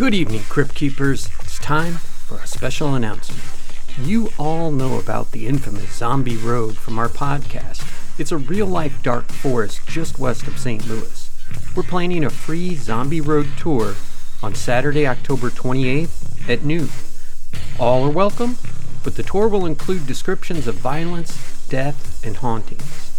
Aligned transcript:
Good 0.00 0.14
evening, 0.14 0.44
Crypt 0.48 0.74
Keepers. 0.74 1.28
It's 1.42 1.58
time 1.58 1.96
for 1.96 2.38
a 2.38 2.46
special 2.46 2.94
announcement. 2.94 3.42
You 3.98 4.30
all 4.38 4.72
know 4.72 4.98
about 4.98 5.32
the 5.32 5.46
infamous 5.46 5.92
Zombie 5.92 6.38
Road 6.38 6.78
from 6.78 6.98
our 6.98 7.10
podcast. 7.10 7.86
It's 8.18 8.32
a 8.32 8.38
real 8.38 8.66
life 8.66 9.02
dark 9.02 9.30
forest 9.30 9.86
just 9.86 10.18
west 10.18 10.46
of 10.46 10.58
St. 10.58 10.88
Louis. 10.88 11.30
We're 11.76 11.82
planning 11.82 12.24
a 12.24 12.30
free 12.30 12.76
Zombie 12.76 13.20
Road 13.20 13.48
tour 13.58 13.94
on 14.42 14.54
Saturday, 14.54 15.06
October 15.06 15.50
28th 15.50 16.48
at 16.48 16.64
noon. 16.64 16.88
All 17.78 18.02
are 18.04 18.10
welcome, 18.10 18.56
but 19.04 19.16
the 19.16 19.22
tour 19.22 19.48
will 19.48 19.66
include 19.66 20.06
descriptions 20.06 20.66
of 20.66 20.76
violence, 20.76 21.66
death, 21.68 22.24
and 22.24 22.36
hauntings. 22.36 23.09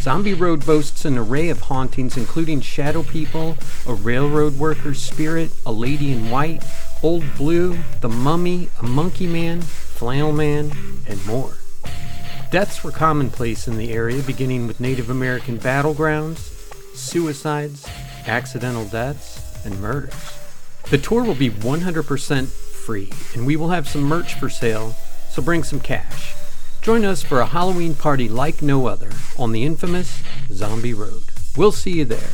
Zombie 0.00 0.34
Road 0.34 0.66
boasts 0.66 1.04
an 1.04 1.16
array 1.16 1.48
of 1.48 1.60
hauntings, 1.60 2.16
including 2.16 2.60
shadow 2.60 3.02
people, 3.02 3.56
a 3.86 3.94
railroad 3.94 4.58
worker's 4.58 5.00
spirit, 5.00 5.52
a 5.64 5.70
lady 5.70 6.10
in 6.10 6.28
white, 6.28 6.64
old 7.02 7.24
blue, 7.36 7.78
the 8.00 8.08
mummy, 8.08 8.68
a 8.80 8.82
monkey 8.84 9.26
man, 9.26 9.62
flannel 9.62 10.32
man, 10.32 10.72
and 11.06 11.24
more. 11.24 11.56
Deaths 12.50 12.82
were 12.82 12.90
commonplace 12.90 13.68
in 13.68 13.76
the 13.76 13.92
area, 13.92 14.22
beginning 14.22 14.66
with 14.66 14.80
Native 14.80 15.08
American 15.08 15.58
battlegrounds, 15.58 16.38
suicides, 16.96 17.86
accidental 18.26 18.84
deaths, 18.84 19.64
and 19.64 19.80
murders. 19.80 20.14
The 20.90 20.98
tour 20.98 21.22
will 21.24 21.34
be 21.34 21.48
100% 21.48 22.48
free, 22.48 23.12
and 23.34 23.46
we 23.46 23.56
will 23.56 23.70
have 23.70 23.88
some 23.88 24.02
merch 24.02 24.34
for 24.34 24.50
sale, 24.50 24.96
so 25.30 25.40
bring 25.40 25.62
some 25.62 25.80
cash. 25.80 26.34
Join 26.82 27.04
us 27.04 27.22
for 27.22 27.40
a 27.40 27.46
Halloween 27.46 27.94
party 27.94 28.28
like 28.28 28.60
no 28.60 28.86
other 28.88 29.12
on 29.38 29.52
the 29.52 29.62
infamous 29.62 30.20
Zombie 30.50 30.92
Road. 30.92 31.22
We'll 31.56 31.70
see 31.70 31.92
you 31.92 32.04
there. 32.04 32.30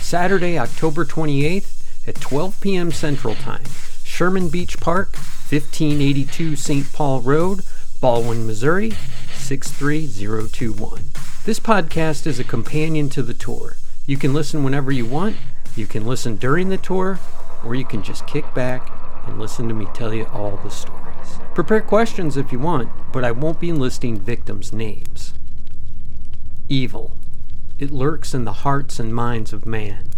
Saturday, 0.00 0.58
October 0.58 1.04
28th 1.04 2.08
at 2.08 2.20
12 2.20 2.60
p.m. 2.60 2.90
Central 2.90 3.36
Time. 3.36 3.62
Sherman 4.02 4.48
Beach 4.48 4.80
Park, 4.80 5.14
1582 5.14 6.56
St. 6.56 6.92
Paul 6.92 7.20
Road, 7.20 7.60
Ballwin, 8.02 8.44
Missouri, 8.44 8.90
63021. 9.34 11.10
This 11.44 11.60
podcast 11.60 12.26
is 12.26 12.40
a 12.40 12.44
companion 12.44 13.08
to 13.10 13.22
the 13.22 13.34
tour. 13.34 13.76
You 14.04 14.16
can 14.16 14.34
listen 14.34 14.64
whenever 14.64 14.90
you 14.90 15.06
want, 15.06 15.36
you 15.76 15.86
can 15.86 16.04
listen 16.04 16.34
during 16.34 16.70
the 16.70 16.76
tour, 16.76 17.20
or 17.64 17.76
you 17.76 17.84
can 17.84 18.02
just 18.02 18.26
kick 18.26 18.52
back 18.52 18.90
and 19.28 19.38
listen 19.38 19.68
to 19.68 19.74
me 19.74 19.86
tell 19.94 20.12
you 20.12 20.24
all 20.32 20.56
the 20.64 20.70
stories. 20.70 21.05
Prepare 21.54 21.80
questions 21.80 22.36
if 22.36 22.52
you 22.52 22.58
want, 22.58 22.90
but 23.12 23.24
I 23.24 23.30
won't 23.30 23.60
be 23.60 23.72
listing 23.72 24.18
victims' 24.18 24.72
names. 24.72 25.34
Evil. 26.68 27.16
It 27.78 27.90
lurks 27.90 28.34
in 28.34 28.44
the 28.44 28.64
hearts 28.64 28.98
and 28.98 29.14
minds 29.14 29.52
of 29.52 29.66
man. 29.66 30.08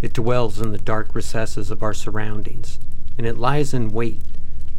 It 0.00 0.12
dwells 0.12 0.60
in 0.60 0.70
the 0.70 0.78
dark 0.78 1.14
recesses 1.14 1.70
of 1.70 1.82
our 1.82 1.94
surroundings, 1.94 2.78
and 3.16 3.26
it 3.26 3.38
lies 3.38 3.74
in 3.74 3.90
wait 3.90 4.20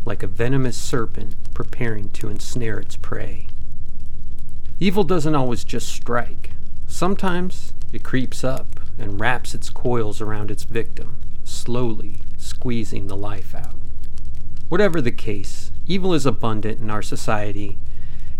like 0.05 0.23
a 0.23 0.27
venomous 0.27 0.77
serpent 0.77 1.35
preparing 1.53 2.09
to 2.09 2.29
ensnare 2.29 2.79
its 2.79 2.95
prey. 2.95 3.47
Evil 4.79 5.03
doesn't 5.03 5.35
always 5.35 5.63
just 5.65 5.89
strike. 5.89 6.51
Sometimes 6.87 7.73
it 7.91 8.03
creeps 8.03 8.43
up 8.43 8.79
and 8.97 9.19
wraps 9.19 9.53
its 9.53 9.69
coils 9.69 10.21
around 10.21 10.51
its 10.51 10.63
victim, 10.63 11.17
slowly 11.43 12.17
squeezing 12.37 13.07
the 13.07 13.17
life 13.17 13.53
out. 13.53 13.78
Whatever 14.69 15.01
the 15.01 15.11
case, 15.11 15.71
evil 15.87 16.13
is 16.13 16.27
abundant 16.27 16.79
in 16.79 16.91
our 16.91 17.01
society, 17.01 17.79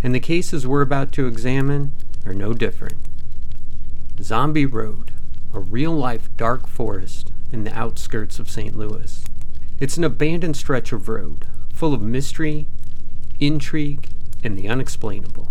and 0.04 0.14
the 0.14 0.20
cases 0.20 0.68
we're 0.68 0.84
about 0.84 1.12
to 1.14 1.26
examine 1.26 1.92
are 2.24 2.36
no 2.36 2.54
different. 2.54 3.00
Zombie 4.22 4.68
Road, 4.68 5.12
a 5.56 5.60
real 5.60 5.92
life 5.92 6.30
dark 6.38 6.68
forest 6.68 7.32
in 7.52 7.64
the 7.64 7.74
outskirts 7.74 8.38
of 8.38 8.48
St. 8.48 8.76
Louis. 8.76 9.26
It's 9.80 9.98
an 9.98 10.04
abandoned 10.04 10.56
stretch 10.56 10.92
of 10.92 11.10
road, 11.10 11.48
full 11.74 11.96
of 11.96 12.02
mystery, 12.02 12.68
intrigue, 13.40 14.10
and 14.44 14.56
the 14.56 14.68
unexplainable. 14.68 15.50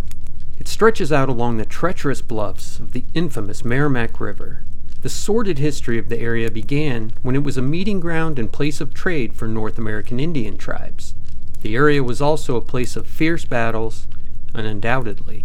It 0.61 0.69
stretches 0.69 1.11
out 1.11 1.28
along 1.28 1.56
the 1.56 1.65
treacherous 1.65 2.22
bluffs 2.22 2.78
of 2.78 2.93
the 2.93 3.05
infamous 3.15 3.62
Meramec 3.62 4.21
River 4.21 4.62
the 5.03 5.09
sordid 5.09 5.59
history 5.59 5.98
of 5.98 6.09
the 6.09 6.19
area 6.19 6.50
began 6.50 7.12
when 7.22 7.36
it 7.36 7.44
was 7.44 7.56
a 7.56 7.62
meeting 7.62 8.00
ground 8.00 8.38
and 8.38 8.53
place 8.53 8.81
of 8.81 8.92
trade 8.92 9.34
for 9.34 9.47
North 9.47 9.78
American 9.78 10.19
Indian 10.19 10.56
tribes. 10.56 11.14
The 11.62 11.76
area 11.76 12.03
was 12.03 12.20
also 12.20 12.56
a 12.56 12.60
place 12.60 12.97
of 12.97 13.06
fierce 13.06 13.44
battles 13.44 14.06
and 14.54 14.66
undoubtedly 14.66 15.44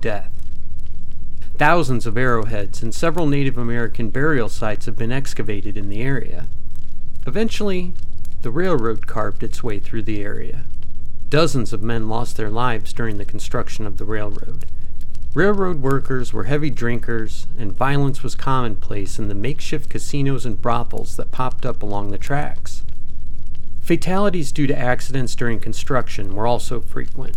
death. 0.00 0.30
Thousands 1.58 2.06
of 2.06 2.18
arrowheads 2.18 2.82
and 2.82 2.94
several 2.94 3.26
Native 3.26 3.56
American 3.56 4.10
burial 4.10 4.48
sites 4.48 4.86
have 4.86 4.96
been 4.96 5.12
excavated 5.12 5.76
in 5.76 5.88
the 5.88 6.02
area. 6.02 6.46
Eventually, 7.26 7.94
the 8.42 8.50
railroad 8.50 9.06
carved 9.06 9.42
its 9.42 9.62
way 9.62 9.78
through 9.78 10.02
the 10.02 10.22
area. 10.22 10.64
Dozens 11.28 11.72
of 11.72 11.82
men 11.82 12.08
lost 12.08 12.36
their 12.36 12.50
lives 12.50 12.92
during 12.92 13.18
the 13.18 13.24
construction 13.24 13.86
of 13.86 13.96
the 13.98 14.04
railroad, 14.04 14.66
Railroad 15.36 15.82
workers 15.82 16.32
were 16.32 16.44
heavy 16.44 16.70
drinkers, 16.70 17.46
and 17.58 17.70
violence 17.70 18.22
was 18.22 18.34
commonplace 18.34 19.18
in 19.18 19.28
the 19.28 19.34
makeshift 19.34 19.90
casinos 19.90 20.46
and 20.46 20.62
brothels 20.62 21.16
that 21.16 21.30
popped 21.30 21.66
up 21.66 21.82
along 21.82 22.10
the 22.10 22.16
tracks. 22.16 22.82
Fatalities 23.82 24.50
due 24.50 24.66
to 24.66 24.78
accidents 24.78 25.34
during 25.34 25.60
construction 25.60 26.34
were 26.34 26.46
also 26.46 26.80
frequent. 26.80 27.36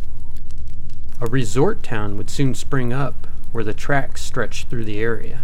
A 1.20 1.28
resort 1.28 1.84
town 1.84 2.16
would 2.16 2.30
soon 2.30 2.56
spring 2.56 2.94
up 2.94 3.28
where 3.52 3.66
the 3.66 3.74
tracks 3.74 4.22
stretched 4.22 4.70
through 4.70 4.86
the 4.86 5.02
area. 5.02 5.42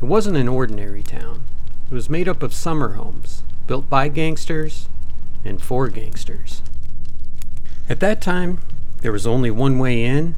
It 0.00 0.04
wasn't 0.04 0.36
an 0.36 0.46
ordinary 0.46 1.02
town. 1.02 1.42
It 1.90 1.94
was 1.94 2.08
made 2.08 2.28
up 2.28 2.44
of 2.44 2.54
summer 2.54 2.92
homes, 2.92 3.42
built 3.66 3.90
by 3.90 4.06
gangsters 4.06 4.88
and 5.44 5.60
for 5.60 5.88
gangsters. 5.88 6.62
At 7.88 7.98
that 7.98 8.20
time, 8.20 8.60
there 9.00 9.10
was 9.10 9.26
only 9.26 9.50
one 9.50 9.80
way 9.80 10.04
in 10.04 10.36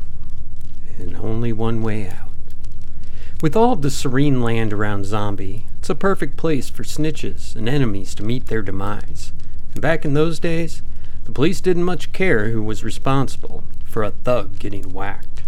and 0.99 1.17
only 1.17 1.53
one 1.53 1.83
way 1.83 2.09
out. 2.09 2.31
With 3.43 3.57
all 3.57 3.73
of 3.73 3.83
the 3.83 3.91
serene 3.91 4.41
land 4.41 4.73
around 4.73 5.05
Zombie, 5.05 5.67
it's 5.79 5.91
a 5.91 5.95
perfect 5.95 6.37
place 6.37 6.71
for 6.71 6.83
snitches 6.83 7.55
and 7.55 7.69
enemies 7.69 8.15
to 8.15 8.25
meet 8.25 8.47
their 8.47 8.63
demise. 8.63 9.33
And 9.73 9.83
back 9.83 10.05
in 10.05 10.15
those 10.15 10.39
days, 10.39 10.83
the 11.25 11.33
police 11.33 11.61
didn't 11.61 11.85
much 11.85 12.13
care 12.13 12.51
who 12.51 12.63
was 12.63 12.85
responsible 12.85 13.65
for 13.85 14.03
a 14.03 14.11
thug 14.11 14.59
getting 14.59 14.93
whacked. 14.93 15.43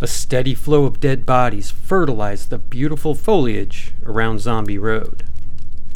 A 0.00 0.06
steady 0.06 0.54
flow 0.54 0.84
of 0.84 0.98
dead 0.98 1.26
bodies 1.26 1.70
fertilized 1.70 2.50
the 2.50 2.58
beautiful 2.58 3.14
foliage 3.14 3.92
around 4.04 4.40
Zombie 4.40 4.78
Road. 4.78 5.24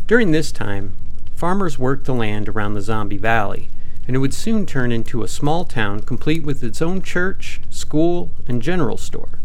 During 0.07 0.31
this 0.31 0.53
time, 0.53 0.95
farmers 1.35 1.79
worked 1.79 2.05
the 2.05 2.15
land 2.15 2.49
around 2.49 2.75
the 2.75 2.83
Zombie 2.83 3.17
Valley 3.17 3.69
and 4.07 4.15
it 4.15 4.19
would 4.19 4.35
soon 4.35 4.67
turn 4.67 4.93
into 4.93 5.23
a 5.23 5.29
small 5.29 5.65
town 5.65 6.01
complete 6.01 6.45
with 6.45 6.63
its 6.63 6.83
own 6.83 7.01
church, 7.03 7.61
school, 7.71 8.31
and 8.47 8.63
general 8.63 8.99
store. 8.99 9.39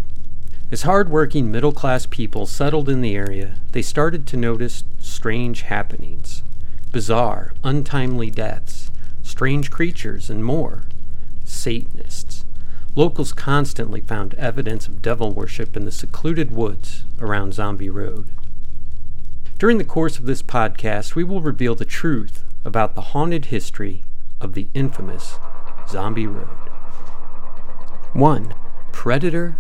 As 0.72 0.84
hard-working 0.84 1.52
middle-class 1.52 2.06
people 2.06 2.46
settled 2.46 2.90
in 2.90 3.02
the 3.02 3.16
area, 3.16 3.56
they 3.72 3.82
started 3.82 4.28
to 4.28 4.38
notice 4.38 4.84
strange 5.00 5.64
happenings, 5.64 6.44
bizarre, 6.92 7.54
untimely 7.64 8.30
deaths, 8.30 8.92
strange 9.24 9.72
creatures, 9.72 10.30
and 10.30 10.44
more. 10.46 10.84
Satanists. 11.44 12.46
Locals 12.96 13.34
constantly 13.34 14.02
found 14.02 14.34
evidence 14.36 14.88
of 14.88 15.02
devil 15.02 15.32
worship 15.32 15.76
in 15.78 15.86
the 15.86 15.92
secluded 15.92 16.52
woods 16.52 17.04
around 17.20 17.54
Zombie 17.54 17.90
Road. 17.90 18.28
During 19.58 19.78
the 19.78 19.84
course 19.84 20.18
of 20.18 20.26
this 20.26 20.44
podcast, 20.44 21.16
we 21.16 21.24
will 21.24 21.42
reveal 21.42 21.76
the 21.76 21.86
truth 21.86 22.44
about 22.64 22.94
the 22.96 23.02
haunted 23.02 23.46
history 23.46 24.04
of 24.42 24.54
the 24.54 24.68
infamous 24.74 25.38
Zombie 25.88 26.28
Road. 26.28 26.48
1. 28.14 28.54
Predator 28.92 29.58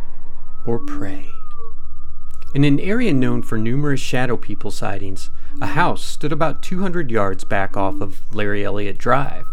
or 0.66 0.80
Prey. 0.80 1.30
In 2.56 2.64
an 2.64 2.80
area 2.80 3.14
known 3.14 3.44
for 3.44 3.58
numerous 3.58 4.00
shadow 4.00 4.36
people 4.36 4.72
sightings, 4.72 5.30
a 5.62 5.68
house 5.68 6.04
stood 6.04 6.31
about 6.31 6.64
200 6.64 7.12
yards 7.12 7.44
back 7.44 7.78
off 7.78 8.02
of 8.02 8.22
Larry 8.34 8.66
Elliott 8.66 8.98
Drive. 8.98 9.46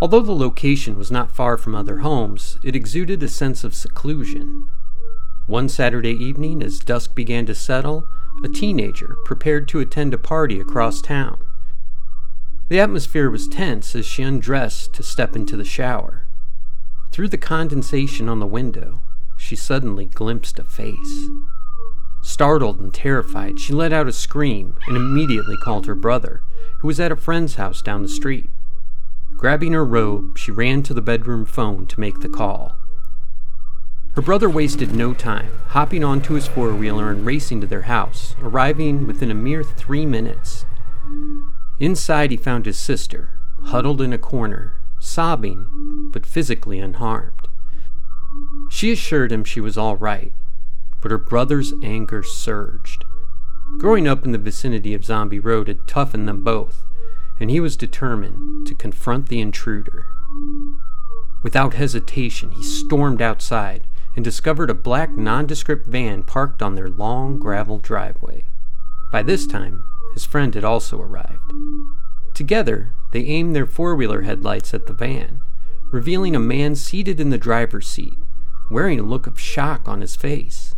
Although 0.00 0.22
the 0.22 0.34
location 0.34 0.98
was 0.98 1.10
not 1.10 1.30
far 1.30 1.56
from 1.56 1.74
other 1.74 1.98
homes, 1.98 2.58
it 2.64 2.74
exuded 2.74 3.22
a 3.22 3.28
sense 3.28 3.62
of 3.62 3.74
seclusion. 3.74 4.68
One 5.46 5.68
Saturday 5.68 6.12
evening, 6.12 6.62
as 6.62 6.80
dusk 6.80 7.14
began 7.14 7.46
to 7.46 7.54
settle, 7.54 8.08
a 8.42 8.48
teenager 8.48 9.16
prepared 9.24 9.68
to 9.68 9.80
attend 9.80 10.12
a 10.12 10.18
party 10.18 10.58
across 10.58 11.00
town. 11.00 11.38
The 12.68 12.80
atmosphere 12.80 13.30
was 13.30 13.46
tense 13.46 13.94
as 13.94 14.04
she 14.04 14.24
undressed 14.24 14.92
to 14.94 15.04
step 15.04 15.36
into 15.36 15.56
the 15.56 15.64
shower. 15.64 16.26
Through 17.12 17.28
the 17.28 17.38
condensation 17.38 18.28
on 18.28 18.40
the 18.40 18.46
window, 18.46 19.02
she 19.36 19.54
suddenly 19.54 20.06
glimpsed 20.06 20.58
a 20.58 20.64
face. 20.64 21.28
Startled 22.22 22.80
and 22.80 22.92
terrified, 22.92 23.60
she 23.60 23.72
let 23.72 23.92
out 23.92 24.08
a 24.08 24.12
scream 24.12 24.76
and 24.88 24.96
immediately 24.96 25.56
called 25.58 25.86
her 25.86 25.94
brother, 25.94 26.42
who 26.80 26.88
was 26.88 26.98
at 26.98 27.12
a 27.12 27.16
friend's 27.16 27.54
house 27.54 27.80
down 27.80 28.02
the 28.02 28.08
street. 28.08 28.50
Grabbing 29.36 29.72
her 29.72 29.84
robe, 29.84 30.36
she 30.36 30.50
ran 30.50 30.82
to 30.82 30.94
the 30.94 31.00
bedroom 31.00 31.44
phone 31.44 31.86
to 31.86 32.00
make 32.00 32.18
the 32.18 32.28
call. 32.28 32.76
Her 34.16 34.22
brother 34.22 34.50
wasted 34.50 34.92
no 34.92 35.14
time, 35.14 35.52
hopping 35.68 36.02
onto 36.02 36.34
his 36.34 36.48
four 36.48 36.74
wheeler 36.74 37.12
and 37.12 37.24
racing 37.24 37.60
to 37.60 37.66
their 37.68 37.82
house, 37.82 38.34
arriving 38.42 39.06
within 39.06 39.30
a 39.30 39.34
mere 39.34 39.62
three 39.62 40.04
minutes. 40.04 40.64
Inside, 41.78 42.30
he 42.30 42.36
found 42.36 42.66
his 42.66 42.78
sister, 42.78 43.38
huddled 43.64 44.00
in 44.00 44.12
a 44.12 44.18
corner, 44.18 44.80
sobbing, 44.98 46.10
but 46.12 46.24
physically 46.24 46.78
unharmed. 46.78 47.48
She 48.70 48.92
assured 48.92 49.30
him 49.30 49.44
she 49.44 49.60
was 49.60 49.76
all 49.76 49.96
right, 49.96 50.32
but 51.02 51.10
her 51.10 51.18
brother's 51.18 51.74
anger 51.82 52.22
surged. 52.22 53.04
Growing 53.78 54.08
up 54.08 54.24
in 54.24 54.32
the 54.32 54.38
vicinity 54.38 54.94
of 54.94 55.04
Zombie 55.04 55.38
Road 55.38 55.68
had 55.68 55.86
toughened 55.86 56.26
them 56.26 56.42
both, 56.42 56.84
and 57.38 57.50
he 57.50 57.60
was 57.60 57.76
determined 57.76 58.66
to 58.66 58.74
confront 58.74 59.28
the 59.28 59.40
intruder. 59.40 60.06
Without 61.42 61.74
hesitation, 61.74 62.52
he 62.52 62.62
stormed 62.62 63.20
outside 63.20 63.86
and 64.14 64.24
discovered 64.24 64.70
a 64.70 64.74
black 64.74 65.14
nondescript 65.14 65.86
van 65.86 66.22
parked 66.22 66.62
on 66.62 66.74
their 66.74 66.88
long 66.88 67.38
gravel 67.38 67.78
driveway. 67.78 68.44
By 69.12 69.22
this 69.22 69.46
time, 69.46 69.84
his 70.16 70.24
friend 70.24 70.54
had 70.54 70.64
also 70.64 70.98
arrived. 70.98 71.52
Together, 72.32 72.94
they 73.12 73.20
aimed 73.26 73.54
their 73.54 73.66
four 73.66 73.94
wheeler 73.94 74.22
headlights 74.22 74.72
at 74.72 74.86
the 74.86 74.94
van, 74.94 75.42
revealing 75.92 76.34
a 76.34 76.40
man 76.40 76.74
seated 76.74 77.20
in 77.20 77.28
the 77.28 77.36
driver's 77.36 77.86
seat, 77.86 78.16
wearing 78.70 78.98
a 78.98 79.02
look 79.02 79.26
of 79.26 79.38
shock 79.38 79.86
on 79.86 80.00
his 80.00 80.16
face. 80.16 80.74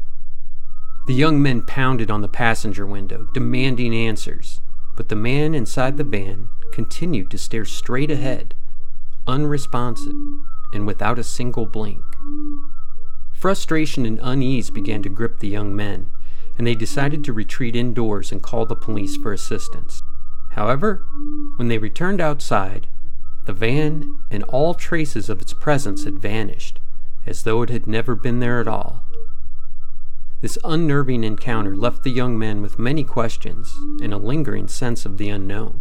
The 1.06 1.14
young 1.14 1.40
men 1.40 1.62
pounded 1.62 2.10
on 2.10 2.20
the 2.20 2.28
passenger 2.28 2.84
window, 2.84 3.28
demanding 3.32 3.94
answers, 3.94 4.60
but 4.96 5.08
the 5.08 5.14
man 5.14 5.54
inside 5.54 5.98
the 5.98 6.04
van 6.04 6.48
continued 6.72 7.30
to 7.30 7.38
stare 7.38 7.64
straight 7.64 8.10
ahead, 8.10 8.56
unresponsive 9.28 10.16
and 10.72 10.84
without 10.84 11.16
a 11.16 11.22
single 11.22 11.66
blink. 11.66 12.02
Frustration 13.34 14.04
and 14.04 14.18
unease 14.20 14.68
began 14.68 15.00
to 15.04 15.08
grip 15.08 15.38
the 15.38 15.46
young 15.46 15.76
men, 15.76 16.10
and 16.58 16.66
they 16.66 16.74
decided 16.74 17.22
to 17.24 17.32
retreat 17.32 17.76
indoors 17.76 18.32
and 18.32 18.42
call 18.42 18.66
the 18.66 18.74
police 18.74 19.16
for 19.16 19.32
assistance. 19.32 20.02
However, 20.52 21.06
when 21.56 21.68
they 21.68 21.78
returned 21.78 22.20
outside, 22.20 22.88
the 23.44 23.52
van 23.52 24.18
and 24.30 24.42
all 24.44 24.74
traces 24.74 25.30
of 25.30 25.40
its 25.40 25.54
presence 25.54 26.04
had 26.04 26.18
vanished, 26.18 26.80
as 27.24 27.44
though 27.44 27.62
it 27.62 27.70
had 27.70 27.86
never 27.86 28.14
been 28.14 28.40
there 28.40 28.60
at 28.60 28.68
all. 28.68 29.04
This 30.40 30.58
unnerving 30.64 31.24
encounter 31.24 31.74
left 31.74 32.02
the 32.02 32.10
young 32.10 32.38
men 32.38 32.60
with 32.60 32.78
many 32.78 33.04
questions 33.04 33.72
and 34.02 34.12
a 34.12 34.18
lingering 34.18 34.68
sense 34.68 35.06
of 35.06 35.16
the 35.16 35.28
unknown. 35.28 35.80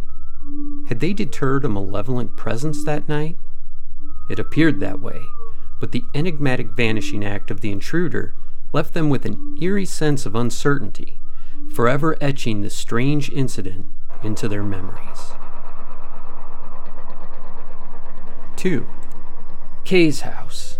Had 0.88 1.00
they 1.00 1.12
deterred 1.12 1.64
a 1.64 1.68
malevolent 1.68 2.36
presence 2.36 2.84
that 2.84 3.08
night? 3.08 3.36
It 4.30 4.38
appeared 4.38 4.80
that 4.80 5.00
way, 5.00 5.22
but 5.80 5.92
the 5.92 6.02
enigmatic 6.14 6.70
vanishing 6.70 7.24
act 7.24 7.50
of 7.50 7.60
the 7.60 7.70
intruder 7.70 8.34
left 8.72 8.94
them 8.94 9.08
with 9.08 9.24
an 9.24 9.56
eerie 9.60 9.84
sense 9.84 10.26
of 10.26 10.34
uncertainty, 10.34 11.16
forever 11.72 12.16
etching 12.20 12.62
the 12.62 12.70
strange 12.70 13.30
incident 13.30 13.86
into 14.22 14.48
their 14.48 14.62
memories. 14.62 15.32
2. 18.56 18.86
Kay's 19.84 20.20
House. 20.22 20.78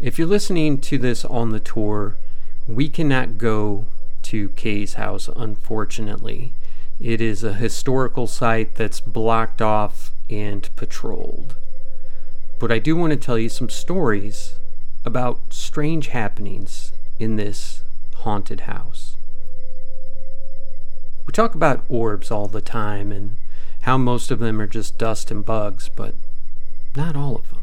If 0.00 0.18
you're 0.18 0.26
listening 0.26 0.80
to 0.82 0.98
this 0.98 1.24
on 1.24 1.50
the 1.50 1.60
tour, 1.60 2.16
we 2.66 2.88
cannot 2.88 3.38
go 3.38 3.86
to 4.24 4.48
Kay's 4.50 4.94
house, 4.94 5.28
unfortunately. 5.36 6.52
It 7.00 7.20
is 7.20 7.42
a 7.42 7.54
historical 7.54 8.26
site 8.26 8.74
that's 8.74 9.00
blocked 9.00 9.62
off 9.62 10.10
and 10.28 10.68
patrolled. 10.76 11.54
But 12.58 12.70
I 12.70 12.78
do 12.78 12.96
want 12.96 13.12
to 13.12 13.16
tell 13.16 13.38
you 13.38 13.48
some 13.48 13.70
stories 13.70 14.54
about 15.04 15.38
strange 15.50 16.08
happenings 16.08 16.92
in 17.18 17.36
this 17.36 17.82
haunted 18.16 18.60
house. 18.60 19.16
We 21.26 21.32
talk 21.32 21.54
about 21.54 21.84
orbs 21.88 22.30
all 22.30 22.48
the 22.48 22.60
time 22.60 23.12
and 23.12 23.36
how 23.82 23.96
most 23.96 24.30
of 24.30 24.40
them 24.40 24.60
are 24.60 24.66
just 24.66 24.98
dust 24.98 25.30
and 25.30 25.44
bugs, 25.44 25.88
but 25.88 26.14
not 26.96 27.16
all 27.16 27.36
of 27.36 27.48
them. 27.50 27.60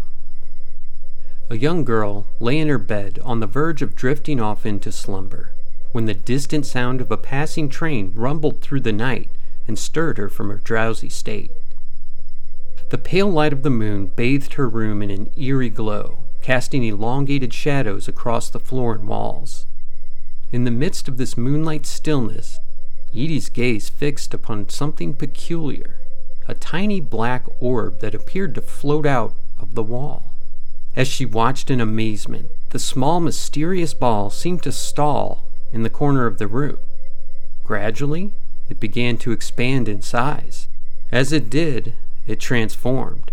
A 1.50 1.58
young 1.58 1.84
girl 1.84 2.26
lay 2.40 2.60
in 2.60 2.68
her 2.68 2.78
bed 2.78 3.20
on 3.24 3.40
the 3.40 3.48
verge 3.48 3.82
of 3.82 3.96
drifting 3.96 4.40
off 4.40 4.66
into 4.66 4.92
slumber 4.92 5.52
when 5.92 6.06
the 6.06 6.14
distant 6.14 6.66
sound 6.66 7.02
of 7.02 7.12
a 7.12 7.18
passing 7.18 7.70
train 7.70 8.12
rumbled 8.16 8.62
through 8.62 8.82
the 8.82 8.92
night 8.92 9.30
and 9.68 9.78
stirred 9.80 10.18
her 10.18 10.30
from 10.30 10.50
her 10.50 10.58
drowsy 10.58 11.10
state. 11.10 11.52
The 12.90 12.98
pale 12.98 13.30
light 13.30 13.54
of 13.54 13.64
the 13.64 13.70
moon 13.70 14.08
bathed 14.16 14.54
her 14.54 14.68
room 14.68 15.02
in 15.02 15.10
an 15.10 15.32
eerie 15.38 15.70
glow, 15.70 16.20
casting 16.42 16.84
elongated 16.84 17.54
shadows 17.54 18.08
across 18.08 18.50
the 18.50 18.60
floor 18.60 18.94
and 18.94 19.08
walls. 19.08 19.66
In 20.52 20.64
the 20.64 20.72
midst 20.72 21.08
of 21.08 21.18
this 21.18 21.38
moonlight 21.38 21.86
stillness, 21.86 22.58
Edie's 23.12 23.50
gaze 23.50 23.90
fixed 23.90 24.34
upon 24.34 24.70
something 24.70 25.14
peculiar 25.14 25.98
a 26.48 26.54
tiny 26.54 27.02
black 27.02 27.46
orb 27.60 28.00
that 28.00 28.16
appeared 28.16 28.56
to 28.56 28.62
float 28.62 29.06
out 29.06 29.34
of 29.60 29.76
the 29.76 29.84
wall. 29.84 30.24
As 30.96 31.08
she 31.08 31.26
watched 31.26 31.70
in 31.70 31.82
amazement, 31.82 32.48
the 32.70 32.80
small 32.80 33.20
mysterious 33.20 33.94
ball 33.94 34.30
seemed 34.30 34.64
to 34.64 34.72
stall 34.72 35.44
in 35.74 35.84
the 35.84 35.90
corner 35.90 36.26
of 36.26 36.38
the 36.38 36.48
room. 36.48 36.78
Gradually, 37.64 38.32
it 38.70 38.80
began 38.80 39.18
to 39.18 39.32
expand 39.32 39.90
in 39.90 40.02
size. 40.02 40.68
As 41.12 41.34
it 41.34 41.50
did, 41.50 41.94
it 42.26 42.40
transformed, 42.40 43.32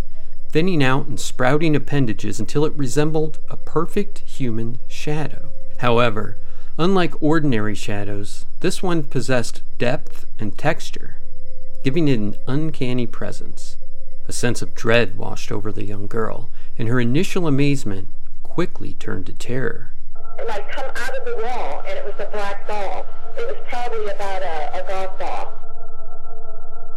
thinning 0.54 0.84
out 0.84 1.08
and 1.08 1.18
sprouting 1.18 1.74
appendages 1.74 2.38
until 2.38 2.64
it 2.64 2.72
resembled 2.74 3.38
a 3.50 3.56
perfect 3.56 4.20
human 4.20 4.78
shadow. 4.86 5.48
However, 5.78 6.36
unlike 6.78 7.20
ordinary 7.20 7.74
shadows, 7.74 8.44
this 8.60 8.80
one 8.80 9.02
possessed 9.02 9.62
depth 9.78 10.24
and 10.38 10.56
texture, 10.56 11.16
giving 11.82 12.06
it 12.06 12.20
an 12.20 12.36
uncanny 12.46 13.04
presence. 13.04 13.74
A 14.28 14.32
sense 14.32 14.62
of 14.62 14.76
dread 14.76 15.16
washed 15.16 15.50
over 15.50 15.72
the 15.72 15.84
young 15.84 16.06
girl, 16.06 16.48
and 16.78 16.86
her 16.86 17.00
initial 17.00 17.48
amazement 17.48 18.06
quickly 18.44 18.94
turned 19.00 19.26
to 19.26 19.32
terror. 19.32 19.90
It 20.38 20.46
like 20.46 20.70
come 20.70 20.86
out 20.86 21.18
of 21.18 21.24
the 21.24 21.36
wall, 21.42 21.82
and 21.84 21.98
it 21.98 22.04
was 22.04 22.14
a 22.20 22.30
black 22.30 22.68
ball. 22.68 23.04
It 23.36 23.44
was 23.48 23.56
probably 23.68 24.04
about 24.04 24.42
a, 24.42 24.84
a 24.84 24.88
golf 24.88 25.18
ball. 25.18 25.63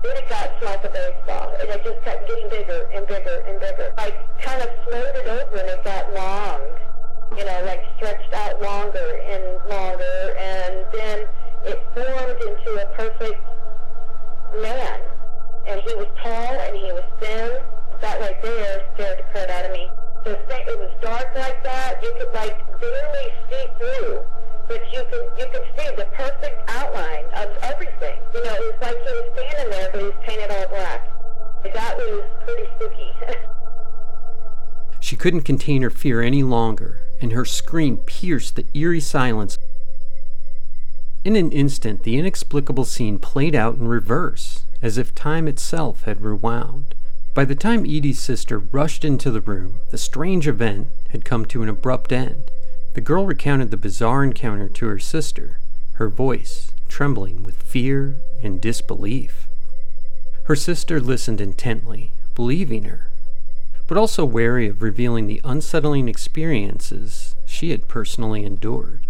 Then 0.03 0.17
it 0.17 0.29
got 0.29 0.63
like 0.63 0.83
a 0.83 0.89
baseball, 0.89 1.53
and 1.59 1.69
it 1.69 1.83
just 1.83 2.01
kept 2.03 2.27
getting 2.27 2.49
bigger 2.49 2.89
and 2.93 3.07
bigger 3.07 3.43
and 3.47 3.59
bigger. 3.59 3.93
I 3.97 4.11
kind 4.39 4.61
of 4.61 4.69
floated 4.85 5.27
over, 5.27 5.57
and 5.57 5.69
it 5.69 5.83
got 5.83 6.13
long, 6.13 6.61
you 7.37 7.43
know, 7.43 7.63
like 7.65 7.83
stretched 7.97 8.33
out 8.33 8.61
longer 8.61 9.19
and 9.25 9.43
longer, 9.69 10.35
and 10.37 10.85
then 10.93 11.25
it 11.65 11.81
formed 11.93 12.39
into 12.41 12.71
a 12.79 12.85
perfect 12.95 13.41
man. 14.61 14.99
And 15.67 15.81
he 15.81 15.95
was 15.95 16.07
tall, 16.23 16.53
and 16.61 16.75
he 16.77 16.91
was 16.93 17.03
thin. 17.19 17.59
That 17.99 18.21
right 18.21 18.41
there 18.43 18.81
scared 18.93 19.17
the 19.19 19.23
crap 19.31 19.49
out 19.49 19.65
of 19.65 19.71
me. 19.71 19.89
It 20.25 20.79
was 20.79 20.91
dark 21.01 21.27
like 21.35 21.63
that. 21.63 22.03
You 22.03 22.13
could 22.19 22.33
like 22.33 22.57
barely 22.79 23.27
see 23.49 23.65
through 23.79 24.19
but 24.67 24.81
you 24.91 25.03
could 25.09 25.29
you 25.37 25.45
could 25.51 25.65
see 25.77 25.95
the 25.95 26.05
perfect 26.13 26.69
outline 26.69 27.25
of 27.35 27.49
everything. 27.63 28.17
You 28.33 28.43
know, 28.43 28.55
it's 28.59 28.81
like 28.81 28.97
he 28.97 29.11
was 29.11 29.31
standing 29.33 29.69
there, 29.71 29.89
but 29.91 30.01
he's 30.01 30.13
painted 30.23 30.51
all 30.51 30.67
black. 30.67 31.07
That 31.73 31.97
was 31.97 32.23
pretty 32.43 32.67
spooky. 32.75 33.11
she 34.99 35.15
couldn't 35.15 35.41
contain 35.41 35.81
her 35.81 35.89
fear 35.89 36.21
any 36.21 36.43
longer, 36.43 36.99
and 37.21 37.31
her 37.31 37.45
scream 37.45 37.97
pierced 37.97 38.55
the 38.55 38.65
eerie 38.73 38.99
silence. 38.99 39.57
In 41.25 41.35
an 41.35 41.51
instant, 41.51 42.03
the 42.03 42.17
inexplicable 42.17 42.85
scene 42.85 43.19
played 43.19 43.55
out 43.55 43.75
in 43.75 43.87
reverse, 43.87 44.63
as 44.81 44.97
if 44.97 45.13
time 45.13 45.47
itself 45.47 46.03
had 46.03 46.21
rewound. 46.21 46.93
By 47.33 47.45
the 47.45 47.55
time 47.55 47.85
Edie's 47.85 48.19
sister 48.19 48.59
rushed 48.59 49.03
into 49.03 49.29
the 49.29 49.41
room, 49.41 49.79
the 49.91 49.97
strange 49.97 50.47
event 50.47 50.87
had 51.11 51.25
come 51.25 51.45
to 51.47 51.63
an 51.63 51.69
abrupt 51.69 52.11
end. 52.11 52.49
The 52.97 53.01
girl 53.01 53.27
recounted 53.27 53.69
the 53.69 53.77
bizarre 53.77 54.23
encounter 54.23 54.67
to 54.67 54.87
her 54.87 54.97
sister, 54.97 55.59
her 55.93 56.09
voice 56.09 56.71
trembling 56.87 57.43
with 57.43 57.61
fear 57.61 58.17
and 58.41 58.59
disbelief. 58.59 59.47
Her 60.45 60.55
sister 60.55 60.99
listened 60.99 61.39
intently, 61.39 62.11
believing 62.33 62.85
her, 62.85 63.11
but 63.85 63.99
also 63.99 64.25
wary 64.25 64.67
of 64.67 64.81
revealing 64.81 65.27
the 65.27 65.41
unsettling 65.43 66.09
experiences 66.09 67.35
she 67.45 67.69
had 67.69 67.87
personally 67.87 68.43
endured. 68.43 69.01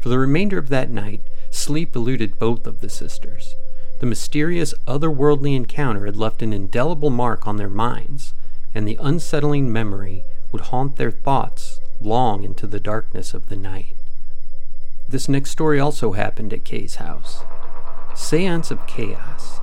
For 0.00 0.08
the 0.08 0.18
remainder 0.18 0.56
of 0.56 0.70
that 0.70 0.88
night, 0.88 1.20
sleep 1.50 1.94
eluded 1.94 2.38
both 2.38 2.66
of 2.66 2.80
the 2.80 2.88
sisters. 2.88 3.54
The 4.00 4.06
mysterious 4.06 4.72
otherworldly 4.86 5.54
encounter 5.54 6.06
had 6.06 6.16
left 6.16 6.40
an 6.40 6.54
indelible 6.54 7.10
mark 7.10 7.46
on 7.46 7.58
their 7.58 7.68
minds, 7.68 8.32
and 8.74 8.88
the 8.88 8.96
unsettling 8.98 9.70
memory 9.70 10.22
would 10.50 10.62
haunt 10.72 10.96
their 10.96 11.10
thoughts 11.10 11.77
long 12.00 12.44
into 12.44 12.66
the 12.66 12.80
darkness 12.80 13.34
of 13.34 13.48
the 13.48 13.56
night. 13.56 13.94
This 15.08 15.28
next 15.28 15.50
story 15.50 15.80
also 15.80 16.12
happened 16.12 16.52
at 16.52 16.64
Kay's 16.64 16.96
house. 16.96 17.42
Seance 18.14 18.70
of 18.70 18.86
Chaos. 18.86 19.60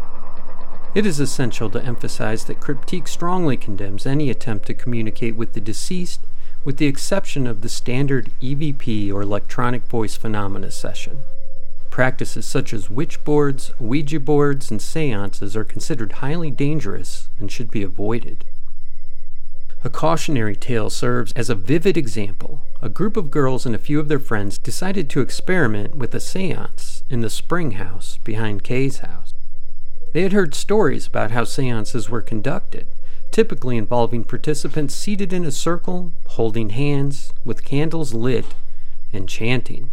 It 0.95 1.05
is 1.05 1.19
essential 1.19 1.69
to 1.71 1.83
emphasize 1.83 2.45
that 2.45 2.61
Cryptique 2.61 3.07
strongly 3.07 3.57
condemns 3.57 4.05
any 4.05 4.29
attempt 4.29 4.65
to 4.67 4.73
communicate 4.73 5.35
with 5.35 5.53
the 5.53 5.59
deceased, 5.61 6.21
with 6.63 6.77
the 6.77 6.87
exception 6.87 7.45
of 7.45 7.61
the 7.61 7.69
standard 7.69 8.31
EVP 8.41 9.13
or 9.13 9.21
electronic 9.21 9.83
voice 9.83 10.15
phenomena 10.15 10.71
session. 10.71 11.19
Practices 11.91 12.45
such 12.45 12.73
as 12.73 12.89
witch 12.89 13.23
boards, 13.23 13.71
Ouija 13.79 14.19
boards, 14.19 14.71
and 14.71 14.81
seances 14.81 15.55
are 15.55 15.63
considered 15.63 16.13
highly 16.13 16.49
dangerous 16.49 17.29
and 17.39 17.51
should 17.51 17.69
be 17.69 17.83
avoided. 17.83 18.43
A 19.85 19.89
cautionary 19.91 20.55
tale 20.55 20.89
serves 20.89 21.31
as 21.33 21.47
a 21.47 21.53
vivid 21.53 21.95
example. 21.95 22.63
A 22.81 22.89
group 22.89 23.15
of 23.15 23.29
girls 23.29 23.67
and 23.67 23.75
a 23.75 23.77
few 23.77 23.99
of 23.99 24.07
their 24.07 24.17
friends 24.17 24.57
decided 24.57 25.11
to 25.11 25.21
experiment 25.21 25.93
with 25.93 26.15
a 26.15 26.19
seance 26.19 27.03
in 27.07 27.21
the 27.21 27.29
spring 27.29 27.73
house 27.73 28.17
behind 28.23 28.63
Kay's 28.63 28.97
house. 28.99 29.35
They 30.11 30.23
had 30.23 30.33
heard 30.33 30.55
stories 30.55 31.05
about 31.05 31.29
how 31.29 31.43
seances 31.43 32.09
were 32.09 32.23
conducted, 32.23 32.87
typically 33.29 33.77
involving 33.77 34.23
participants 34.23 34.95
seated 34.95 35.31
in 35.31 35.45
a 35.45 35.51
circle, 35.51 36.13
holding 36.29 36.71
hands, 36.71 37.31
with 37.45 37.63
candles 37.63 38.11
lit, 38.11 38.55
and 39.13 39.29
chanting. 39.29 39.91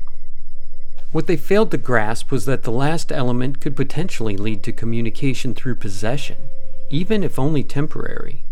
What 1.10 1.26
they 1.26 1.36
failed 1.36 1.70
to 1.72 1.76
grasp 1.76 2.30
was 2.30 2.46
that 2.46 2.62
the 2.62 2.72
last 2.72 3.12
element 3.12 3.60
could 3.60 3.76
potentially 3.76 4.38
lead 4.38 4.62
to 4.62 4.72
communication 4.72 5.54
through 5.54 5.74
possession, 5.74 6.38
even 6.88 7.22
if 7.22 7.38
only 7.38 7.62
temporary. 7.62 8.42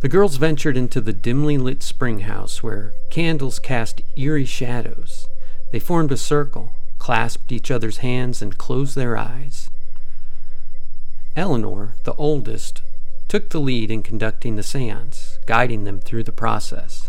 The 0.00 0.08
girls 0.08 0.36
ventured 0.36 0.76
into 0.76 1.00
the 1.00 1.12
dimly 1.12 1.56
lit 1.56 1.82
spring 1.82 2.20
house 2.20 2.62
where 2.62 2.92
candles 3.10 3.58
cast 3.58 4.02
eerie 4.16 4.44
shadows. 4.44 5.26
They 5.72 5.78
formed 5.78 6.12
a 6.12 6.16
circle, 6.16 6.72
clasped 6.98 7.50
each 7.52 7.70
other's 7.70 7.98
hands, 7.98 8.42
and 8.42 8.58
closed 8.58 8.96
their 8.96 9.16
eyes. 9.16 9.70
Eleanor, 11.36 11.96
the 12.04 12.14
oldest, 12.14 12.82
took 13.28 13.50
the 13.50 13.60
lead 13.60 13.90
in 13.90 14.02
conducting 14.02 14.56
the 14.56 14.62
seance, 14.62 15.38
guiding 15.46 15.84
them 15.84 16.00
through 16.00 16.22
the 16.22 16.32
process. 16.32 17.08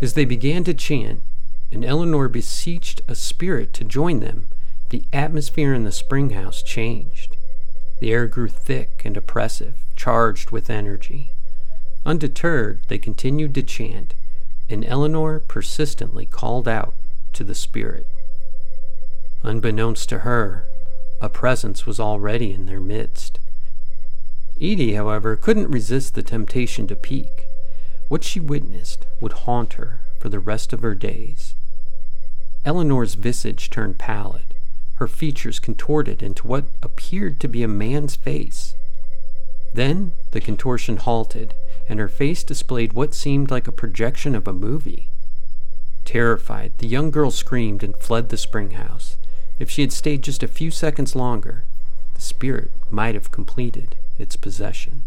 As 0.00 0.14
they 0.14 0.24
began 0.24 0.62
to 0.64 0.74
chant, 0.74 1.22
and 1.72 1.84
Eleanor 1.84 2.28
beseeched 2.28 3.00
a 3.08 3.14
spirit 3.14 3.72
to 3.74 3.84
join 3.84 4.20
them, 4.20 4.46
the 4.90 5.04
atmosphere 5.12 5.74
in 5.74 5.84
the 5.84 5.90
spring 5.90 6.30
house 6.30 6.62
changed. 6.62 7.36
The 7.98 8.12
air 8.12 8.26
grew 8.26 8.48
thick 8.48 9.02
and 9.04 9.16
oppressive, 9.16 9.74
charged 9.96 10.50
with 10.50 10.70
energy. 10.70 11.30
Undeterred, 12.06 12.82
they 12.86 12.98
continued 12.98 13.52
to 13.56 13.64
chant, 13.64 14.14
and 14.70 14.84
Eleanor 14.84 15.40
persistently 15.40 16.24
called 16.24 16.68
out 16.68 16.94
to 17.32 17.42
the 17.42 17.54
spirit. 17.54 18.06
Unbeknownst 19.42 20.08
to 20.10 20.20
her, 20.20 20.68
a 21.20 21.28
presence 21.28 21.84
was 21.84 21.98
already 21.98 22.52
in 22.52 22.66
their 22.66 22.78
midst. 22.78 23.40
Edie, 24.62 24.94
however, 24.94 25.34
couldn't 25.34 25.68
resist 25.68 26.14
the 26.14 26.22
temptation 26.22 26.86
to 26.86 26.94
peek. 26.94 27.42
What 28.08 28.22
she 28.22 28.38
witnessed 28.38 29.04
would 29.20 29.32
haunt 29.32 29.72
her 29.72 29.98
for 30.20 30.28
the 30.28 30.38
rest 30.38 30.72
of 30.72 30.82
her 30.82 30.94
days. 30.94 31.56
Eleanor's 32.64 33.14
visage 33.14 33.68
turned 33.68 33.98
pallid, 33.98 34.54
her 34.98 35.08
features 35.08 35.58
contorted 35.58 36.22
into 36.22 36.46
what 36.46 36.66
appeared 36.84 37.40
to 37.40 37.48
be 37.48 37.64
a 37.64 37.68
man's 37.68 38.14
face. 38.14 38.76
Then 39.74 40.12
the 40.30 40.40
contortion 40.40 40.98
halted, 40.98 41.52
and 41.88 42.00
her 42.00 42.08
face 42.08 42.42
displayed 42.42 42.92
what 42.92 43.14
seemed 43.14 43.50
like 43.50 43.68
a 43.68 43.72
projection 43.72 44.34
of 44.34 44.48
a 44.48 44.52
movie. 44.52 45.08
Terrified, 46.04 46.72
the 46.78 46.86
young 46.86 47.10
girl 47.10 47.30
screamed 47.30 47.82
and 47.82 47.96
fled 47.96 48.28
the 48.28 48.36
spring 48.36 48.72
house. 48.72 49.16
If 49.58 49.70
she 49.70 49.82
had 49.82 49.92
stayed 49.92 50.22
just 50.22 50.42
a 50.42 50.48
few 50.48 50.70
seconds 50.70 51.16
longer, 51.16 51.64
the 52.14 52.20
spirit 52.20 52.70
might 52.90 53.14
have 53.14 53.30
completed 53.30 53.96
its 54.18 54.36
possession. 54.36 55.02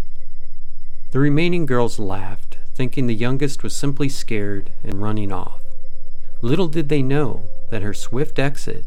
The 1.11 1.19
remaining 1.19 1.65
girls 1.65 1.99
laughed, 1.99 2.57
thinking 2.75 3.07
the 3.07 3.15
youngest 3.15 3.63
was 3.63 3.75
simply 3.75 4.09
scared 4.09 4.71
and 4.83 5.01
running 5.01 5.31
off. 5.31 5.61
Little 6.41 6.67
did 6.67 6.89
they 6.89 7.01
know 7.01 7.43
that 7.71 7.81
her 7.81 7.93
swift 7.93 8.39
exit 8.39 8.85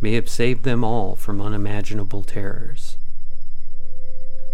may 0.00 0.12
have 0.14 0.28
saved 0.28 0.64
them 0.64 0.84
all 0.84 1.16
from 1.16 1.40
unimaginable 1.40 2.22
terrors. 2.22 2.96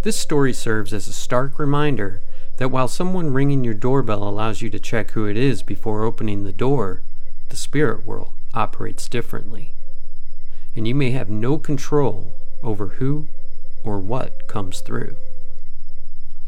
This 0.02 0.16
story 0.16 0.52
serves 0.52 0.94
as 0.94 1.08
a 1.08 1.12
stark 1.12 1.58
reminder 1.58 2.22
that 2.60 2.68
while 2.68 2.86
someone 2.86 3.32
ringing 3.32 3.64
your 3.64 3.74
doorbell 3.74 4.22
allows 4.22 4.62
you 4.62 4.70
to 4.70 4.78
check 4.78 5.10
who 5.12 5.26
it 5.26 5.36
is 5.36 5.62
before 5.62 6.04
opening 6.04 6.44
the 6.44 6.52
door, 6.52 7.02
the 7.48 7.56
spirit 7.56 8.06
world 8.06 8.30
operates 8.54 9.08
differently. 9.08 9.70
And 10.76 10.86
you 10.86 10.94
may 10.94 11.10
have 11.10 11.28
no 11.28 11.58
control 11.58 12.30
over 12.62 12.86
who 12.86 13.26
or 13.82 13.98
what 13.98 14.46
comes 14.46 14.82
through. 14.82 15.16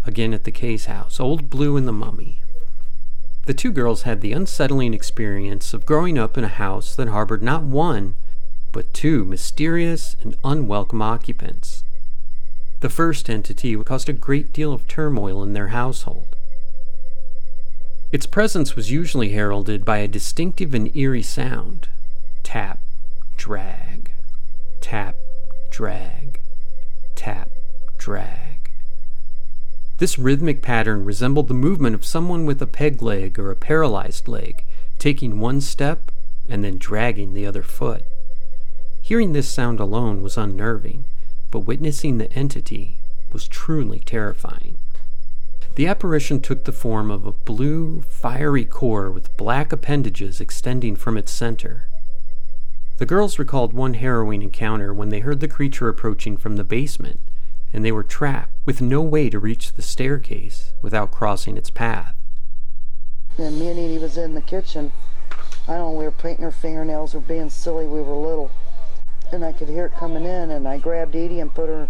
Again 0.05 0.35
at 0.35 0.45
the 0.45 0.53
Kay's 0.53 0.85
house, 0.85 1.19
Old 1.19 1.51
Blue 1.51 1.77
and 1.77 1.89
the 1.89 1.93
Mummy 1.93 2.43
the 3.45 3.55
two 3.55 3.73
girls 3.73 4.03
had 4.03 4.21
the 4.21 4.33
unsettling 4.33 4.95
experience 4.95 5.75
of 5.75 5.85
growing 5.85 6.17
up 6.17 6.39
in 6.39 6.45
a 6.45 6.49
house 6.49 6.95
that 6.95 7.09
harbored 7.09 7.43
not 7.43 7.65
one, 7.65 8.15
but 8.71 8.95
two 8.95 9.25
mysterious 9.25 10.15
and 10.23 10.37
unwelcome 10.45 11.03
occupants. 11.03 11.82
The 12.83 12.91
first 12.91 13.31
entity 13.31 13.77
caused 13.77 14.09
a 14.09 14.13
great 14.13 14.53
deal 14.53 14.73
of 14.73 14.89
turmoil 14.89 15.41
in 15.45 15.53
their 15.53 15.69
household. 15.69 16.35
Its 18.11 18.27
presence 18.27 18.75
was 18.75 18.91
usually 18.91 19.29
heralded 19.29 19.85
by 19.85 19.99
a 19.99 20.09
distinctive 20.09 20.75
and 20.75 20.95
eerie 20.97 21.23
sound 21.23 21.87
tap, 22.43 22.81
drag, 23.37 24.11
tap, 24.81 25.15
drag, 25.71 26.41
tap, 27.15 27.51
drag. 27.99 28.73
This 29.99 30.19
rhythmic 30.19 30.61
pattern 30.61 31.05
resembled 31.05 31.47
the 31.47 31.55
movement 31.55 31.95
of 31.95 32.05
someone 32.05 32.47
with 32.47 32.61
a 32.61 32.67
peg 32.67 33.01
leg 33.01 33.39
or 33.39 33.53
a 33.53 33.57
paralyzed 33.57 34.27
leg, 34.27 34.65
taking 34.99 35.39
one 35.39 35.61
step 35.61 36.11
and 36.49 36.65
then 36.65 36.79
dragging 36.79 37.33
the 37.33 37.47
other 37.47 37.63
foot. 37.63 38.03
Hearing 39.03 39.35
this 39.35 39.49
sound 39.49 39.79
alone 39.79 40.21
was 40.21 40.37
unnerving, 40.37 41.05
but 41.53 41.61
witnessing 41.61 42.19
the 42.19 42.33
entity 42.33 42.99
was 43.33 43.47
truly 43.47 44.01
terrifying. 44.01 44.77
The 45.77 45.87
apparition 45.87 46.41
took 46.41 46.65
the 46.65 46.73
form 46.73 47.13
of 47.13 47.25
a 47.25 47.33
blue, 47.33 48.03
fiery 48.03 48.65
core 48.65 49.09
with 49.11 49.37
black 49.37 49.73
appendages 49.73 50.41
extending 50.41 50.97
from 50.97 51.17
its 51.17 51.31
center. 51.31 51.87
The 52.99 53.07
girls 53.07 53.39
recalled 53.39 53.73
one 53.73 53.95
harrowing 53.95 54.43
encounter 54.43 54.93
when 54.93 55.11
they 55.11 55.21
heard 55.21 55.39
the 55.39 55.49
creature 55.49 55.89
approaching 55.89 56.37
from 56.37 56.57
the 56.57 56.65
basement 56.65 57.21
and 57.73 57.85
they 57.85 57.93
were 57.93 58.03
trapped 58.03 58.53
with 58.67 58.83
no 58.83 59.01
way 59.01 59.31
to 59.31 59.39
reach 59.39 59.73
the 59.73 59.83
staircase 59.83 60.73
without 60.83 61.11
crossing 61.11 61.57
its 61.57 61.71
path. 61.71 62.15
And 63.39 63.59
me 63.59 63.69
and 63.69 63.79
Edie 63.79 63.99
was 63.99 64.19
in 64.19 64.35
the 64.35 64.43
kitchen. 64.43 64.93
I 65.67 65.75
don't 65.75 65.93
know, 65.93 65.99
we 65.99 66.05
were 66.05 66.11
painting 66.11 66.45
our 66.45 66.51
fingernails 66.51 67.15
or 67.15 67.21
being 67.21 67.49
silly, 67.49 67.87
we 67.87 68.03
were 68.03 68.15
little. 68.15 68.51
And 69.33 69.45
I 69.45 69.53
could 69.53 69.69
hear 69.69 69.87
it 69.87 69.95
coming 69.95 70.25
in, 70.25 70.51
and 70.51 70.69
I 70.69 70.77
grabbed 70.77 71.17
Edie 71.17 71.41
and 71.41 71.53
put 71.53 71.71
her, 71.71 71.89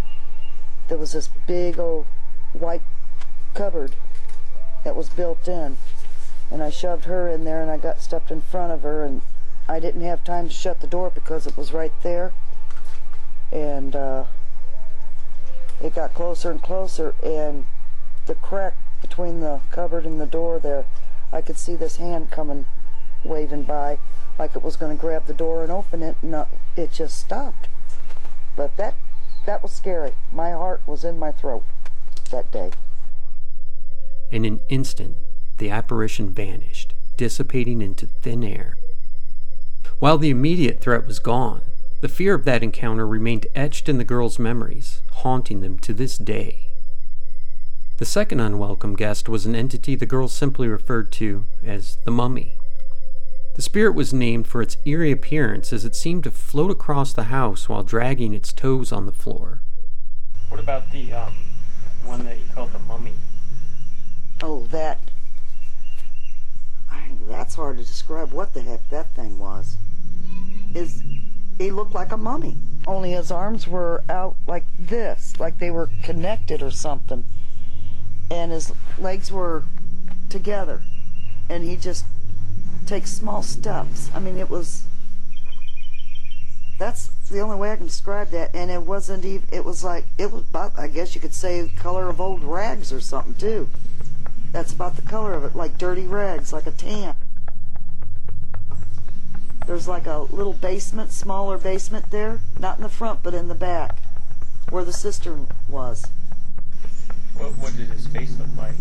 there 0.87 0.97
was 0.97 1.11
this 1.11 1.29
big 1.45 1.77
old 1.77 2.05
white 2.53 2.81
cupboard 3.53 3.95
that 4.85 4.95
was 4.95 5.09
built 5.09 5.45
in. 5.47 5.77
And 6.49 6.63
I 6.63 6.69
shoved 6.69 7.03
her 7.05 7.27
in 7.27 7.43
there, 7.43 7.61
and 7.61 7.69
I 7.69 7.77
got 7.77 8.01
stepped 8.01 8.31
in 8.31 8.39
front 8.39 8.71
of 8.71 8.83
her, 8.83 9.03
and 9.03 9.21
I 9.67 9.81
didn't 9.81 10.01
have 10.01 10.23
time 10.23 10.47
to 10.47 10.53
shut 10.53 10.79
the 10.79 10.87
door 10.87 11.09
because 11.09 11.45
it 11.45 11.57
was 11.57 11.73
right 11.73 11.93
there. 12.01 12.31
And, 13.51 13.93
uh, 13.93 14.23
it 15.81 15.95
got 15.95 16.13
closer 16.13 16.49
and 16.49 16.61
closer, 16.61 17.13
and 17.21 17.65
the 18.25 18.35
crack 18.35 18.75
between 19.01 19.41
the 19.41 19.59
cupboard 19.69 20.05
and 20.05 20.21
the 20.21 20.25
door 20.25 20.59
there, 20.59 20.85
I 21.33 21.41
could 21.41 21.57
see 21.57 21.75
this 21.75 21.97
hand 21.97 22.31
coming, 22.31 22.65
waving 23.25 23.63
by, 23.63 23.97
like 24.37 24.55
it 24.55 24.63
was 24.63 24.75
going 24.75 24.95
to 24.95 25.01
grab 25.01 25.25
the 25.25 25.33
door 25.33 25.63
and 25.63 25.71
open 25.71 26.01
it, 26.01 26.17
and 26.21 26.33
uh, 26.33 26.45
it 26.75 26.91
just 26.91 27.19
stopped. 27.19 27.67
But 28.55 28.75
that 28.77 28.95
that 29.45 29.61
was 29.61 29.71
scary. 29.71 30.13
My 30.31 30.51
heart 30.51 30.81
was 30.85 31.03
in 31.03 31.19
my 31.19 31.31
throat 31.31 31.63
that 32.31 32.51
day. 32.51 32.71
In 34.31 34.45
an 34.45 34.61
instant, 34.69 35.17
the 35.57 35.69
apparition 35.69 36.29
vanished, 36.29 36.93
dissipating 37.17 37.81
into 37.81 38.07
thin 38.07 38.43
air. 38.43 38.75
While 39.99 40.17
the 40.17 40.29
immediate 40.29 40.81
threat 40.81 41.05
was 41.05 41.19
gone, 41.19 41.61
the 42.01 42.09
fear 42.09 42.33
of 42.33 42.45
that 42.45 42.63
encounter 42.63 43.07
remained 43.07 43.47
etched 43.55 43.87
in 43.87 43.97
the 43.97 44.03
girls' 44.03 44.39
memories, 44.39 45.01
haunting 45.11 45.61
them 45.61 45.77
to 45.79 45.93
this 45.93 46.17
day. 46.17 46.67
The 47.97 48.05
second 48.05 48.39
unwelcome 48.39 48.95
guest 48.95 49.29
was 49.29 49.45
an 49.45 49.55
entity 49.55 49.95
the 49.95 50.05
girls 50.05 50.33
simply 50.33 50.67
referred 50.67 51.11
to 51.13 51.45
as 51.63 51.97
the 52.03 52.11
mummy. 52.11 52.53
The 53.55 53.61
spirit 53.61 53.93
was 53.93 54.13
named 54.13 54.47
for 54.47 54.61
its 54.63 54.77
eerie 54.83 55.11
appearance 55.11 55.71
as 55.71 55.85
it 55.85 55.95
seemed 55.95 56.23
to 56.23 56.31
float 56.31 56.71
across 56.71 57.13
the 57.13 57.25
house 57.25 57.69
while 57.69 57.83
dragging 57.83 58.33
its 58.33 58.51
toes 58.51 58.91
on 58.91 59.05
the 59.05 59.11
floor. 59.11 59.61
What 60.49 60.59
about 60.59 60.91
the 60.91 61.13
um, 61.13 61.33
one 62.03 62.25
that 62.25 62.37
you 62.37 62.45
called 62.53 62.73
the 62.73 62.79
mummy? 62.79 63.13
Oh, 64.41 64.65
that. 64.71 64.99
I, 66.91 67.01
that's 67.27 67.53
hard 67.55 67.77
to 67.77 67.83
describe 67.83 68.31
what 68.31 68.55
the 68.55 68.61
heck 68.61 68.89
that 68.89 69.11
thing 69.11 69.37
was. 69.37 69.77
Is 70.73 71.03
he 71.59 71.69
looked 71.69 71.93
like 71.93 72.11
a 72.11 72.17
mummy. 72.17 72.57
Only 72.87 73.11
his 73.11 73.31
arms 73.31 73.67
were 73.67 74.03
out 74.09 74.35
like 74.47 74.65
this, 74.77 75.39
like 75.39 75.59
they 75.59 75.69
were 75.69 75.89
connected 76.01 76.63
or 76.63 76.71
something. 76.71 77.23
And 78.31 78.51
his 78.51 78.73
legs 78.97 79.31
were 79.31 79.63
together. 80.29 80.81
And 81.49 81.63
he 81.63 81.75
just 81.75 82.05
takes 82.85 83.11
small 83.11 83.43
steps. 83.43 84.09
I 84.13 84.19
mean, 84.19 84.37
it 84.37 84.49
was. 84.49 84.83
That's 86.79 87.07
the 87.29 87.39
only 87.39 87.55
way 87.55 87.71
I 87.71 87.75
can 87.75 87.85
describe 87.85 88.29
that. 88.29 88.53
And 88.53 88.71
it 88.71 88.83
wasn't 88.83 89.25
even. 89.25 89.47
It 89.51 89.65
was 89.65 89.83
like 89.83 90.05
it 90.17 90.31
was 90.31 90.43
about. 90.43 90.77
I 90.77 90.87
guess 90.87 91.15
you 91.15 91.21
could 91.21 91.33
say 91.33 91.71
color 91.75 92.09
of 92.09 92.19
old 92.19 92.43
rags 92.43 92.91
or 92.91 92.99
something 92.99 93.35
too. 93.35 93.69
That's 94.51 94.71
about 94.71 94.95
the 94.95 95.01
color 95.01 95.33
of 95.33 95.43
it, 95.43 95.55
like 95.55 95.79
dirty 95.79 96.05
rags, 96.05 96.53
like 96.53 96.67
a 96.67 96.71
tan. 96.71 97.15
There's 99.65 99.87
like 99.87 100.05
a 100.05 100.19
little 100.19 100.53
basement, 100.53 101.11
smaller 101.11 101.57
basement 101.57 102.11
there, 102.11 102.41
not 102.59 102.77
in 102.77 102.83
the 102.83 102.89
front, 102.89 103.23
but 103.23 103.33
in 103.33 103.47
the 103.47 103.55
back, 103.55 103.97
where 104.69 104.83
the 104.83 104.93
cistern 104.93 105.47
was. 105.67 106.05
What, 107.35 107.57
what 107.57 107.75
did 107.75 107.87
his 107.87 108.05
face 108.07 108.37
look 108.37 108.49
like? 108.57 108.75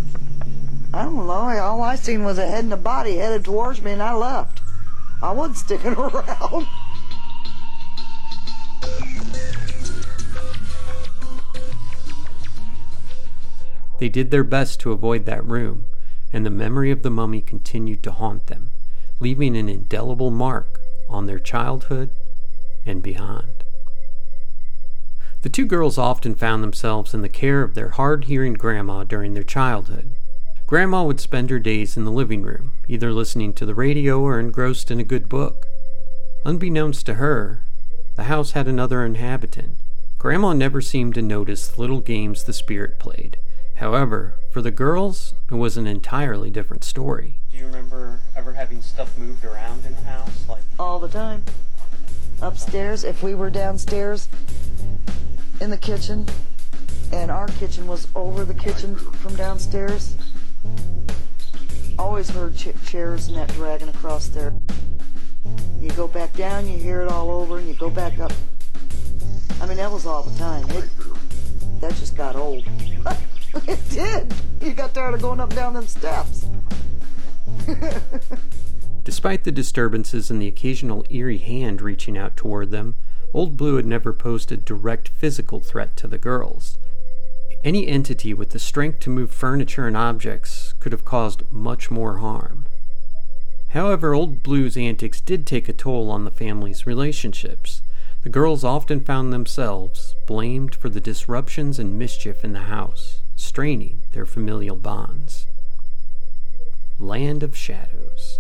I 0.95 1.05
don't 1.05 1.27
know. 1.27 1.33
All 1.33 1.83
I 1.83 1.97
seen 1.97 2.23
was 2.23 2.37
a 2.37 2.47
head 2.47 2.65
and 2.65 2.73
a 2.73 2.77
body 2.77 3.17
headed 3.17 3.45
towards 3.45 3.81
me, 3.81 3.93
and 3.93 4.03
I 4.03 4.13
left. 4.13 4.61
I 5.23 5.33
wasn't 5.33 5.57
sticking 5.57 5.93
around. 5.97 6.67
They 13.99 14.09
did 14.09 14.31
their 14.31 14.45
best 14.45 14.81
to 14.81 14.93
avoid 14.93 15.25
that 15.27 15.47
room, 15.47 15.87
and 16.33 16.45
the 16.45 16.51
memory 16.51 16.91
of 16.91 17.03
the 17.03 17.11
mummy 17.11 17.41
continued 17.41 18.03
to 18.03 18.13
haunt 18.13 18.49
them, 18.49 18.71
leaving 19.21 19.57
an 19.57 19.69
indelible 19.69 20.31
mark 20.31 20.81
on 21.09 21.27
their 21.27 21.39
childhood 21.39 22.11
and 22.85 23.03
beyond. 23.03 23.65
The 25.43 25.49
two 25.49 25.67
girls 25.67 25.99
often 25.99 26.35
found 26.35 26.63
themselves 26.63 27.15
in 27.15 27.23
the 27.23 27.29
care 27.29 27.63
of 27.63 27.75
their 27.75 27.91
hard 27.91 28.25
hearing 28.25 28.55
grandma 28.55 29.05
during 29.05 29.35
their 29.35 29.43
childhood. 29.43 30.11
Grandma 30.73 31.05
would 31.05 31.21
spend 31.21 31.51
her 31.51 31.59
days 31.59 31.99
in 31.99 32.07
the 32.07 32.11
living 32.11 32.41
room, 32.41 32.73
either 32.89 33.13
listening 33.13 33.53
to 33.53 33.67
the 33.67 33.75
radio 33.75 34.23
or 34.23 34.41
engrossed 34.41 34.91
in 34.91 34.99
a 34.99 35.05
good 35.05 35.29
book. 35.29 35.67
Unbeknownst 36.47 37.05
to 37.05 37.15
her, 37.17 37.61
the 38.17 38.23
house 38.23 38.53
had 38.53 38.67
another 38.67 39.05
inhabitant. 39.05 39.73
Grandma 40.17 40.55
never 40.55 40.81
seemed 40.81 41.15
to 41.15 41.21
notice 41.21 41.69
the 41.69 41.79
little 41.79 42.01
games 42.01 42.45
the 42.45 42.55
spirit 42.55 42.99
played. 42.99 43.37
However, 43.81 44.33
for 44.51 44.63
the 44.63 44.71
girls, 44.71 45.35
it 45.51 45.57
was 45.57 45.77
an 45.77 45.87
entirely 45.87 46.49
different 46.49 46.85
story. 46.85 47.35
Do 47.51 47.59
you 47.59 47.67
remember 47.67 48.21
ever 48.35 48.55
having 48.55 48.81
stuff 48.81 49.19
moved 49.19 49.45
around 49.45 49.85
in 49.85 49.95
the 49.95 50.01
house? 50.01 50.49
Like, 50.49 50.63
all 50.79 50.99
the 50.99 51.07
time. 51.07 51.45
Upstairs, 52.41 53.05
if 53.05 53.23
we 53.23 53.35
were 53.35 53.51
downstairs 53.51 54.31
in 55.61 55.69
the 55.69 55.77
kitchen, 55.77 56.27
and 57.13 57.31
our 57.31 57.49
kitchen 57.49 57.87
was 57.87 58.09
over 58.15 58.47
the 58.47 58.55
kitchen 58.55 58.97
from 58.97 59.37
downstairs, 59.37 60.17
always 61.99 62.29
heard 62.31 62.57
ch- 62.57 62.75
chairs 62.87 63.29
and 63.29 63.37
that 63.37 63.49
dragging 63.55 63.89
across 63.89 64.29
there. 64.29 64.53
You 65.81 65.91
go 65.93 66.07
back 66.07 66.33
down, 66.35 66.69
you 66.69 66.79
hear 66.79 67.03
it 67.03 67.09
all 67.09 67.31
over, 67.31 67.59
and 67.59 67.67
you 67.67 67.75
go 67.75 67.91
back 67.91 68.19
up. 68.21 68.33
I 69.61 69.67
mean, 69.67 69.77
that 69.77 69.91
was 69.91 70.07
all 70.07 70.23
the 70.23 70.39
time. 70.39 70.69
It, 70.71 70.89
that 71.81 71.95
just 71.95 72.17
got 72.17 72.37
old. 72.37 72.65
it 73.67 73.81
did. 73.91 74.35
You 74.61 74.73
got 74.73 74.95
tired 74.95 75.15
of 75.15 75.23
going 75.23 75.41
up 75.41 75.51
and 75.51 75.57
down 75.57 75.75
them 75.75 75.87
steps. 75.87 76.47
Despite 79.05 79.45
the 79.45 79.53
disturbances 79.53 80.31
and 80.31 80.41
the 80.41 80.47
occasional 80.47 81.05
eerie 81.11 81.39
hand 81.39 81.83
reaching 81.83 82.17
out 82.17 82.37
toward 82.37 82.71
them, 82.71 82.95
Old 83.35 83.57
Blue 83.57 83.77
had 83.77 83.87
never 83.87 84.13
posed 84.13 84.53
a 84.53 84.57
direct 84.57 85.09
physical 85.09 85.61
threat 85.61 85.97
to 85.97 86.07
the 86.07 86.19
girls. 86.19 86.77
Any 87.65 87.87
entity 87.87 88.35
with 88.35 88.51
the 88.51 88.59
strength 88.59 88.99
to 89.01 89.11
move 89.11 89.31
furniture 89.31 89.87
and 89.87 89.97
objects 89.97 90.75
could 90.81 90.91
have 90.91 91.05
caused 91.05 91.45
much 91.53 91.93
more 91.93 92.19
harm. 92.19 92.67
However, 93.69 94.15
Old 94.15 94.43
Blue's 94.43 94.77
antics 94.77 95.21
did 95.21 95.47
take 95.47 95.69
a 95.69 95.73
toll 95.73 96.11
on 96.11 96.25
the 96.25 96.31
family's 96.31 96.87
relationships. 96.87 97.81
The 98.23 98.29
girls 98.29 98.65
often 98.65 99.01
found 99.01 99.33
themselves 99.33 100.15
blamed 100.27 100.75
for 100.75 100.89
the 100.89 101.01
disruptions 101.01 101.79
and 101.79 101.99
mischief 101.99 102.45
in 102.45 102.53
the 102.53 102.61
house, 102.61 103.21
straining 103.37 104.03
their 104.13 104.27
familial 104.27 104.77
bonds. 104.77 105.47
Land 106.99 107.43
of 107.43 107.57
Shadows. 107.57 108.39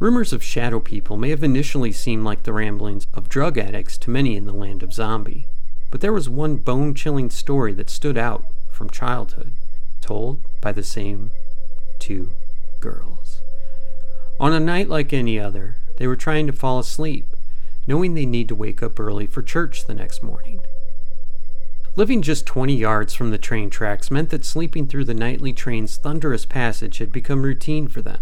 Rumors 0.00 0.32
of 0.32 0.42
shadow 0.42 0.80
people 0.80 1.18
may 1.18 1.28
have 1.28 1.44
initially 1.44 1.92
seemed 1.92 2.24
like 2.24 2.44
the 2.44 2.54
ramblings 2.54 3.06
of 3.12 3.28
drug 3.28 3.58
addicts 3.58 3.98
to 3.98 4.10
many 4.10 4.34
in 4.34 4.46
the 4.46 4.52
land 4.52 4.82
of 4.82 4.94
zombie, 4.94 5.46
but 5.90 6.00
there 6.00 6.12
was 6.12 6.28
one 6.28 6.56
bone 6.56 6.94
chilling 6.94 7.30
story 7.30 7.72
that 7.72 7.90
stood 7.90 8.16
out 8.16 8.44
from 8.72 8.90
childhood, 8.90 9.52
told 10.00 10.40
by 10.60 10.72
the 10.72 10.82
same 10.82 11.30
two 11.98 12.30
girls. 12.80 13.40
On 14.38 14.52
a 14.52 14.60
night 14.60 14.88
like 14.88 15.12
any 15.12 15.38
other, 15.38 15.76
they 15.98 16.06
were 16.06 16.16
trying 16.16 16.46
to 16.46 16.52
fall 16.52 16.78
asleep, 16.78 17.26
knowing 17.86 18.14
they 18.14 18.26
need 18.26 18.48
to 18.48 18.54
wake 18.54 18.82
up 18.82 18.98
early 18.98 19.26
for 19.26 19.42
church 19.42 19.84
the 19.84 19.94
next 19.94 20.22
morning. 20.22 20.60
Living 21.96 22.22
just 22.22 22.46
20 22.46 22.74
yards 22.74 23.14
from 23.14 23.30
the 23.30 23.38
train 23.38 23.68
tracks 23.68 24.10
meant 24.10 24.30
that 24.30 24.44
sleeping 24.44 24.86
through 24.86 25.04
the 25.04 25.12
nightly 25.12 25.52
train's 25.52 25.96
thunderous 25.96 26.46
passage 26.46 26.98
had 26.98 27.12
become 27.12 27.42
routine 27.42 27.88
for 27.88 28.00
them. 28.00 28.20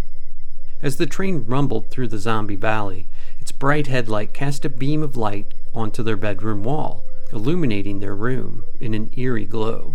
As 0.80 0.96
the 0.96 1.06
train 1.06 1.44
rumbled 1.44 1.90
through 1.90 2.08
the 2.08 2.18
zombie 2.18 2.56
valley, 2.56 3.06
its 3.40 3.52
bright 3.52 3.86
headlight 3.86 4.32
cast 4.32 4.64
a 4.64 4.68
beam 4.68 5.02
of 5.02 5.16
light 5.16 5.46
onto 5.74 6.02
their 6.02 6.16
bedroom 6.16 6.64
wall, 6.64 7.04
illuminating 7.32 8.00
their 8.00 8.14
room 8.14 8.64
in 8.80 8.94
an 8.94 9.10
eerie 9.16 9.44
glow. 9.44 9.94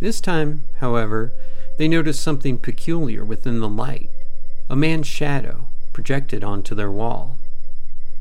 This 0.00 0.20
time, 0.20 0.64
however, 0.78 1.32
they 1.78 1.88
noticed 1.88 2.22
something 2.22 2.58
peculiar 2.58 3.24
within 3.24 3.60
the 3.60 3.68
light 3.68 4.08
a 4.70 4.76
man's 4.76 5.06
shadow 5.06 5.66
projected 5.92 6.42
onto 6.42 6.74
their 6.74 6.90
wall. 6.90 7.36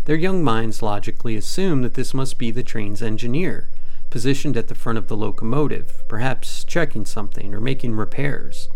Their 0.06 0.17
young 0.17 0.43
minds 0.43 0.82
logically 0.82 1.38
assumed 1.38 1.84
that 1.86 1.93
this 1.93 2.13
must 2.13 2.38
be 2.38 2.52
the 2.52 2.63
train's 2.63 3.02
engineer, 3.02 3.69
positioned 4.10 4.58
at 4.58 4.67
the 4.67 4.76
front 4.76 4.97
of 4.97 5.08
the 5.08 5.15
locomotive, 5.15 6.04
perhaps 6.10 6.65
checking 6.65 7.06
something 7.06 7.54
or 7.54 7.62
making 7.62 7.95
repairs. 7.95 8.67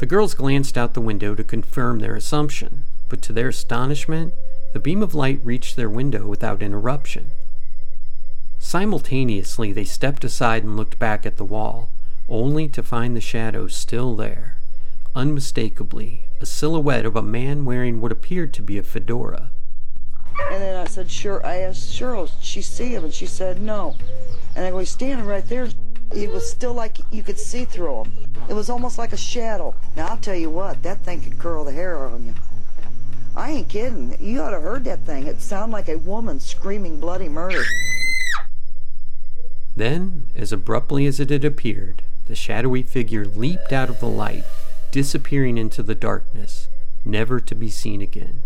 The 0.00 0.06
girls 0.06 0.34
glanced 0.34 0.76
out 0.76 0.94
the 0.94 1.00
window 1.00 1.34
to 1.34 1.44
confirm 1.44 2.00
their 2.00 2.16
assumption, 2.16 2.82
but 3.08 3.22
to 3.22 3.32
their 3.32 3.48
astonishment, 3.48 4.34
the 4.72 4.80
beam 4.80 5.02
of 5.02 5.14
light 5.14 5.40
reached 5.44 5.76
their 5.76 5.90
window 5.90 6.26
without 6.26 6.62
interruption. 6.62 7.30
Simultaneously, 8.68 9.72
they 9.72 9.82
stepped 9.86 10.24
aside 10.24 10.62
and 10.62 10.76
looked 10.76 10.98
back 10.98 11.24
at 11.24 11.38
the 11.38 11.44
wall, 11.44 11.88
only 12.28 12.68
to 12.68 12.82
find 12.82 13.16
the 13.16 13.20
shadow 13.22 13.66
still 13.66 14.14
there, 14.14 14.58
unmistakably 15.14 16.24
a 16.42 16.44
silhouette 16.44 17.06
of 17.06 17.16
a 17.16 17.22
man 17.22 17.64
wearing 17.64 18.02
what 18.02 18.12
appeared 18.12 18.52
to 18.52 18.60
be 18.60 18.76
a 18.76 18.82
fedora. 18.82 19.50
And 20.52 20.62
then 20.62 20.76
I 20.76 20.84
said, 20.84 21.10
sure. 21.10 21.40
I 21.46 21.60
asked 21.60 21.98
Cheryl, 21.98 22.30
she 22.42 22.60
see 22.60 22.94
him? 22.94 23.04
And 23.04 23.14
she 23.14 23.24
said, 23.24 23.62
no. 23.62 23.96
And 24.54 24.66
I 24.66 24.70
go, 24.70 24.80
he's 24.80 24.90
standing 24.90 25.24
right 25.24 25.48
there. 25.48 25.70
He 26.12 26.26
was 26.26 26.46
still 26.50 26.74
like 26.74 26.98
you 27.10 27.22
could 27.22 27.38
see 27.38 27.64
through 27.64 28.02
him. 28.02 28.12
It 28.50 28.52
was 28.52 28.68
almost 28.68 28.98
like 28.98 29.14
a 29.14 29.16
shadow. 29.16 29.74
Now, 29.96 30.08
I'll 30.08 30.18
tell 30.18 30.36
you 30.36 30.50
what, 30.50 30.82
that 30.82 30.98
thing 30.98 31.22
could 31.22 31.38
curl 31.38 31.64
the 31.64 31.72
hair 31.72 31.96
on 31.96 32.22
you. 32.22 32.34
I 33.34 33.50
ain't 33.50 33.70
kidding. 33.70 34.14
You 34.20 34.42
ought 34.42 34.50
to 34.50 34.60
heard 34.60 34.84
that 34.84 35.06
thing. 35.06 35.26
It 35.26 35.40
sounded 35.40 35.72
like 35.72 35.88
a 35.88 35.96
woman 35.96 36.38
screaming 36.38 37.00
bloody 37.00 37.30
murder. 37.30 37.64
Then, 39.78 40.26
as 40.34 40.50
abruptly 40.50 41.06
as 41.06 41.20
it 41.20 41.30
had 41.30 41.44
appeared, 41.44 42.02
the 42.26 42.34
shadowy 42.34 42.82
figure 42.82 43.24
leaped 43.24 43.72
out 43.72 43.88
of 43.88 44.00
the 44.00 44.08
light, 44.08 44.42
disappearing 44.90 45.56
into 45.56 45.84
the 45.84 45.94
darkness, 45.94 46.66
never 47.04 47.38
to 47.38 47.54
be 47.54 47.70
seen 47.70 48.00
again. 48.00 48.40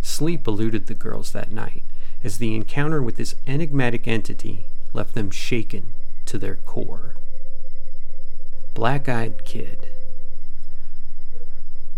Sleep 0.00 0.46
eluded 0.46 0.86
the 0.86 0.94
girls 0.94 1.32
that 1.32 1.52
night, 1.52 1.82
as 2.24 2.38
the 2.38 2.54
encounter 2.54 3.02
with 3.02 3.16
this 3.16 3.34
enigmatic 3.46 4.08
entity 4.08 4.64
left 4.94 5.12
them 5.12 5.30
shaken 5.30 5.84
to 6.24 6.38
their 6.38 6.56
core. 6.56 7.14
Black 8.72 9.06
Eyed 9.06 9.44
Kid. 9.44 9.90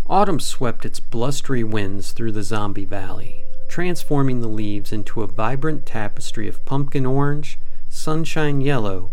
Autumn 0.09 0.41
swept 0.41 0.83
its 0.83 0.99
blustery 0.99 1.63
winds 1.63 2.11
through 2.11 2.33
the 2.33 2.43
zombie 2.43 2.83
valley, 2.83 3.45
transforming 3.69 4.41
the 4.41 4.49
leaves 4.49 4.91
into 4.91 5.21
a 5.21 5.27
vibrant 5.27 5.85
tapestry 5.85 6.49
of 6.49 6.65
pumpkin 6.65 7.05
orange, 7.05 7.57
sunshine 7.93 8.59
yellow, 8.59 9.11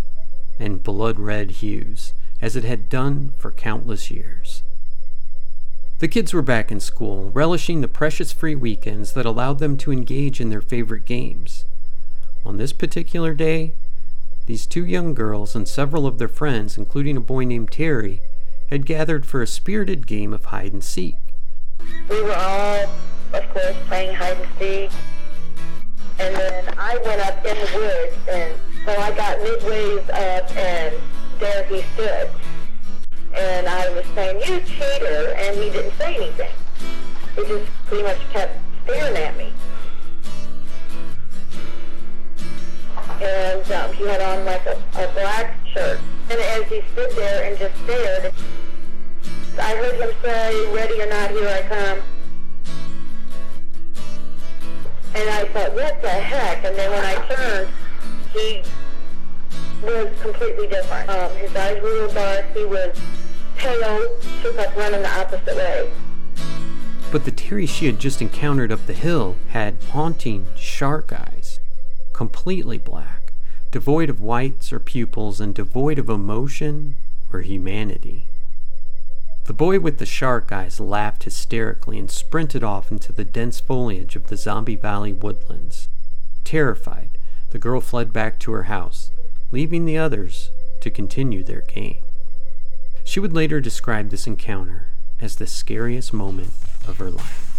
and 0.59 0.83
blood 0.83 1.21
red 1.21 1.51
hues, 1.51 2.15
as 2.41 2.57
it 2.57 2.65
had 2.65 2.89
done 2.89 3.31
for 3.39 3.51
countless 3.51 4.11
years. 4.11 4.63
The 5.99 6.09
kids 6.09 6.33
were 6.33 6.43
back 6.43 6.73
in 6.73 6.81
school, 6.81 7.31
relishing 7.35 7.83
the 7.83 7.89
precious 7.89 8.33
free 8.33 8.55
weekends 8.55 9.13
that 9.13 9.27
allowed 9.27 9.59
them 9.59 9.77
to 9.77 9.93
engage 9.93 10.41
in 10.41 10.49
their 10.49 10.63
favorite 10.63 11.05
games. 11.05 11.67
On 12.45 12.57
this 12.57 12.73
particular 12.73 13.35
day, 13.35 13.75
these 14.47 14.67
two 14.67 14.87
young 14.87 15.13
girls 15.13 15.55
and 15.55 15.69
several 15.69 16.07
of 16.07 16.19
their 16.19 16.27
friends, 16.27 16.79
including 16.79 17.19
a 17.19 17.21
boy 17.21 17.45
named 17.45 17.71
Terry, 17.71 18.21
had 18.71 18.87
gathered 18.87 19.27
for 19.27 19.43
a 19.43 19.47
spirited 19.47 20.07
game 20.07 20.33
of 20.33 20.47
hide 20.47 20.73
and 20.73 20.83
seek. 20.83 21.17
We 22.09 22.23
were 22.23 22.35
all, 22.35 22.87
of 23.35 23.49
course, 23.53 23.77
playing 23.87 24.15
hide 24.15 24.39
and 24.39 24.49
seek. 24.59 24.91
And 26.19 26.35
then 26.35 26.75
I 26.79 26.97
went 27.05 27.21
up 27.21 27.45
in 27.45 27.57
the 27.57 27.79
woods, 27.79 28.17
and 28.29 28.70
so 28.85 28.93
I 28.93 29.11
got 29.13 29.39
midways 29.39 30.09
up, 30.11 30.57
and 30.57 30.95
there 31.39 31.65
he 31.65 31.83
stood. 31.95 32.31
And 33.35 33.69
I 33.69 33.91
was 33.91 34.05
saying, 34.15 34.39
you 34.41 34.61
cheater, 34.61 35.35
and 35.37 35.57
he 35.57 35.71
didn't 35.71 35.97
say 35.99 36.17
anything. 36.17 36.51
He 37.37 37.43
just 37.43 37.71
pretty 37.87 38.03
much 38.03 38.19
kept 38.33 38.59
staring 38.85 39.17
at 39.17 39.37
me. 39.37 39.53
and 43.21 43.73
um, 43.73 43.93
he 43.93 44.05
had 44.05 44.21
on 44.23 44.45
like 44.45 44.65
a, 44.67 44.77
a 44.95 45.13
black 45.13 45.55
shirt. 45.75 46.01
And 46.31 46.41
as 46.41 46.67
he 46.69 46.81
stood 46.93 47.11
there 47.13 47.45
and 47.45 47.59
just 47.59 47.77
stared, 47.85 48.33
I 49.59 49.77
heard 49.77 50.01
him 50.01 50.11
say, 50.23 50.75
ready 50.75 51.03
or 51.03 51.07
not, 51.07 51.31
here 51.31 51.49
I 51.49 51.63
come. 51.63 51.99
And 55.15 55.29
I 55.29 55.45
thought, 55.47 55.75
what 55.75 56.01
the 56.01 56.09
heck? 56.09 56.65
And 56.65 56.77
then 56.77 56.91
when 56.91 57.05
I 57.05 57.27
turned, 57.27 57.69
he 58.33 58.63
was 59.83 60.09
completely 60.21 60.67
different. 60.67 61.09
Um, 61.09 61.31
his 61.37 61.55
eyes 61.57 61.83
were 61.83 62.09
dark. 62.13 62.45
He 62.55 62.65
was 62.65 62.99
pale. 63.57 64.17
Took 64.43 64.59
us 64.59 64.77
running 64.77 65.03
the 65.03 65.21
opposite 65.21 65.57
way. 65.57 65.91
But 67.13 67.25
the 67.25 67.33
Terry 67.33 67.67
she 67.67 67.87
had 67.87 67.99
just 67.99 68.23
encountered 68.23 68.71
up 68.71 68.87
the 68.87 68.93
hill 68.93 69.37
had 69.49 69.83
haunting 69.91 70.47
shark 70.57 71.13
eyes, 71.13 71.59
completely 72.13 72.79
black, 72.79 73.33
devoid 73.73 74.09
of 74.09 74.21
whites 74.21 74.73
or 74.73 74.79
pupils, 74.79 75.41
and 75.41 75.55
devoid 75.55 75.99
of 75.99 76.09
emotion 76.09 76.95
or 77.33 77.41
humanity. 77.41 78.27
The 79.47 79.53
boy 79.53 79.81
with 79.81 79.99
the 79.99 80.07
shark 80.07 80.53
eyes 80.53 80.79
laughed 80.79 81.25
hysterically 81.25 81.99
and 81.99 82.09
sprinted 82.09 82.63
off 82.63 82.93
into 82.93 83.13
the 83.13 83.25
dense 83.25 83.59
foliage 83.59 84.15
of 84.15 84.29
the 84.29 84.37
Zombie 84.37 84.77
Valley 84.77 85.13
woodlands. 85.13 85.89
Terrified, 86.45 87.11
the 87.51 87.59
girl 87.59 87.81
fled 87.81 88.13
back 88.13 88.39
to 88.41 88.53
her 88.53 88.65
house, 88.65 89.11
leaving 89.51 89.85
the 89.85 89.99
others 89.99 90.51
to 90.81 90.91
continue 90.91 91.43
their 91.43 91.63
game. 91.63 92.03
She 93.05 93.21
would 93.21 93.33
later 93.33 93.61
describe 93.61 94.11
this 94.11 94.27
encounter 94.27 94.87
as 95.21 95.37
the 95.37 95.47
scariest 95.47 96.13
moment 96.13 96.53
of 96.87 96.99
her 96.99 97.11
life. 97.11 97.50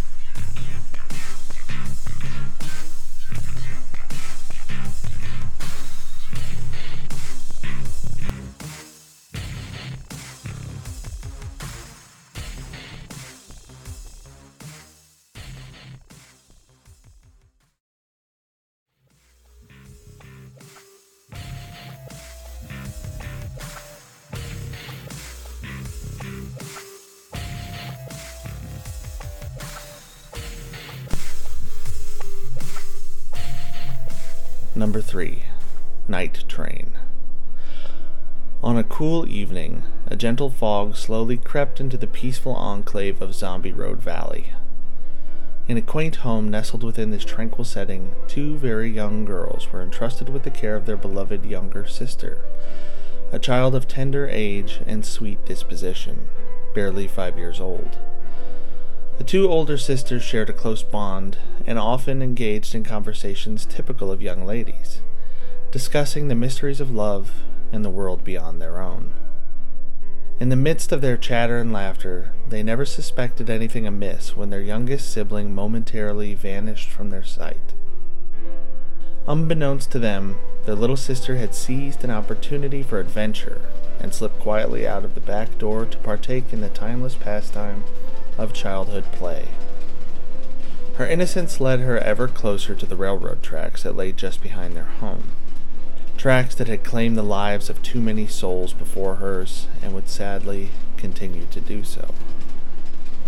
Number 34.82 35.00
3 35.00 35.44
Night 36.08 36.42
Train. 36.48 36.94
On 38.64 38.76
a 38.76 38.82
cool 38.82 39.28
evening, 39.28 39.84
a 40.08 40.16
gentle 40.16 40.50
fog 40.50 40.96
slowly 40.96 41.36
crept 41.36 41.78
into 41.78 41.96
the 41.96 42.08
peaceful 42.08 42.52
enclave 42.54 43.22
of 43.22 43.32
Zombie 43.32 43.70
Road 43.70 44.00
Valley. 44.00 44.54
In 45.68 45.76
a 45.76 45.82
quaint 45.82 46.16
home 46.26 46.50
nestled 46.50 46.82
within 46.82 47.12
this 47.12 47.24
tranquil 47.24 47.64
setting, 47.64 48.10
two 48.26 48.56
very 48.56 48.90
young 48.90 49.24
girls 49.24 49.72
were 49.72 49.82
entrusted 49.82 50.28
with 50.28 50.42
the 50.42 50.50
care 50.50 50.74
of 50.74 50.86
their 50.86 50.96
beloved 50.96 51.46
younger 51.46 51.86
sister, 51.86 52.44
a 53.30 53.38
child 53.38 53.76
of 53.76 53.86
tender 53.86 54.26
age 54.26 54.80
and 54.84 55.06
sweet 55.06 55.44
disposition, 55.46 56.28
barely 56.74 57.06
five 57.06 57.38
years 57.38 57.60
old. 57.60 57.98
The 59.22 59.28
two 59.28 59.48
older 59.48 59.78
sisters 59.78 60.24
shared 60.24 60.50
a 60.50 60.52
close 60.52 60.82
bond 60.82 61.38
and 61.64 61.78
often 61.78 62.22
engaged 62.22 62.74
in 62.74 62.82
conversations 62.82 63.64
typical 63.64 64.10
of 64.10 64.20
young 64.20 64.44
ladies, 64.44 65.00
discussing 65.70 66.26
the 66.26 66.34
mysteries 66.34 66.80
of 66.80 66.90
love 66.90 67.30
and 67.70 67.84
the 67.84 67.88
world 67.88 68.24
beyond 68.24 68.60
their 68.60 68.80
own. 68.80 69.14
In 70.40 70.48
the 70.48 70.56
midst 70.56 70.90
of 70.90 71.02
their 71.02 71.16
chatter 71.16 71.58
and 71.58 71.72
laughter, 71.72 72.32
they 72.48 72.64
never 72.64 72.84
suspected 72.84 73.48
anything 73.48 73.86
amiss 73.86 74.36
when 74.36 74.50
their 74.50 74.60
youngest 74.60 75.12
sibling 75.12 75.54
momentarily 75.54 76.34
vanished 76.34 76.90
from 76.90 77.10
their 77.10 77.22
sight. 77.22 77.74
Unbeknownst 79.28 79.92
to 79.92 80.00
them, 80.00 80.36
their 80.64 80.74
little 80.74 80.96
sister 80.96 81.36
had 81.36 81.54
seized 81.54 82.02
an 82.02 82.10
opportunity 82.10 82.82
for 82.82 82.98
adventure 82.98 83.60
and 84.00 84.12
slipped 84.12 84.40
quietly 84.40 84.84
out 84.84 85.04
of 85.04 85.14
the 85.14 85.20
back 85.20 85.58
door 85.58 85.86
to 85.86 85.98
partake 85.98 86.52
in 86.52 86.60
the 86.60 86.68
timeless 86.70 87.14
pastime 87.14 87.84
of 88.38 88.52
childhood 88.52 89.04
play. 89.12 89.48
Her 90.96 91.06
innocence 91.06 91.60
led 91.60 91.80
her 91.80 91.98
ever 91.98 92.28
closer 92.28 92.74
to 92.74 92.86
the 92.86 92.96
railroad 92.96 93.42
tracks 93.42 93.82
that 93.82 93.96
lay 93.96 94.12
just 94.12 94.42
behind 94.42 94.76
their 94.76 94.84
home. 94.84 95.28
Tracks 96.16 96.54
that 96.54 96.68
had 96.68 96.84
claimed 96.84 97.16
the 97.16 97.22
lives 97.22 97.70
of 97.70 97.82
too 97.82 98.00
many 98.00 98.26
souls 98.26 98.72
before 98.72 99.16
hers 99.16 99.66
and 99.82 99.94
would 99.94 100.08
sadly 100.08 100.70
continue 100.96 101.46
to 101.50 101.60
do 101.60 101.82
so. 101.82 102.14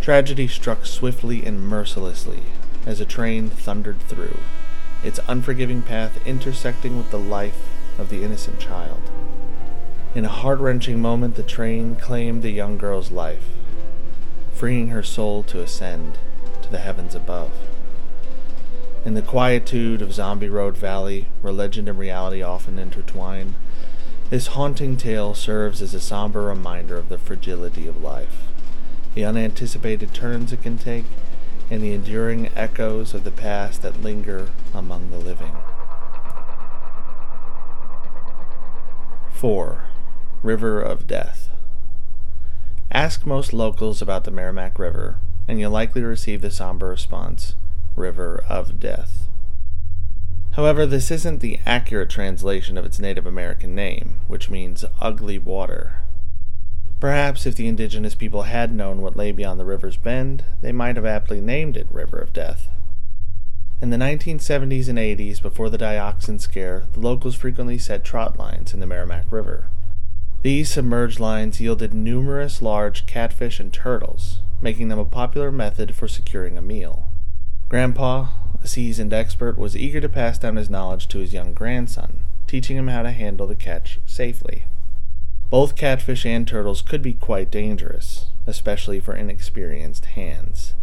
Tragedy 0.00 0.46
struck 0.46 0.84
swiftly 0.84 1.44
and 1.44 1.66
mercilessly 1.66 2.42
as 2.86 3.00
a 3.00 3.06
train 3.06 3.48
thundered 3.48 4.00
through, 4.00 4.38
its 5.02 5.18
unforgiving 5.26 5.82
path 5.82 6.24
intersecting 6.26 6.96
with 6.98 7.10
the 7.10 7.18
life 7.18 7.68
of 7.98 8.10
the 8.10 8.22
innocent 8.22 8.60
child. 8.60 9.00
In 10.14 10.24
a 10.24 10.28
heart 10.28 10.60
wrenching 10.60 11.00
moment, 11.00 11.34
the 11.34 11.42
train 11.42 11.96
claimed 11.96 12.42
the 12.42 12.50
young 12.50 12.76
girl's 12.76 13.10
life, 13.10 13.46
freeing 14.54 14.88
her 14.88 15.02
soul 15.02 15.42
to 15.42 15.60
ascend 15.60 16.18
to 16.62 16.70
the 16.70 16.78
heavens 16.78 17.14
above. 17.14 17.50
In 19.04 19.14
the 19.14 19.22
quietude 19.22 20.00
of 20.00 20.14
Zombie 20.14 20.48
Road 20.48 20.76
Valley, 20.76 21.28
where 21.42 21.52
legend 21.52 21.88
and 21.88 21.98
reality 21.98 22.42
often 22.42 22.78
intertwine, 22.78 23.54
this 24.30 24.48
haunting 24.48 24.96
tale 24.96 25.34
serves 25.34 25.82
as 25.82 25.92
a 25.92 26.00
somber 26.00 26.42
reminder 26.42 26.96
of 26.96 27.08
the 27.08 27.18
fragility 27.18 27.86
of 27.86 28.02
life, 28.02 28.44
the 29.14 29.24
unanticipated 29.24 30.14
turns 30.14 30.52
it 30.52 30.62
can 30.62 30.78
take, 30.78 31.04
and 31.70 31.82
the 31.82 31.92
enduring 31.92 32.50
echoes 32.56 33.14
of 33.14 33.24
the 33.24 33.30
past 33.30 33.82
that 33.82 34.02
linger 34.02 34.48
among 34.72 35.10
the 35.10 35.18
living. 35.18 35.56
4. 39.32 39.84
River 40.42 40.80
of 40.80 41.06
Death. 41.06 41.43
Ask 42.94 43.26
most 43.26 43.52
locals 43.52 44.00
about 44.00 44.22
the 44.22 44.30
Meramec 44.30 44.78
River, 44.78 45.18
and 45.48 45.58
you'll 45.58 45.72
likely 45.72 46.04
receive 46.04 46.42
the 46.42 46.50
somber 46.50 46.86
response 46.86 47.56
River 47.96 48.44
of 48.48 48.78
Death. 48.78 49.26
However, 50.52 50.86
this 50.86 51.10
isn't 51.10 51.40
the 51.40 51.58
accurate 51.66 52.08
translation 52.08 52.78
of 52.78 52.84
its 52.84 53.00
Native 53.00 53.26
American 53.26 53.74
name, 53.74 54.20
which 54.28 54.48
means 54.48 54.84
ugly 55.00 55.40
water. 55.40 56.02
Perhaps 57.00 57.46
if 57.46 57.56
the 57.56 57.66
indigenous 57.66 58.14
people 58.14 58.42
had 58.42 58.72
known 58.72 59.02
what 59.02 59.16
lay 59.16 59.32
beyond 59.32 59.58
the 59.58 59.64
river's 59.64 59.96
bend, 59.96 60.44
they 60.62 60.70
might 60.70 60.94
have 60.94 61.04
aptly 61.04 61.40
named 61.40 61.76
it 61.76 61.90
River 61.90 62.18
of 62.18 62.32
Death. 62.32 62.68
In 63.82 63.90
the 63.90 63.96
1970s 63.96 64.88
and 64.88 64.98
80s, 64.98 65.42
before 65.42 65.68
the 65.68 65.78
dioxin 65.78 66.40
scare, 66.40 66.84
the 66.92 67.00
locals 67.00 67.34
frequently 67.34 67.76
set 67.76 68.04
trot 68.04 68.38
lines 68.38 68.72
in 68.72 68.78
the 68.78 68.86
Meramec 68.86 69.32
River. 69.32 69.66
These 70.44 70.68
submerged 70.68 71.20
lines 71.20 71.58
yielded 71.58 71.94
numerous 71.94 72.60
large 72.60 73.06
catfish 73.06 73.58
and 73.60 73.72
turtles, 73.72 74.40
making 74.60 74.88
them 74.88 74.98
a 74.98 75.06
popular 75.06 75.50
method 75.50 75.94
for 75.94 76.06
securing 76.06 76.58
a 76.58 76.60
meal. 76.60 77.06
Grandpa, 77.70 78.28
a 78.62 78.68
seasoned 78.68 79.14
expert, 79.14 79.56
was 79.56 79.74
eager 79.74 80.02
to 80.02 80.08
pass 80.10 80.38
down 80.38 80.56
his 80.56 80.68
knowledge 80.68 81.08
to 81.08 81.20
his 81.20 81.32
young 81.32 81.54
grandson, 81.54 82.24
teaching 82.46 82.76
him 82.76 82.88
how 82.88 83.00
to 83.00 83.10
handle 83.10 83.46
the 83.46 83.54
catch 83.54 83.98
safely. 84.04 84.66
Both 85.48 85.76
catfish 85.76 86.26
and 86.26 86.46
turtles 86.46 86.82
could 86.82 87.00
be 87.00 87.14
quite 87.14 87.50
dangerous, 87.50 88.26
especially 88.46 89.00
for 89.00 89.16
inexperienced 89.16 90.04
hands. 90.04 90.74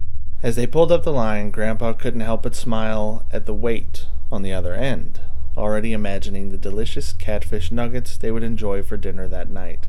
As 0.41 0.55
they 0.55 0.65
pulled 0.65 0.91
up 0.91 1.03
the 1.03 1.13
line, 1.13 1.51
Grandpa 1.51 1.93
couldn't 1.93 2.21
help 2.21 2.41
but 2.41 2.55
smile 2.55 3.27
at 3.31 3.45
the 3.45 3.53
weight 3.53 4.07
on 4.31 4.41
the 4.41 4.53
other 4.53 4.73
end, 4.73 5.19
already 5.57 5.93
imagining 5.93 6.49
the 6.49 6.57
delicious 6.57 7.13
catfish 7.13 7.71
nuggets 7.71 8.17
they 8.17 8.31
would 8.31 8.43
enjoy 8.43 8.81
for 8.83 8.97
dinner 8.97 9.27
that 9.27 9.49
night. 9.49 9.87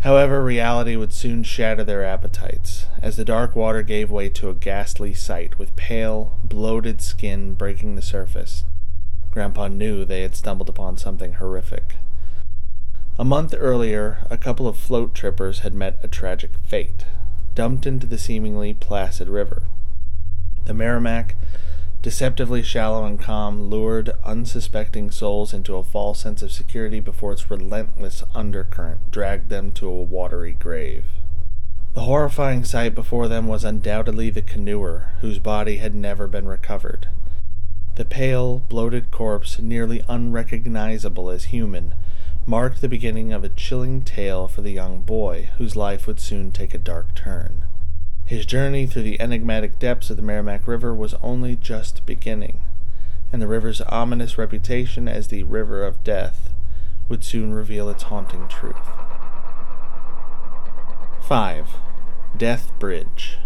However, 0.00 0.42
reality 0.42 0.96
would 0.96 1.12
soon 1.12 1.42
shatter 1.42 1.84
their 1.84 2.04
appetites, 2.04 2.86
as 3.02 3.16
the 3.16 3.24
dark 3.24 3.54
water 3.54 3.82
gave 3.82 4.10
way 4.10 4.30
to 4.30 4.48
a 4.48 4.54
ghastly 4.54 5.12
sight 5.12 5.58
with 5.58 5.76
pale, 5.76 6.38
bloated 6.42 7.02
skin 7.02 7.52
breaking 7.52 7.96
the 7.96 8.02
surface. 8.02 8.64
Grandpa 9.30 9.68
knew 9.68 10.04
they 10.04 10.22
had 10.22 10.34
stumbled 10.34 10.68
upon 10.70 10.96
something 10.96 11.34
horrific. 11.34 11.96
A 13.18 13.24
month 13.24 13.54
earlier, 13.56 14.26
a 14.30 14.38
couple 14.38 14.66
of 14.66 14.78
float 14.78 15.14
trippers 15.14 15.58
had 15.58 15.74
met 15.74 15.98
a 16.02 16.08
tragic 16.08 16.56
fate, 16.66 17.04
dumped 17.54 17.84
into 17.84 18.06
the 18.06 18.16
seemingly 18.16 18.72
placid 18.72 19.28
river. 19.28 19.64
The 20.64 20.72
Meramec 20.72 21.34
deceptively 22.02 22.62
shallow 22.62 23.04
and 23.04 23.20
calm, 23.20 23.64
lured 23.64 24.10
unsuspecting 24.24 25.10
souls 25.10 25.52
into 25.52 25.76
a 25.76 25.84
false 25.84 26.20
sense 26.20 26.42
of 26.42 26.52
security 26.52 27.00
before 27.00 27.32
its 27.32 27.50
relentless 27.50 28.24
undercurrent 28.34 29.10
dragged 29.10 29.48
them 29.48 29.70
to 29.72 29.88
a 29.88 30.02
watery 30.02 30.52
grave. 30.52 31.04
The 31.92 32.02
horrifying 32.02 32.64
sight 32.64 32.94
before 32.94 33.26
them 33.26 33.48
was 33.48 33.64
undoubtedly 33.64 34.30
the 34.30 34.42
canoer, 34.42 35.08
whose 35.20 35.38
body 35.38 35.78
had 35.78 35.94
never 35.94 36.28
been 36.28 36.46
recovered. 36.46 37.08
The 37.96 38.04
pale, 38.04 38.60
bloated 38.68 39.10
corpse, 39.10 39.58
nearly 39.58 40.02
unrecognizable 40.08 41.28
as 41.30 41.44
human, 41.46 41.94
marked 42.46 42.80
the 42.80 42.88
beginning 42.88 43.32
of 43.32 43.44
a 43.44 43.48
chilling 43.48 44.02
tale 44.02 44.48
for 44.48 44.62
the 44.62 44.70
young 44.70 45.02
boy, 45.02 45.50
whose 45.58 45.76
life 45.76 46.06
would 46.06 46.20
soon 46.20 46.52
take 46.52 46.72
a 46.72 46.78
dark 46.78 47.14
turn. 47.14 47.64
His 48.30 48.46
journey 48.46 48.86
through 48.86 49.02
the 49.02 49.20
enigmatic 49.20 49.80
depths 49.80 50.08
of 50.08 50.16
the 50.16 50.22
Meramec 50.22 50.68
River 50.68 50.94
was 50.94 51.14
only 51.14 51.56
just 51.56 52.06
beginning, 52.06 52.60
and 53.32 53.42
the 53.42 53.48
river's 53.48 53.80
ominous 53.80 54.38
reputation 54.38 55.08
as 55.08 55.26
the 55.26 55.42
River 55.42 55.82
of 55.82 56.04
Death 56.04 56.52
would 57.08 57.24
soon 57.24 57.52
reveal 57.52 57.88
its 57.88 58.04
haunting 58.04 58.46
truth. 58.46 58.76
5. 61.26 61.70
Death 62.36 62.70
Bridge 62.78 63.38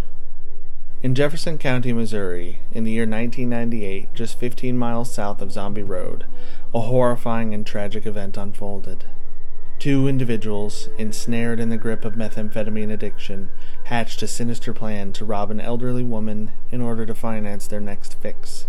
in 1.02 1.14
Jefferson 1.14 1.56
County, 1.56 1.94
Missouri, 1.94 2.58
in 2.70 2.84
the 2.84 2.90
year 2.90 3.06
1998, 3.06 4.12
just 4.12 4.38
15 4.38 4.76
miles 4.76 5.10
south 5.10 5.40
of 5.40 5.52
Zombie 5.52 5.82
Road, 5.82 6.26
a 6.74 6.80
horrifying 6.82 7.54
and 7.54 7.66
tragic 7.66 8.04
event 8.04 8.36
unfolded. 8.36 9.06
Two 9.78 10.06
individuals, 10.08 10.90
ensnared 10.98 11.58
in 11.58 11.70
the 11.70 11.78
grip 11.78 12.04
of 12.04 12.16
methamphetamine 12.16 12.92
addiction, 12.92 13.48
hatched 13.84 14.22
a 14.22 14.26
sinister 14.26 14.72
plan 14.72 15.12
to 15.12 15.24
rob 15.24 15.50
an 15.50 15.60
elderly 15.60 16.02
woman 16.02 16.50
in 16.70 16.80
order 16.80 17.04
to 17.04 17.14
finance 17.14 17.66
their 17.66 17.80
next 17.80 18.14
fix. 18.20 18.66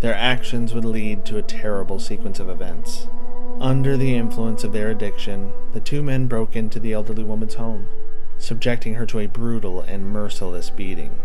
Their 0.00 0.14
actions 0.14 0.74
would 0.74 0.84
lead 0.84 1.24
to 1.26 1.38
a 1.38 1.42
terrible 1.42 1.98
sequence 1.98 2.40
of 2.40 2.48
events. 2.48 3.08
Under 3.60 3.96
the 3.96 4.14
influence 4.14 4.64
of 4.64 4.72
their 4.72 4.90
addiction, 4.90 5.52
the 5.72 5.80
two 5.80 6.02
men 6.02 6.26
broke 6.26 6.56
into 6.56 6.78
the 6.78 6.92
elderly 6.92 7.24
woman's 7.24 7.54
home, 7.54 7.86
subjecting 8.38 8.94
her 8.94 9.06
to 9.06 9.20
a 9.20 9.26
brutal 9.26 9.80
and 9.80 10.12
merciless 10.12 10.68
beating. 10.68 11.18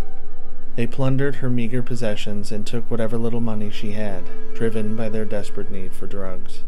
They 0.76 0.88
plundered 0.88 1.36
her 1.36 1.50
meager 1.50 1.84
possessions 1.84 2.52
and 2.52 2.66
took 2.66 2.90
whatever 2.90 3.18
little 3.18 3.42
money 3.42 3.70
she 3.70 3.92
had, 3.92 4.24
driven 4.54 4.96
by 4.96 5.10
their 5.10 5.26
desperate 5.26 5.70
need 5.70 5.94
for 5.94 6.08
drugs. 6.08 6.64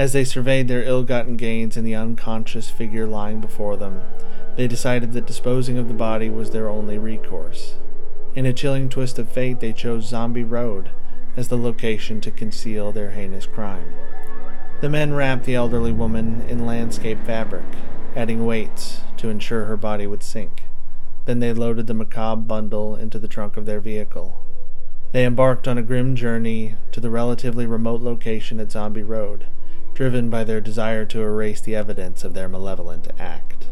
As 0.00 0.14
they 0.14 0.24
surveyed 0.24 0.66
their 0.66 0.82
ill 0.82 1.02
gotten 1.02 1.36
gains 1.36 1.76
and 1.76 1.86
the 1.86 1.94
unconscious 1.94 2.70
figure 2.70 3.06
lying 3.06 3.42
before 3.42 3.76
them, 3.76 4.00
they 4.56 4.66
decided 4.66 5.12
that 5.12 5.26
disposing 5.26 5.76
of 5.76 5.88
the 5.88 5.92
body 5.92 6.30
was 6.30 6.52
their 6.52 6.70
only 6.70 6.96
recourse. 6.96 7.74
In 8.34 8.46
a 8.46 8.54
chilling 8.54 8.88
twist 8.88 9.18
of 9.18 9.30
fate, 9.30 9.60
they 9.60 9.74
chose 9.74 10.08
Zombie 10.08 10.42
Road 10.42 10.88
as 11.36 11.48
the 11.48 11.58
location 11.58 12.18
to 12.22 12.30
conceal 12.30 12.92
their 12.92 13.10
heinous 13.10 13.44
crime. 13.44 13.92
The 14.80 14.88
men 14.88 15.12
wrapped 15.12 15.44
the 15.44 15.54
elderly 15.54 15.92
woman 15.92 16.46
in 16.48 16.64
landscape 16.64 17.22
fabric, 17.26 17.66
adding 18.16 18.46
weights 18.46 19.02
to 19.18 19.28
ensure 19.28 19.66
her 19.66 19.76
body 19.76 20.06
would 20.06 20.22
sink. 20.22 20.62
Then 21.26 21.40
they 21.40 21.52
loaded 21.52 21.88
the 21.88 21.92
macabre 21.92 22.40
bundle 22.40 22.96
into 22.96 23.18
the 23.18 23.28
trunk 23.28 23.58
of 23.58 23.66
their 23.66 23.80
vehicle. 23.80 24.34
They 25.12 25.26
embarked 25.26 25.68
on 25.68 25.76
a 25.76 25.82
grim 25.82 26.16
journey 26.16 26.76
to 26.92 27.00
the 27.00 27.10
relatively 27.10 27.66
remote 27.66 28.00
location 28.00 28.60
at 28.60 28.72
Zombie 28.72 29.02
Road, 29.02 29.44
driven 30.00 30.30
by 30.30 30.42
their 30.42 30.62
desire 30.62 31.04
to 31.04 31.20
erase 31.20 31.60
the 31.60 31.76
evidence 31.76 32.24
of 32.24 32.32
their 32.32 32.48
malevolent 32.48 33.06
act. 33.18 33.66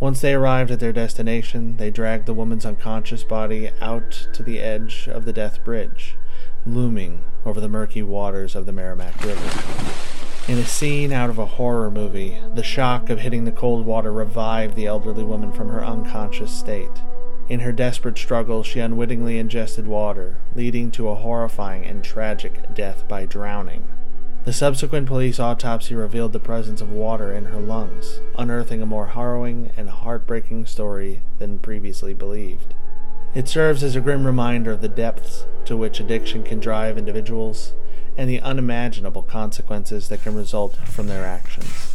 Once 0.00 0.22
they 0.22 0.32
arrived 0.32 0.70
at 0.70 0.80
their 0.80 0.94
destination, 0.94 1.76
they 1.76 1.90
dragged 1.90 2.24
the 2.24 2.32
woman's 2.32 2.64
unconscious 2.64 3.22
body 3.22 3.70
out 3.78 4.28
to 4.32 4.42
the 4.42 4.60
edge 4.60 5.06
of 5.08 5.26
the 5.26 5.32
Death 5.34 5.62
Bridge, 5.62 6.16
looming 6.64 7.22
over 7.44 7.60
the 7.60 7.68
murky 7.68 8.02
waters 8.02 8.56
of 8.56 8.64
the 8.64 8.72
Meramec 8.72 9.22
River. 9.22 10.50
In 10.50 10.58
a 10.58 10.64
scene 10.64 11.12
out 11.12 11.28
of 11.28 11.38
a 11.38 11.44
horror 11.44 11.90
movie, 11.90 12.38
the 12.54 12.62
shock 12.62 13.10
of 13.10 13.20
hitting 13.20 13.44
the 13.44 13.52
cold 13.52 13.84
water 13.84 14.10
revived 14.10 14.74
the 14.74 14.86
elderly 14.86 15.22
woman 15.22 15.52
from 15.52 15.68
her 15.68 15.84
unconscious 15.84 16.50
state. 16.50 17.02
In 17.50 17.60
her 17.60 17.72
desperate 17.72 18.16
struggle, 18.16 18.62
she 18.62 18.80
unwittingly 18.80 19.36
ingested 19.36 19.86
water, 19.86 20.38
leading 20.56 20.90
to 20.92 21.10
a 21.10 21.14
horrifying 21.14 21.84
and 21.84 22.02
tragic 22.02 22.74
death 22.74 23.06
by 23.06 23.26
drowning. 23.26 23.86
The 24.48 24.54
subsequent 24.54 25.06
police 25.06 25.38
autopsy 25.38 25.94
revealed 25.94 26.32
the 26.32 26.40
presence 26.40 26.80
of 26.80 26.90
water 26.90 27.30
in 27.30 27.44
her 27.44 27.60
lungs, 27.60 28.20
unearthing 28.38 28.80
a 28.80 28.86
more 28.86 29.08
harrowing 29.08 29.72
and 29.76 29.90
heartbreaking 29.90 30.64
story 30.64 31.20
than 31.38 31.58
previously 31.58 32.14
believed. 32.14 32.72
It 33.34 33.46
serves 33.46 33.82
as 33.82 33.94
a 33.94 34.00
grim 34.00 34.24
reminder 34.24 34.70
of 34.70 34.80
the 34.80 34.88
depths 34.88 35.44
to 35.66 35.76
which 35.76 36.00
addiction 36.00 36.44
can 36.44 36.60
drive 36.60 36.96
individuals 36.96 37.74
and 38.16 38.26
the 38.26 38.40
unimaginable 38.40 39.22
consequences 39.22 40.08
that 40.08 40.22
can 40.22 40.34
result 40.34 40.76
from 40.76 41.08
their 41.08 41.26
actions. 41.26 41.92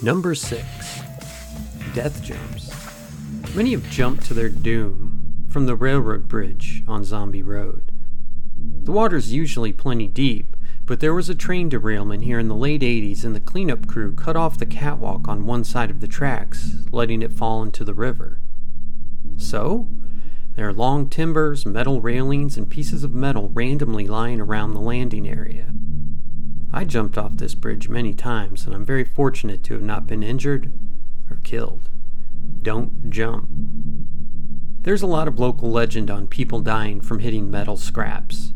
Number 0.00 0.32
6. 0.36 0.62
Death 1.92 2.22
Jumps. 2.22 2.70
Many 3.56 3.72
have 3.72 3.90
jumped 3.90 4.26
to 4.26 4.34
their 4.34 4.48
doom 4.48 5.44
from 5.48 5.66
the 5.66 5.74
railroad 5.74 6.28
bridge 6.28 6.84
on 6.86 7.04
Zombie 7.04 7.42
Road. 7.42 7.90
The 8.84 8.92
water's 8.92 9.32
usually 9.32 9.72
plenty 9.72 10.06
deep, 10.06 10.56
but 10.86 11.00
there 11.00 11.14
was 11.14 11.28
a 11.28 11.34
train 11.34 11.68
derailment 11.68 12.22
here 12.22 12.38
in 12.38 12.46
the 12.46 12.54
late 12.54 12.82
80s 12.82 13.24
and 13.24 13.34
the 13.34 13.40
cleanup 13.40 13.88
crew 13.88 14.12
cut 14.12 14.36
off 14.36 14.56
the 14.56 14.66
catwalk 14.66 15.26
on 15.26 15.46
one 15.46 15.64
side 15.64 15.90
of 15.90 15.98
the 15.98 16.06
tracks, 16.06 16.76
letting 16.92 17.20
it 17.20 17.32
fall 17.32 17.64
into 17.64 17.82
the 17.82 17.92
river. 17.92 18.38
So, 19.36 19.88
there 20.54 20.68
are 20.68 20.72
long 20.72 21.08
timbers, 21.08 21.66
metal 21.66 22.00
railings, 22.00 22.56
and 22.56 22.70
pieces 22.70 23.02
of 23.02 23.14
metal 23.14 23.48
randomly 23.48 24.06
lying 24.06 24.40
around 24.40 24.74
the 24.74 24.80
landing 24.80 25.28
area. 25.28 25.72
I 26.72 26.84
jumped 26.84 27.16
off 27.16 27.36
this 27.36 27.54
bridge 27.54 27.88
many 27.88 28.14
times, 28.14 28.66
and 28.66 28.74
I'm 28.74 28.84
very 28.84 29.04
fortunate 29.04 29.62
to 29.64 29.74
have 29.74 29.82
not 29.82 30.06
been 30.06 30.22
injured 30.22 30.72
or 31.30 31.36
killed. 31.42 31.88
Don't 32.62 33.10
jump. 33.10 33.48
There's 34.82 35.02
a 35.02 35.06
lot 35.06 35.28
of 35.28 35.38
local 35.38 35.70
legend 35.70 36.10
on 36.10 36.26
people 36.26 36.60
dying 36.60 37.00
from 37.00 37.18
hitting 37.18 37.50
metal 37.50 37.76
scraps. 37.76 38.52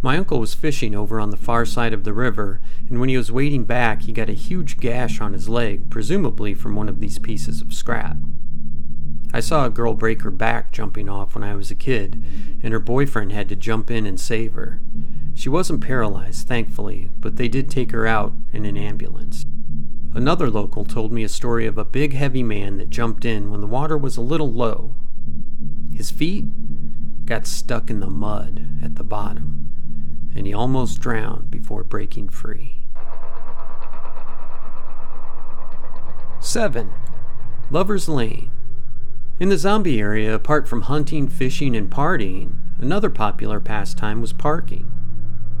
My 0.00 0.18
uncle 0.18 0.40
was 0.40 0.54
fishing 0.54 0.94
over 0.94 1.20
on 1.20 1.30
the 1.30 1.36
far 1.36 1.64
side 1.64 1.92
of 1.92 2.04
the 2.04 2.12
river, 2.12 2.60
and 2.88 2.98
when 2.98 3.08
he 3.08 3.16
was 3.16 3.30
wading 3.30 3.64
back, 3.64 4.02
he 4.02 4.12
got 4.12 4.28
a 4.28 4.34
huge 4.34 4.78
gash 4.78 5.20
on 5.20 5.32
his 5.32 5.48
leg, 5.48 5.90
presumably 5.90 6.54
from 6.54 6.74
one 6.74 6.88
of 6.88 7.00
these 7.00 7.20
pieces 7.20 7.62
of 7.62 7.72
scrap. 7.72 8.16
I 9.32 9.40
saw 9.40 9.64
a 9.64 9.70
girl 9.70 9.94
break 9.94 10.22
her 10.22 10.30
back 10.30 10.72
jumping 10.72 11.08
off 11.08 11.34
when 11.34 11.44
I 11.44 11.54
was 11.54 11.70
a 11.70 11.76
kid, 11.76 12.22
and 12.62 12.72
her 12.72 12.80
boyfriend 12.80 13.32
had 13.32 13.48
to 13.50 13.56
jump 13.56 13.90
in 13.90 14.04
and 14.04 14.18
save 14.18 14.54
her. 14.54 14.80
She 15.42 15.48
wasn't 15.48 15.80
paralyzed, 15.80 16.46
thankfully, 16.46 17.10
but 17.18 17.34
they 17.34 17.48
did 17.48 17.68
take 17.68 17.90
her 17.90 18.06
out 18.06 18.32
in 18.52 18.64
an 18.64 18.76
ambulance. 18.76 19.44
Another 20.14 20.48
local 20.48 20.84
told 20.84 21.10
me 21.10 21.24
a 21.24 21.28
story 21.28 21.66
of 21.66 21.76
a 21.76 21.84
big, 21.84 22.12
heavy 22.12 22.44
man 22.44 22.76
that 22.76 22.90
jumped 22.90 23.24
in 23.24 23.50
when 23.50 23.60
the 23.60 23.66
water 23.66 23.98
was 23.98 24.16
a 24.16 24.20
little 24.20 24.52
low. 24.52 24.94
His 25.92 26.12
feet 26.12 26.44
got 27.26 27.48
stuck 27.48 27.90
in 27.90 27.98
the 27.98 28.06
mud 28.06 28.68
at 28.84 28.94
the 28.94 29.02
bottom 29.02 30.30
and 30.32 30.46
he 30.46 30.54
almost 30.54 31.00
drowned 31.00 31.50
before 31.50 31.82
breaking 31.82 32.28
free. 32.28 32.84
7. 36.38 36.88
Lover's 37.68 38.08
Lane. 38.08 38.52
In 39.40 39.48
the 39.48 39.58
zombie 39.58 39.98
area, 39.98 40.36
apart 40.36 40.68
from 40.68 40.82
hunting, 40.82 41.26
fishing, 41.26 41.74
and 41.74 41.90
partying, 41.90 42.58
another 42.78 43.10
popular 43.10 43.58
pastime 43.58 44.20
was 44.20 44.32
parking. 44.32 44.88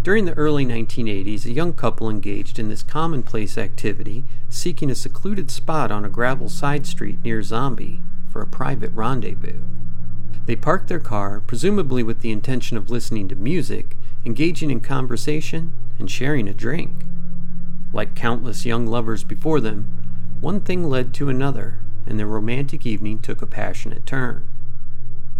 During 0.02 0.24
the 0.24 0.34
early 0.34 0.66
1980s, 0.66 1.44
a 1.44 1.52
young 1.52 1.74
couple 1.74 2.10
engaged 2.10 2.58
in 2.58 2.68
this 2.68 2.82
commonplace 2.82 3.56
activity, 3.56 4.24
seeking 4.48 4.90
a 4.90 4.96
secluded 4.96 5.48
spot 5.48 5.92
on 5.92 6.04
a 6.04 6.08
gravel 6.08 6.48
side 6.48 6.86
street 6.86 7.20
near 7.22 7.40
Zombie 7.40 8.00
for 8.28 8.42
a 8.42 8.46
private 8.46 8.90
rendezvous. 8.94 9.60
They 10.46 10.56
parked 10.56 10.88
their 10.88 10.98
car, 10.98 11.40
presumably 11.46 12.02
with 12.02 12.20
the 12.20 12.32
intention 12.32 12.76
of 12.76 12.90
listening 12.90 13.28
to 13.28 13.36
music, 13.36 13.96
engaging 14.26 14.72
in 14.72 14.80
conversation, 14.80 15.72
and 16.00 16.10
sharing 16.10 16.48
a 16.48 16.54
drink. 16.54 17.04
Like 17.92 18.16
countless 18.16 18.66
young 18.66 18.88
lovers 18.88 19.22
before 19.22 19.60
them, 19.60 19.86
one 20.40 20.60
thing 20.62 20.82
led 20.82 21.14
to 21.14 21.28
another, 21.28 21.78
and 22.08 22.18
their 22.18 22.26
romantic 22.26 22.84
evening 22.84 23.20
took 23.20 23.40
a 23.40 23.46
passionate 23.46 24.04
turn. 24.04 24.48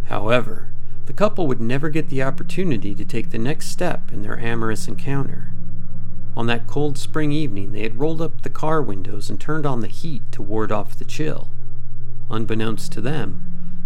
However, 0.05 0.71
the 1.06 1.12
couple 1.12 1.46
would 1.46 1.60
never 1.60 1.88
get 1.88 2.08
the 2.08 2.22
opportunity 2.22 2.94
to 2.94 3.04
take 3.04 3.30
the 3.30 3.38
next 3.38 3.68
step 3.68 4.12
in 4.12 4.22
their 4.22 4.38
amorous 4.38 4.86
encounter. 4.86 5.52
On 6.36 6.46
that 6.46 6.66
cold 6.66 6.96
spring 6.96 7.32
evening, 7.32 7.72
they 7.72 7.82
had 7.82 7.98
rolled 7.98 8.22
up 8.22 8.42
the 8.42 8.50
car 8.50 8.80
windows 8.80 9.28
and 9.28 9.40
turned 9.40 9.66
on 9.66 9.80
the 9.80 9.88
heat 9.88 10.22
to 10.32 10.42
ward 10.42 10.72
off 10.72 10.96
the 10.96 11.04
chill. 11.04 11.50
Unbeknownst 12.30 12.92
to 12.92 13.00
them, 13.00 13.42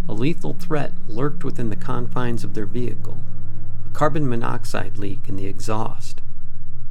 a 0.08 0.12
lethal 0.12 0.54
threat 0.54 0.92
lurked 1.08 1.42
within 1.42 1.70
the 1.70 1.76
confines 1.76 2.44
of 2.44 2.54
their 2.54 2.66
vehicle 2.66 3.20
a 3.84 3.88
carbon 3.90 4.28
monoxide 4.28 4.98
leak 4.98 5.28
in 5.28 5.36
the 5.36 5.46
exhaust. 5.46 6.20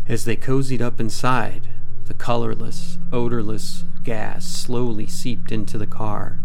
As 0.07 0.25
they 0.25 0.35
cozied 0.35 0.81
up 0.81 0.99
inside, 0.99 1.69
the 2.05 2.13
colorless, 2.13 2.97
odorless 3.11 3.85
gas 4.03 4.45
slowly 4.45 5.07
seeped 5.07 5.51
into 5.51 5.77
the 5.77 5.87
car, 5.87 6.39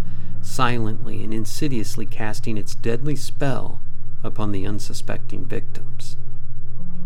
silently 0.51 1.23
and 1.23 1.33
insidiously 1.33 2.05
casting 2.05 2.59
its 2.59 2.75
deadly 2.75 3.17
spell 3.17 3.81
upon 4.23 4.53
the 4.53 4.67
unsuspecting 4.67 5.47
victims. 5.47 6.17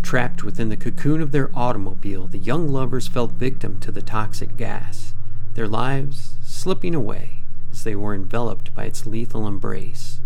Trapped 0.02 0.42
within 0.42 0.68
the 0.68 0.76
cocoon 0.76 1.20
of 1.20 1.30
their 1.30 1.50
automobile, 1.54 2.26
the 2.26 2.38
young 2.38 2.68
lovers 2.68 3.06
fell 3.06 3.26
victim 3.26 3.78
to 3.80 3.92
the 3.92 4.02
toxic 4.02 4.56
gas, 4.56 5.14
their 5.54 5.68
lives 5.68 6.36
slipping 6.42 6.94
away 6.94 7.40
as 7.70 7.84
they 7.84 7.94
were 7.94 8.14
enveloped 8.14 8.74
by 8.74 8.84
its 8.84 9.06
lethal 9.06 9.46
embrace. 9.46 10.20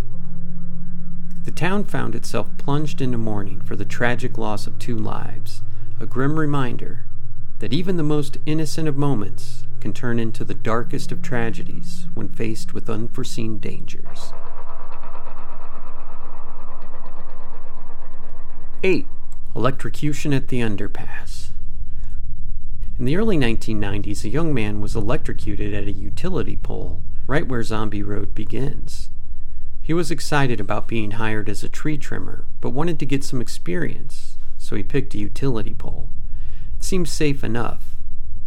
The 1.45 1.53
town 1.53 1.85
found 1.85 2.15
itself 2.15 2.49
plunged 2.59 3.01
into 3.01 3.19
mourning 3.19 3.61
for 3.61 3.77
the 3.77 3.85
tragic 3.85 4.37
loss 4.37 4.67
of 4.67 4.79
two 4.79 4.97
lives, 4.97 5.63
a 6.01 6.07
grim 6.07 6.39
reminder 6.39 7.07
that 7.59 7.73
even 7.73 7.97
the 7.97 8.03
most 8.03 8.39
innocent 8.47 8.89
of 8.89 8.97
moments 8.97 9.65
can 9.81 9.93
turn 9.93 10.19
into 10.19 10.45
the 10.45 10.55
darkest 10.55 11.13
of 11.13 11.23
tragedies 11.23 12.07
when 12.15 12.29
faced 12.29 12.75
with 12.75 12.91
unforeseen 12.91 13.59
dangers. 13.59 14.33
8. 18.83 19.07
Electrocution 19.57 20.33
at 20.33 20.49
the 20.49 20.61
underpass. 20.61 21.51
In 22.99 23.05
the 23.05 23.17
early 23.17 23.37
1990s, 23.37 24.25
a 24.25 24.29
young 24.29 24.53
man 24.53 24.81
was 24.81 24.97
electrocuted 24.97 25.73
at 25.73 25.89
a 25.89 25.93
utility 25.93 26.57
pole 26.57 27.03
right 27.29 27.47
where 27.47 27.63
Zombie 27.63 28.03
Road 28.03 28.35
begins. 28.35 29.11
He 29.83 29.93
was 29.93 30.11
excited 30.11 30.61
about 30.61 30.89
being 30.89 31.13
hired 31.13 31.49
as 31.49 31.63
a 31.63 31.69
tree 31.69 31.97
trimmer, 31.97 32.45
but 32.61 32.71
wanted 32.71 32.99
to 32.99 33.07
get 33.07 33.23
some 33.23 33.41
experience, 33.41 34.37
so 34.57 34.75
he 34.75 34.83
picked 34.83 35.15
a 35.15 35.19
utility 35.19 35.75
pole. 35.75 36.09
It 36.77 36.85
seemed 36.85 37.09
safe 37.09 37.45
enough, 37.45 37.88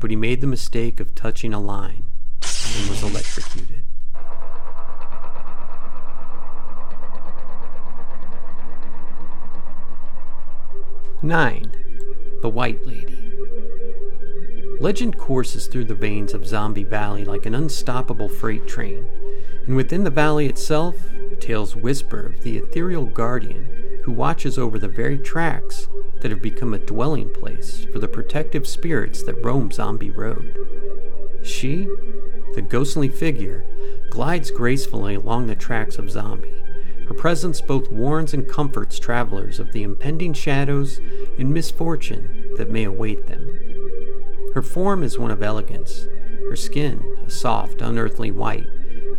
but 0.02 0.10
he 0.10 0.16
made 0.16 0.42
the 0.42 0.48
mistake 0.48 1.00
of 1.00 1.14
touching 1.14 1.54
a 1.54 1.60
line 1.60 2.04
and 2.42 2.90
was 2.90 3.04
electrocuted. 3.04 3.84
9. 11.22 11.72
The 12.42 12.50
White 12.50 12.84
Lady. 12.84 13.32
Legend 14.82 15.16
courses 15.16 15.68
through 15.68 15.86
the 15.86 15.94
veins 15.94 16.34
of 16.34 16.48
Zombie 16.48 16.84
Valley 16.84 17.24
like 17.24 17.46
an 17.46 17.54
unstoppable 17.54 18.28
freight 18.28 18.66
train, 18.66 19.08
and 19.68 19.76
within 19.76 20.04
the 20.04 20.10
valley 20.10 20.48
itself, 20.48 20.96
tales 21.40 21.76
whisper 21.76 22.26
of 22.26 22.42
the 22.42 22.58
ethereal 22.58 23.06
guardian 23.06 24.02
who 24.06 24.12
watches 24.12 24.58
over 24.58 24.80
the 24.80 24.88
very 24.88 25.20
tracks 25.20 25.88
that 26.22 26.32
have 26.32 26.42
become 26.42 26.74
a 26.74 26.80
dwelling 26.80 27.32
place 27.32 27.86
for 27.94 28.00
the 28.00 28.08
protective 28.08 28.68
spirits 28.68 29.22
that 29.22 29.46
roam 29.46 29.70
Zombie 29.70 30.10
Road. 30.10 30.58
She, 31.44 31.88
the 32.56 32.64
ghostly 32.68 33.08
figure, 33.08 33.64
glides 34.10 34.50
gracefully 34.50 35.14
along 35.14 35.46
the 35.46 35.56
tracks 35.56 36.00
of 36.00 36.10
Zombie, 36.10 36.60
her 37.08 37.14
presence 37.14 37.62
both 37.62 37.92
warns 37.92 38.34
and 38.34 38.50
comforts 38.50 38.98
travelers 38.98 39.60
of 39.60 39.74
the 39.74 39.84
impending 39.84 40.34
shadows 40.34 41.00
and 41.38 41.54
misfortune 41.54 42.56
that 42.58 42.72
may 42.72 42.86
await 42.86 43.28
them. 43.28 43.61
Her 44.54 44.62
form 44.62 45.04
is 45.04 45.18
one 45.18 45.32
of 45.32 45.42
elegance, 45.42 46.08
her 46.50 46.56
skin 46.56 47.04
a 47.26 47.30
soft, 47.30 47.82
unearthly 47.82 48.32
white, 48.32 48.68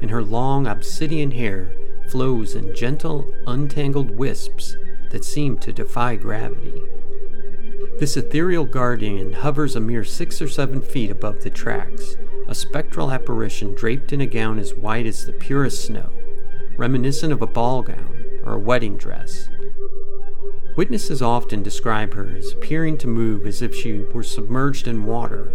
and 0.00 0.10
her 0.10 0.22
long 0.22 0.66
obsidian 0.66 1.30
hair 1.30 1.72
flows 2.08 2.54
in 2.54 2.74
gentle, 2.74 3.32
untangled 3.46 4.10
wisps 4.10 4.76
that 5.10 5.24
seem 5.24 5.58
to 5.58 5.72
defy 5.72 6.16
gravity. 6.16 6.82
This 7.98 8.16
ethereal 8.16 8.64
guardian 8.64 9.32
hovers 9.32 9.76
a 9.76 9.80
mere 9.80 10.04
six 10.04 10.42
or 10.42 10.48
seven 10.48 10.82
feet 10.82 11.10
above 11.10 11.42
the 11.42 11.50
tracks, 11.50 12.16
a 12.48 12.54
spectral 12.54 13.10
apparition 13.10 13.74
draped 13.74 14.12
in 14.12 14.20
a 14.20 14.26
gown 14.26 14.58
as 14.58 14.74
white 14.74 15.06
as 15.06 15.24
the 15.24 15.32
purest 15.32 15.86
snow 15.86 16.10
reminiscent 16.76 17.32
of 17.32 17.42
a 17.42 17.46
ball 17.46 17.82
gown 17.82 18.40
or 18.44 18.54
a 18.54 18.58
wedding 18.58 18.96
dress. 18.96 19.48
Witnesses 20.76 21.20
often 21.20 21.62
describe 21.62 22.14
her 22.14 22.34
as 22.36 22.52
appearing 22.52 22.96
to 22.98 23.06
move 23.06 23.46
as 23.46 23.60
if 23.60 23.74
she 23.74 24.00
were 24.00 24.22
submerged 24.22 24.88
in 24.88 25.04
water, 25.04 25.52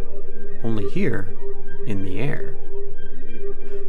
only 0.63 0.89
here, 0.89 1.35
in 1.87 2.03
the 2.03 2.19
air. 2.19 2.55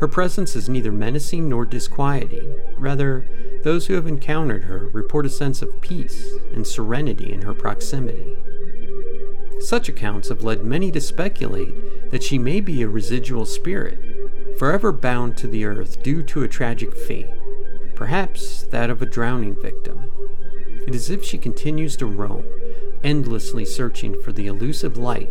Her 0.00 0.08
presence 0.08 0.54
is 0.54 0.68
neither 0.68 0.92
menacing 0.92 1.48
nor 1.48 1.66
disquieting. 1.66 2.58
Rather, 2.78 3.26
those 3.64 3.86
who 3.86 3.94
have 3.94 4.06
encountered 4.06 4.64
her 4.64 4.88
report 4.92 5.26
a 5.26 5.30
sense 5.30 5.60
of 5.60 5.80
peace 5.80 6.32
and 6.54 6.66
serenity 6.66 7.32
in 7.32 7.42
her 7.42 7.54
proximity. 7.54 8.36
Such 9.60 9.88
accounts 9.88 10.28
have 10.28 10.44
led 10.44 10.64
many 10.64 10.92
to 10.92 11.00
speculate 11.00 12.10
that 12.10 12.22
she 12.22 12.38
may 12.38 12.60
be 12.60 12.80
a 12.80 12.88
residual 12.88 13.44
spirit 13.44 13.98
forever 14.58 14.92
bound 14.92 15.36
to 15.36 15.46
the 15.46 15.64
earth 15.64 16.02
due 16.02 16.22
to 16.22 16.42
a 16.42 16.48
tragic 16.48 16.96
fate, 16.96 17.30
perhaps 17.94 18.62
that 18.70 18.90
of 18.90 19.02
a 19.02 19.06
drowning 19.06 19.60
victim. 19.60 20.10
It 20.86 20.94
is 20.94 21.04
as 21.04 21.10
if 21.10 21.24
she 21.24 21.38
continues 21.38 21.96
to 21.96 22.06
roam, 22.06 22.44
endlessly 23.02 23.64
searching 23.64 24.20
for 24.22 24.32
the 24.32 24.46
elusive 24.46 24.96
light 24.96 25.30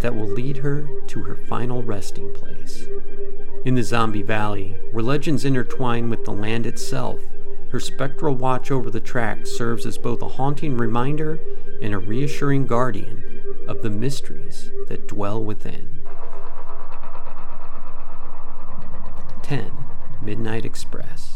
that 0.00 0.14
will 0.14 0.28
lead 0.28 0.58
her 0.58 0.88
to 1.06 1.22
her 1.22 1.34
final 1.34 1.82
resting 1.82 2.32
place. 2.34 2.86
In 3.64 3.74
the 3.74 3.82
Zombie 3.82 4.22
Valley, 4.22 4.76
where 4.92 5.02
legends 5.02 5.44
intertwine 5.44 6.10
with 6.10 6.24
the 6.24 6.32
land 6.32 6.66
itself, 6.66 7.20
her 7.70 7.80
spectral 7.80 8.34
watch 8.34 8.70
over 8.70 8.90
the 8.90 9.00
track 9.00 9.46
serves 9.46 9.86
as 9.86 9.98
both 9.98 10.22
a 10.22 10.28
haunting 10.28 10.76
reminder 10.76 11.40
and 11.82 11.92
a 11.92 11.98
reassuring 11.98 12.66
guardian 12.66 13.42
of 13.66 13.82
the 13.82 13.90
mysteries 13.90 14.70
that 14.88 15.08
dwell 15.08 15.42
within. 15.42 16.00
10 19.42 19.72
Midnight 20.22 20.64
Express. 20.64 21.33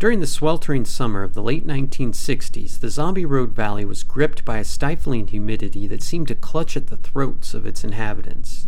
During 0.00 0.20
the 0.20 0.26
sweltering 0.26 0.86
summer 0.86 1.22
of 1.22 1.34
the 1.34 1.42
late 1.42 1.66
1960s, 1.66 2.80
the 2.80 2.88
Zombie 2.88 3.26
Road 3.26 3.50
Valley 3.50 3.84
was 3.84 4.02
gripped 4.02 4.46
by 4.46 4.56
a 4.56 4.64
stifling 4.64 5.26
humidity 5.26 5.86
that 5.88 6.02
seemed 6.02 6.28
to 6.28 6.34
clutch 6.34 6.74
at 6.74 6.86
the 6.86 6.96
throats 6.96 7.52
of 7.52 7.66
its 7.66 7.84
inhabitants. 7.84 8.66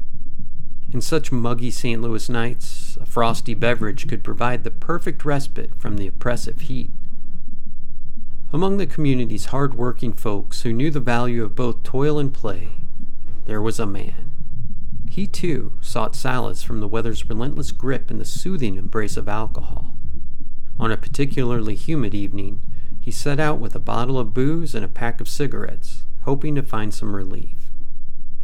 In 0.93 1.01
such 1.01 1.33
muggy 1.33 1.71
St. 1.71 2.03
Louis 2.03 2.29
nights, 2.29 2.99
a 3.01 3.07
frosty 3.07 3.55
beverage 3.55 4.07
could 4.09 4.23
provide 4.23 4.63
the 4.63 4.71
perfect 4.71 5.25
respite 5.25 5.75
from 5.77 5.97
the 5.97 6.07
oppressive 6.07 6.61
heat. 6.61 6.91
Among 8.53 8.77
the 8.77 8.85
community's 8.87 9.47
hard-working 9.47 10.13
folks 10.13 10.61
who 10.61 10.73
knew 10.75 10.91
the 10.91 11.01
value 11.01 11.45
of 11.45 11.55
both 11.55 11.83
toil 11.83 12.19
and 12.19 12.35
play, 12.35 12.69
there 13.47 13.63
was 13.63 13.81
a 13.81 13.87
man. 13.87 14.33
He 15.09 15.27
too 15.27 15.73
sought 15.81 16.15
solace 16.15 16.63
from 16.63 16.81
the 16.81 16.89
weather's 16.89 17.27
relentless 17.27 17.73
grip 17.73 18.11
in 18.11 18.19
the 18.19 18.27
soothing 18.27 18.77
embrace 18.77 19.17
of 19.17 19.31
alcohol. 19.31 19.95
On 20.83 20.91
a 20.91 20.97
particularly 20.97 21.77
humid 21.77 22.13
evening, 22.13 22.61
he 22.99 23.13
set 23.13 23.39
out 23.39 23.61
with 23.61 23.77
a 23.77 23.79
bottle 23.79 24.19
of 24.19 24.35
booze 24.35 24.75
and 24.75 24.85
a 24.85 24.89
pack 24.89 25.21
of 25.21 25.29
cigarettes, 25.29 26.03
hoping 26.23 26.57
to 26.57 26.63
find 26.65 26.93
some 26.93 27.15
relief. 27.15 27.71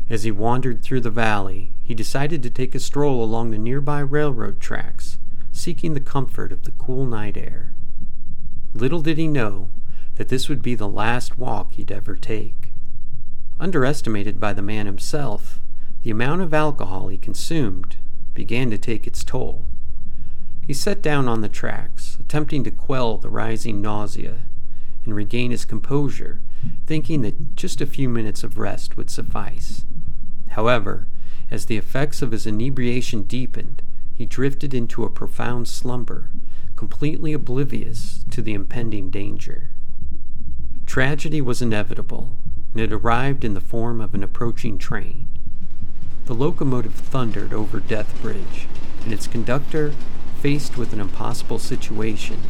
As 0.08 0.22
he 0.22 0.30
wandered 0.30 0.80
through 0.80 1.00
the 1.00 1.10
valley, 1.10 1.72
he 1.82 1.96
decided 1.96 2.44
to 2.44 2.50
take 2.50 2.76
a 2.76 2.78
stroll 2.78 3.24
along 3.24 3.50
the 3.50 3.58
nearby 3.58 3.98
railroad 3.98 4.60
tracks, 4.60 5.18
seeking 5.50 5.94
the 5.94 6.00
comfort 6.00 6.52
of 6.52 6.62
the 6.62 6.70
cool 6.70 7.06
night 7.06 7.36
air. 7.36 7.72
Little 8.72 9.02
did 9.02 9.18
he 9.18 9.26
know 9.26 9.70
that 10.14 10.28
this 10.28 10.48
would 10.48 10.62
be 10.62 10.76
the 10.76 10.86
last 10.86 11.38
walk 11.38 11.72
he'd 11.72 11.90
ever 11.90 12.14
take. 12.14 12.70
Underestimated 13.58 14.38
by 14.38 14.52
the 14.52 14.62
man 14.62 14.86
himself, 14.86 15.58
the 16.04 16.12
amount 16.12 16.42
of 16.42 16.54
alcohol 16.54 17.08
he 17.08 17.18
consumed 17.18 17.96
began 18.32 18.70
to 18.70 18.78
take 18.78 19.08
its 19.08 19.24
toll. 19.24 19.64
He 20.68 20.74
sat 20.74 21.00
down 21.00 21.28
on 21.28 21.40
the 21.40 21.48
tracks, 21.48 22.18
attempting 22.20 22.62
to 22.64 22.70
quell 22.70 23.16
the 23.16 23.30
rising 23.30 23.80
nausea 23.80 24.40
and 25.02 25.14
regain 25.14 25.50
his 25.50 25.64
composure, 25.64 26.42
thinking 26.84 27.22
that 27.22 27.56
just 27.56 27.80
a 27.80 27.86
few 27.86 28.06
minutes 28.06 28.44
of 28.44 28.58
rest 28.58 28.94
would 28.94 29.08
suffice. 29.08 29.86
However, 30.50 31.06
as 31.50 31.64
the 31.64 31.78
effects 31.78 32.20
of 32.20 32.32
his 32.32 32.46
inebriation 32.46 33.22
deepened, 33.22 33.80
he 34.12 34.26
drifted 34.26 34.74
into 34.74 35.04
a 35.04 35.10
profound 35.10 35.68
slumber, 35.68 36.28
completely 36.76 37.32
oblivious 37.32 38.26
to 38.30 38.42
the 38.42 38.52
impending 38.52 39.08
danger. 39.08 39.70
Tragedy 40.84 41.40
was 41.40 41.62
inevitable, 41.62 42.36
and 42.74 42.82
it 42.82 42.92
arrived 42.92 43.42
in 43.42 43.54
the 43.54 43.62
form 43.62 44.02
of 44.02 44.14
an 44.14 44.22
approaching 44.22 44.76
train. 44.76 45.28
The 46.26 46.34
locomotive 46.34 46.92
thundered 46.92 47.54
over 47.54 47.80
Death 47.80 48.20
Bridge, 48.20 48.68
and 49.02 49.14
its 49.14 49.26
conductor, 49.26 49.94
faced 50.40 50.76
with 50.76 50.92
an 50.92 51.00
impossible 51.00 51.58
situation, 51.58 52.40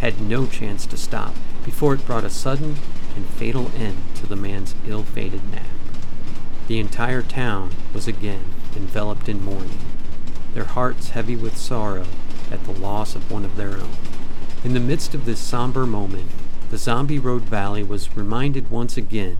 had 0.00 0.20
no 0.20 0.46
chance 0.46 0.86
to 0.86 0.96
stop 0.96 1.34
before 1.64 1.94
it 1.94 2.06
brought 2.06 2.24
a 2.24 2.30
sudden 2.30 2.76
and 3.16 3.26
fatal 3.26 3.70
end 3.76 3.96
to 4.16 4.26
the 4.26 4.36
man's 4.36 4.74
ill 4.86 5.02
fated 5.02 5.50
nap. 5.50 5.64
The 6.68 6.78
entire 6.78 7.22
town 7.22 7.72
was 7.92 8.06
again 8.06 8.44
enveloped 8.76 9.28
in 9.28 9.44
mourning, 9.44 9.78
their 10.54 10.64
hearts 10.64 11.10
heavy 11.10 11.36
with 11.36 11.56
sorrow 11.56 12.06
at 12.50 12.64
the 12.64 12.72
loss 12.72 13.14
of 13.14 13.30
one 13.30 13.44
of 13.44 13.56
their 13.56 13.72
own. 13.72 13.96
In 14.62 14.74
the 14.74 14.80
midst 14.80 15.14
of 15.14 15.24
this 15.24 15.40
somber 15.40 15.86
moment, 15.86 16.30
the 16.70 16.78
Zombie 16.78 17.18
Road 17.18 17.42
Valley 17.42 17.82
was 17.82 18.16
reminded 18.16 18.70
once 18.70 18.96
again 18.96 19.38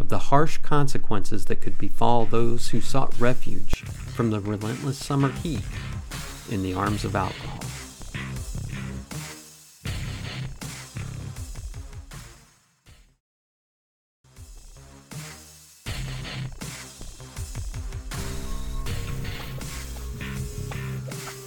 of 0.00 0.08
the 0.08 0.18
harsh 0.18 0.58
consequences 0.58 1.44
that 1.44 1.60
could 1.60 1.78
befall 1.78 2.24
those 2.24 2.70
who 2.70 2.80
sought 2.80 3.18
refuge 3.20 3.82
from 3.84 4.30
the 4.30 4.40
relentless 4.40 4.98
summer 4.98 5.30
heat 5.30 5.62
in 6.50 6.62
the 6.62 6.74
arms 6.74 7.04
of 7.04 7.14
alcohol. 7.14 7.58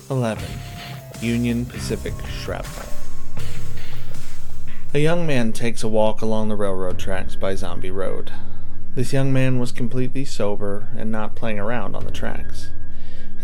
Eleven. 0.10 0.50
Union 1.22 1.66
Pacific 1.66 2.14
Shrapnel. 2.28 2.86
A 4.94 5.00
young 5.00 5.26
man 5.26 5.52
takes 5.52 5.84
a 5.84 5.88
walk 5.88 6.22
along 6.22 6.48
the 6.48 6.56
railroad 6.56 7.00
tracks 7.00 7.36
by 7.36 7.56
Zombie 7.56 7.92
Road. 7.92 8.32
This 8.94 9.12
young 9.12 9.34
man 9.34 9.60
was 9.60 9.72
completely 9.72 10.24
sober 10.24 10.88
and 10.96 11.12
not 11.12 11.36
playing 11.36 11.60
around 11.60 11.96
on 11.96 12.06
the 12.06 12.12
tracks. 12.12 12.70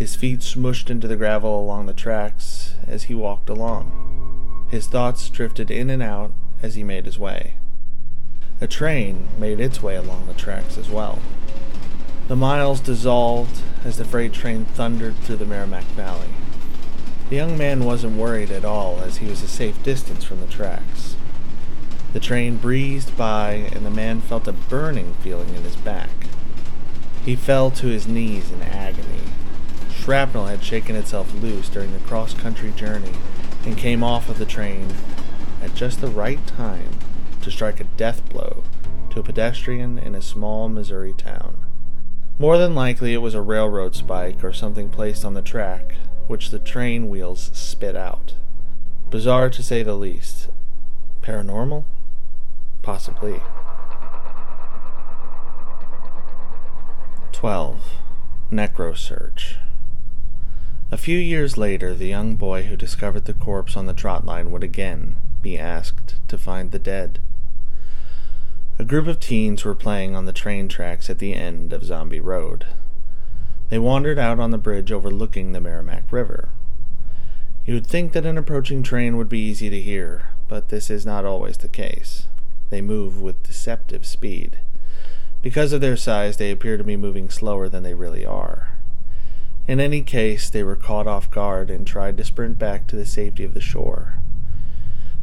His 0.02 0.16
feet 0.16 0.40
smushed 0.40 0.90
into 0.90 1.08
the 1.08 1.16
gravel 1.16 1.62
along 1.62 1.86
the 1.86 1.94
tracks 1.94 2.74
as 2.88 3.04
he 3.04 3.14
walked 3.14 3.50
along. 3.50 4.66
His 4.68 4.88
thoughts 4.88 5.30
drifted 5.30 5.70
in 5.70 5.92
and 5.92 6.02
out 6.02 6.34
as 6.64 6.74
he 6.74 6.84
made 6.84 7.06
his 7.06 7.20
way. 7.20 7.54
A 8.60 8.66
train 8.66 9.28
made 9.38 9.60
its 9.60 9.84
way 9.84 9.96
along 9.96 10.26
the 10.26 10.34
tracks 10.34 10.76
as 10.76 10.90
well. 10.90 11.20
The 12.30 12.36
miles 12.36 12.80
dissolved 12.80 13.62
as 13.86 13.98
the 13.98 14.04
freight 14.04 14.34
train 14.34 14.66
thundered 14.66 15.18
through 15.18 15.36
the 15.36 15.46
Meramec 15.46 15.84
Valley. 15.94 16.34
The 17.30 17.36
young 17.36 17.56
man 17.56 17.84
wasn't 17.84 18.18
worried 18.18 18.50
at 18.50 18.66
all 18.66 19.02
as 19.02 19.18
he 19.18 19.28
was 19.28 19.44
a 19.44 19.48
safe 19.48 19.84
distance 19.84 20.24
from 20.24 20.42
the 20.42 20.48
tracks. 20.48 21.16
The 22.14 22.20
train 22.20 22.58
breezed 22.58 23.16
by, 23.16 23.70
and 23.72 23.86
the 23.86 23.92
man 23.92 24.22
felt 24.22 24.48
a 24.48 24.52
burning 24.52 25.14
feeling 25.22 25.50
in 25.50 25.62
his 25.62 25.76
back. 25.76 26.26
He 27.24 27.36
fell 27.36 27.70
to 27.70 27.86
his 27.86 28.08
knees 28.08 28.52
in 28.52 28.64
agony. 28.64 29.22
Shrapnel 30.02 30.48
had 30.48 30.64
shaken 30.64 30.96
itself 30.96 31.32
loose 31.36 31.70
during 31.70 31.94
the 31.94 32.00
cross 32.00 32.34
country 32.34 32.72
journey 32.72 33.14
and 33.66 33.78
came 33.78 34.04
off 34.04 34.30
of 34.30 34.40
the 34.40 34.48
train 34.48 34.88
at 35.62 35.76
just 35.76 36.02
the 36.02 36.08
right 36.08 36.46
time 36.48 36.90
to 37.44 37.52
strike 37.52 37.80
a 37.80 37.84
death 37.84 38.28
blow 38.28 38.64
to 39.12 39.20
a 39.20 39.24
pedestrian 39.24 40.00
in 40.00 40.16
a 40.16 40.22
small 40.22 40.70
Missouri 40.70 41.14
town. 41.14 41.66
More 42.40 42.58
than 42.58 42.74
likely, 42.74 43.14
it 43.14 43.20
was 43.20 43.36
a 43.36 43.42
railroad 43.44 43.94
spike 43.94 44.44
or 44.44 44.52
something 44.52 44.90
placed 44.90 45.24
on 45.24 45.36
the 45.36 45.42
track, 45.44 45.94
which 46.26 46.50
the 46.50 46.58
train 46.58 47.08
wheels 47.08 47.52
spit 47.54 47.96
out. 47.96 48.34
Bizarre 49.12 49.52
to 49.52 49.62
say 49.62 49.84
the 49.84 49.94
least. 49.94 50.50
Paranormal? 51.22 51.84
Possibly. 52.82 53.40
12. 57.34 57.80
Necro 58.52 58.98
Search. 58.98 59.58
A 60.94 60.98
few 60.98 61.18
years 61.18 61.58
later, 61.58 61.96
the 61.96 62.08
young 62.08 62.36
boy 62.36 62.64
who 62.64 62.76
discovered 62.76 63.24
the 63.24 63.34
corpse 63.34 63.78
on 63.78 63.86
the 63.86 63.94
trot 63.94 64.26
line 64.26 64.52
would 64.52 64.64
again 64.64 65.16
be 65.42 65.58
asked 65.58 66.16
to 66.28 66.38
find 66.38 66.72
the 66.72 66.80
dead. 66.80 67.20
A 68.78 68.84
group 68.84 69.08
of 69.08 69.22
teens 69.22 69.64
were 69.64 69.74
playing 69.74 70.18
on 70.18 70.26
the 70.26 70.34
train 70.34 70.68
tracks 70.68 71.10
at 71.10 71.20
the 71.20 71.34
end 71.34 71.72
of 71.72 71.86
Zombie 71.86 72.20
Road. 72.20 72.66
They 73.70 73.80
wandered 73.80 74.20
out 74.20 74.38
on 74.38 74.52
the 74.52 74.58
bridge 74.58 74.92
overlooking 74.92 75.54
the 75.54 75.62
Meramec 75.62 76.12
River. 76.12 76.50
You 77.66 77.76
would 77.76 77.88
think 77.88 78.12
that 78.12 78.26
an 78.26 78.38
approaching 78.38 78.84
train 78.84 79.16
would 79.16 79.30
be 79.30 79.40
easy 79.40 79.70
to 79.70 79.82
hear, 79.82 80.28
but 80.50 80.68
this 80.68 80.90
is 80.90 81.06
not 81.06 81.24
always 81.24 81.56
the 81.56 81.70
case. 81.70 82.28
They 82.70 82.82
move 82.82 83.22
with 83.22 83.44
deceptive 83.44 84.06
speed. 84.06 84.60
Because 85.42 85.72
of 85.72 85.80
their 85.80 85.96
size, 85.96 86.36
they 86.36 86.52
appear 86.52 86.76
to 86.76 86.84
be 86.84 86.98
moving 86.98 87.30
slower 87.30 87.70
than 87.70 87.84
they 87.84 87.94
really 87.94 88.26
are. 88.26 88.71
In 89.68 89.80
any 89.80 90.02
case, 90.02 90.50
they 90.50 90.64
were 90.64 90.76
caught 90.76 91.08
off 91.08 91.32
guard 91.32 91.70
and 91.70 91.86
tried 91.86 92.18
to 92.18 92.26
sprint 92.26 92.58
back 92.58 92.88
to 92.88 92.96
the 92.96 93.06
safety 93.06 93.44
of 93.44 93.54
the 93.54 93.62
shore. 93.62 94.16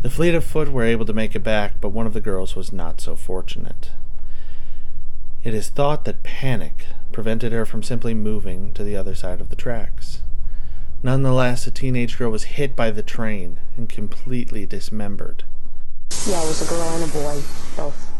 The 0.01 0.11
fleet 0.11 0.35
of 0.35 0.45
foot 0.45 0.71
were 0.71 0.85
able 0.85 1.05
to 1.07 1.13
make 1.13 1.35
it 1.35 1.43
back, 1.43 1.81
but 1.81 1.89
one 1.89 2.07
of 2.07 2.15
the 2.15 2.21
girls 2.21 2.55
was 2.55 2.73
not 2.73 3.01
so 3.01 3.17
fortunate. 3.17 3.91
It 5.43 5.55
is 5.55 5.69
thought 5.69 6.05
that 6.05 6.23
panic 6.23 6.87
prevented 7.11 7.53
her 7.53 7.67
from 7.67 7.83
simply 7.83 8.15
moving 8.15 8.73
to 8.75 8.85
the 8.85 8.97
other 8.97 9.15
side 9.15 9.41
of 9.41 9.49
the 9.49 9.57
tracks. 9.57 10.23
Nonetheless, 11.03 11.67
a 11.67 11.71
teenage 11.71 12.19
girl 12.19 12.31
was 12.31 12.45
hit 12.45 12.77
by 12.77 12.91
the 12.91 13.03
train 13.03 13.59
and 13.77 13.89
completely 13.89 14.67
dismembered. 14.67 15.45
Yeah, 16.27 16.43
it 16.43 16.47
was 16.47 16.63
a 16.63 16.69
girl 16.69 16.89
and 16.89 17.05
a 17.05 17.13
boy. 17.13 17.43
Both 17.77 18.13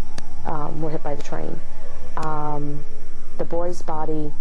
um, 0.47 0.81
were 0.81 0.91
hit 0.91 1.03
by 1.03 1.15
the 1.15 1.23
train. 1.23 1.61
Um, 2.17 2.85
the 3.37 3.45
boy's 3.45 3.83
body, 3.83 4.33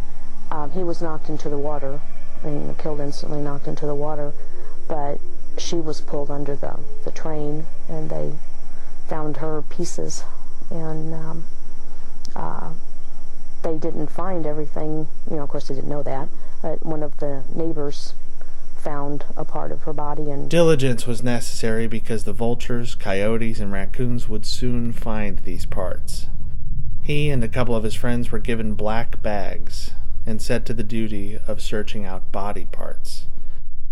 um, 0.52 0.72
he 0.72 0.84
was 0.84 1.02
knocked 1.02 1.30
into 1.30 1.50
the 1.50 1.58
water. 1.58 2.02
Mean, 2.44 2.76
killed 2.76 3.00
instantly, 3.00 3.42
knocked 3.42 3.68
into 3.68 3.86
the 3.86 3.96
water. 3.96 4.34
But 4.88 5.20
she 5.58 5.76
was 5.76 6.02
pulled 6.02 6.32
under 6.32 6.56
the, 6.56 6.80
the 7.04 7.12
train, 7.12 7.66
and 7.90 8.10
they 8.10 8.34
found 9.08 9.38
her 9.38 9.62
pieces. 9.64 10.24
And 10.70 11.14
um, 11.14 11.46
uh, 12.36 12.74
they 13.64 13.78
didn't 13.78 14.08
find 14.08 14.46
everything. 14.46 15.08
You 15.30 15.38
know, 15.38 15.44
of 15.44 15.50
course, 15.50 15.68
they 15.68 15.76
didn't 15.76 15.90
know 15.90 16.04
that. 16.04 16.30
But 16.62 16.86
one 16.86 17.04
of 17.04 17.18
the 17.18 17.44
neighbors 17.54 18.14
found 18.78 19.26
a 19.36 19.44
part 19.44 19.72
of 19.72 19.82
her 19.82 19.92
body 19.92 20.30
and 20.30 20.50
diligence 20.50 21.08
was 21.08 21.24
necessary 21.24 21.88
because 21.88 22.24
the 22.24 22.32
vultures, 22.32 22.94
coyotes, 22.96 23.60
and 23.60 23.72
raccoons 23.72 24.30
would 24.30 24.46
soon 24.46 24.94
find 24.94 25.40
these 25.40 25.66
parts. 25.66 26.28
He 27.02 27.30
and 27.30 27.44
a 27.44 27.48
couple 27.48 27.76
of 27.76 27.84
his 27.84 27.96
friends 27.96 28.32
were 28.32 28.40
given 28.40 28.76
black 28.76 29.22
bags 29.22 29.92
and 30.28 30.42
set 30.42 30.66
to 30.66 30.74
the 30.74 30.84
duty 30.84 31.40
of 31.48 31.62
searching 31.62 32.06
out 32.06 32.32
body 32.32 32.68
parts. 32.72 33.26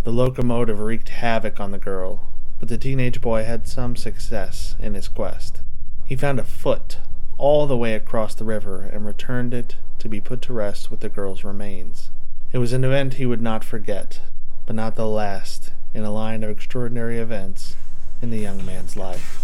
The 0.03 0.11
locomotive 0.11 0.79
wreaked 0.81 1.09
havoc 1.09 1.59
on 1.59 1.71
the 1.71 1.79
girl, 1.79 2.27
but 2.59 2.67
the 2.69 2.77
teenage 2.77 3.21
boy 3.21 3.45
had 3.45 3.67
some 3.67 3.95
success 3.95 4.75
in 4.77 4.93
his 4.93 5.07
quest. 5.07 5.61
He 6.05 6.15
found 6.15 6.39
a 6.39 6.43
foot 6.43 6.97
all 7.37 7.65
the 7.65 7.77
way 7.77 7.95
across 7.95 8.35
the 8.35 8.45
river 8.45 8.81
and 8.81 9.05
returned 9.05 9.53
it 9.53 9.77
to 9.99 10.09
be 10.09 10.21
put 10.21 10.41
to 10.43 10.53
rest 10.53 10.91
with 10.91 10.99
the 10.99 11.09
girl's 11.09 11.43
remains. 11.43 12.11
It 12.51 12.59
was 12.59 12.73
an 12.73 12.83
event 12.83 13.15
he 13.15 13.25
would 13.25 13.41
not 13.41 13.63
forget, 13.63 14.19
but 14.65 14.75
not 14.75 14.95
the 14.95 15.07
last 15.07 15.71
in 15.93 16.03
a 16.03 16.11
line 16.11 16.43
of 16.43 16.49
extraordinary 16.49 17.17
events 17.17 17.75
in 18.21 18.29
the 18.29 18.39
young 18.39 18.65
man's 18.65 18.97
life. 18.97 19.41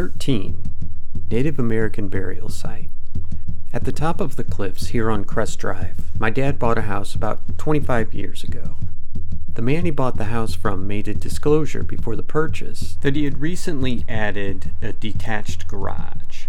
Thirteen 0.00 0.56
Native 1.30 1.58
American 1.58 2.08
burial 2.08 2.48
site. 2.48 2.88
At 3.70 3.84
the 3.84 3.92
top 3.92 4.18
of 4.18 4.36
the 4.36 4.44
cliffs 4.44 4.86
here 4.86 5.10
on 5.10 5.26
Crest 5.26 5.58
Drive, 5.58 5.98
my 6.18 6.30
dad 6.30 6.58
bought 6.58 6.78
a 6.78 6.88
house 6.88 7.14
about 7.14 7.58
25 7.58 8.14
years 8.14 8.42
ago. 8.42 8.76
The 9.52 9.60
man 9.60 9.84
he 9.84 9.90
bought 9.90 10.16
the 10.16 10.32
house 10.32 10.54
from 10.54 10.86
made 10.86 11.06
a 11.06 11.12
disclosure 11.12 11.82
before 11.82 12.16
the 12.16 12.22
purchase 12.22 12.96
that 13.02 13.14
he 13.14 13.24
had 13.24 13.42
recently 13.42 14.06
added 14.08 14.72
a 14.80 14.94
detached 14.94 15.68
garage. 15.68 16.46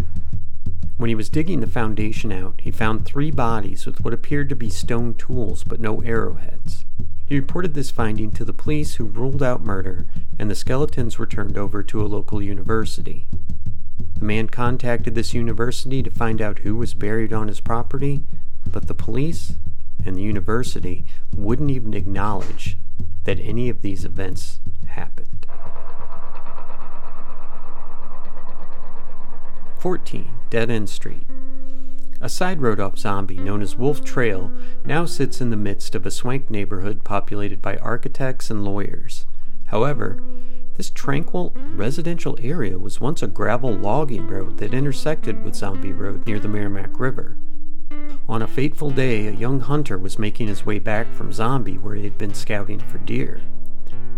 When 0.96 1.10
he 1.10 1.16
was 1.16 1.28
digging 1.28 1.60
the 1.60 1.68
foundation 1.68 2.32
out, 2.32 2.62
he 2.62 2.72
found 2.72 3.04
three 3.04 3.32
bodies 3.32 3.86
with 3.86 4.00
what 4.00 4.14
appeared 4.14 4.48
to 4.48 4.56
be 4.56 4.70
stone 4.70 5.14
tools 5.16 5.66
but 5.66 5.82
no 5.82 6.02
arrowheads. 6.04 6.86
He 7.32 7.40
reported 7.40 7.76
this 7.76 7.92
finding 7.92 8.32
to 8.32 8.44
the 8.44 8.52
police, 8.52 8.96
who 8.96 9.06
ruled 9.06 9.42
out 9.42 9.64
murder, 9.64 10.06
and 10.38 10.52
the 10.52 10.54
skeletons 10.54 11.18
were 11.18 11.26
turned 11.26 11.58
over 11.58 11.82
to 11.82 12.02
a 12.02 12.04
local 12.04 12.42
university. 12.42 13.26
The 14.20 14.26
man 14.26 14.50
contacted 14.50 15.16
this 15.16 15.34
university 15.34 16.04
to 16.04 16.12
find 16.12 16.42
out 16.42 16.60
who 16.60 16.76
was 16.76 16.94
buried 16.94 17.32
on 17.32 17.48
his 17.48 17.62
property, 17.62 18.20
but 18.70 18.88
the 18.88 18.94
police 18.94 19.54
and 20.06 20.18
the 20.18 20.22
university 20.22 21.06
wouldn't 21.34 21.72
even 21.72 21.94
acknowledge 21.94 22.78
that 23.24 23.40
any 23.40 23.70
of 23.70 23.82
these 23.82 24.04
events 24.04 24.60
happened. 24.88 25.46
14. 29.80 30.30
Dead 30.50 30.70
End 30.70 30.90
Street. 30.90 31.24
A 32.24 32.30
side 32.30 32.62
road 32.62 32.80
off 32.80 33.00
Zombie, 33.00 33.40
known 33.40 33.64
as 33.64 33.76
Wolf 33.76 34.04
Trail, 34.04 34.52
now 34.86 35.06
sits 35.06 35.42
in 35.42 35.50
the 35.50 35.58
midst 35.58 35.96
of 35.96 36.06
a 36.06 36.12
swank 36.12 36.52
neighborhood 36.52 37.04
populated 37.04 37.64
by 37.64 37.78
architects 37.78 38.52
and 38.52 38.64
lawyers. 38.64 39.26
However, 39.66 40.22
this 40.76 40.92
tranquil 40.92 41.52
residential 41.74 42.38
area 42.40 42.78
was 42.78 43.02
once 43.02 43.24
a 43.24 43.28
gravel 43.28 43.74
logging 43.74 44.28
road 44.28 44.60
that 44.60 44.74
intersected 44.74 45.44
with 45.44 45.56
Zombie 45.56 45.94
Road 45.94 46.28
near 46.28 46.40
the 46.40 46.48
Meramec 46.48 47.00
River. 47.00 47.38
On 48.30 48.44
a 48.44 48.48
fateful 48.48 48.92
day, 48.92 49.26
a 49.26 49.32
young 49.32 49.60
hunter 49.60 49.98
was 49.98 50.20
making 50.20 50.48
his 50.48 50.64
way 50.64 50.78
back 50.78 51.12
from 51.16 51.34
Zombie 51.34 51.80
where 51.80 51.96
he 51.96 52.04
had 52.04 52.20
been 52.20 52.36
scouting 52.36 52.80
for 52.80 53.00
deer. 53.00 53.42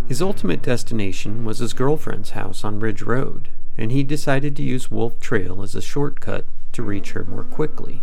His 0.10 0.22
ultimate 0.22 0.62
destination 0.62 1.46
was 1.46 1.60
his 1.60 1.72
girlfriend's 1.72 2.32
house 2.32 2.66
on 2.66 2.82
Ridge 2.82 3.02
Road, 3.02 3.48
and 3.78 3.94
he 3.94 4.04
decided 4.04 4.58
to 4.58 4.64
use 4.64 4.92
Wolf 4.92 5.22
Trail 5.22 5.64
as 5.64 5.74
a 5.74 5.82
shortcut 5.82 6.46
to 6.74 6.84
reach 6.84 7.12
her 7.12 7.24
more 7.24 7.44
quickly. 7.44 8.02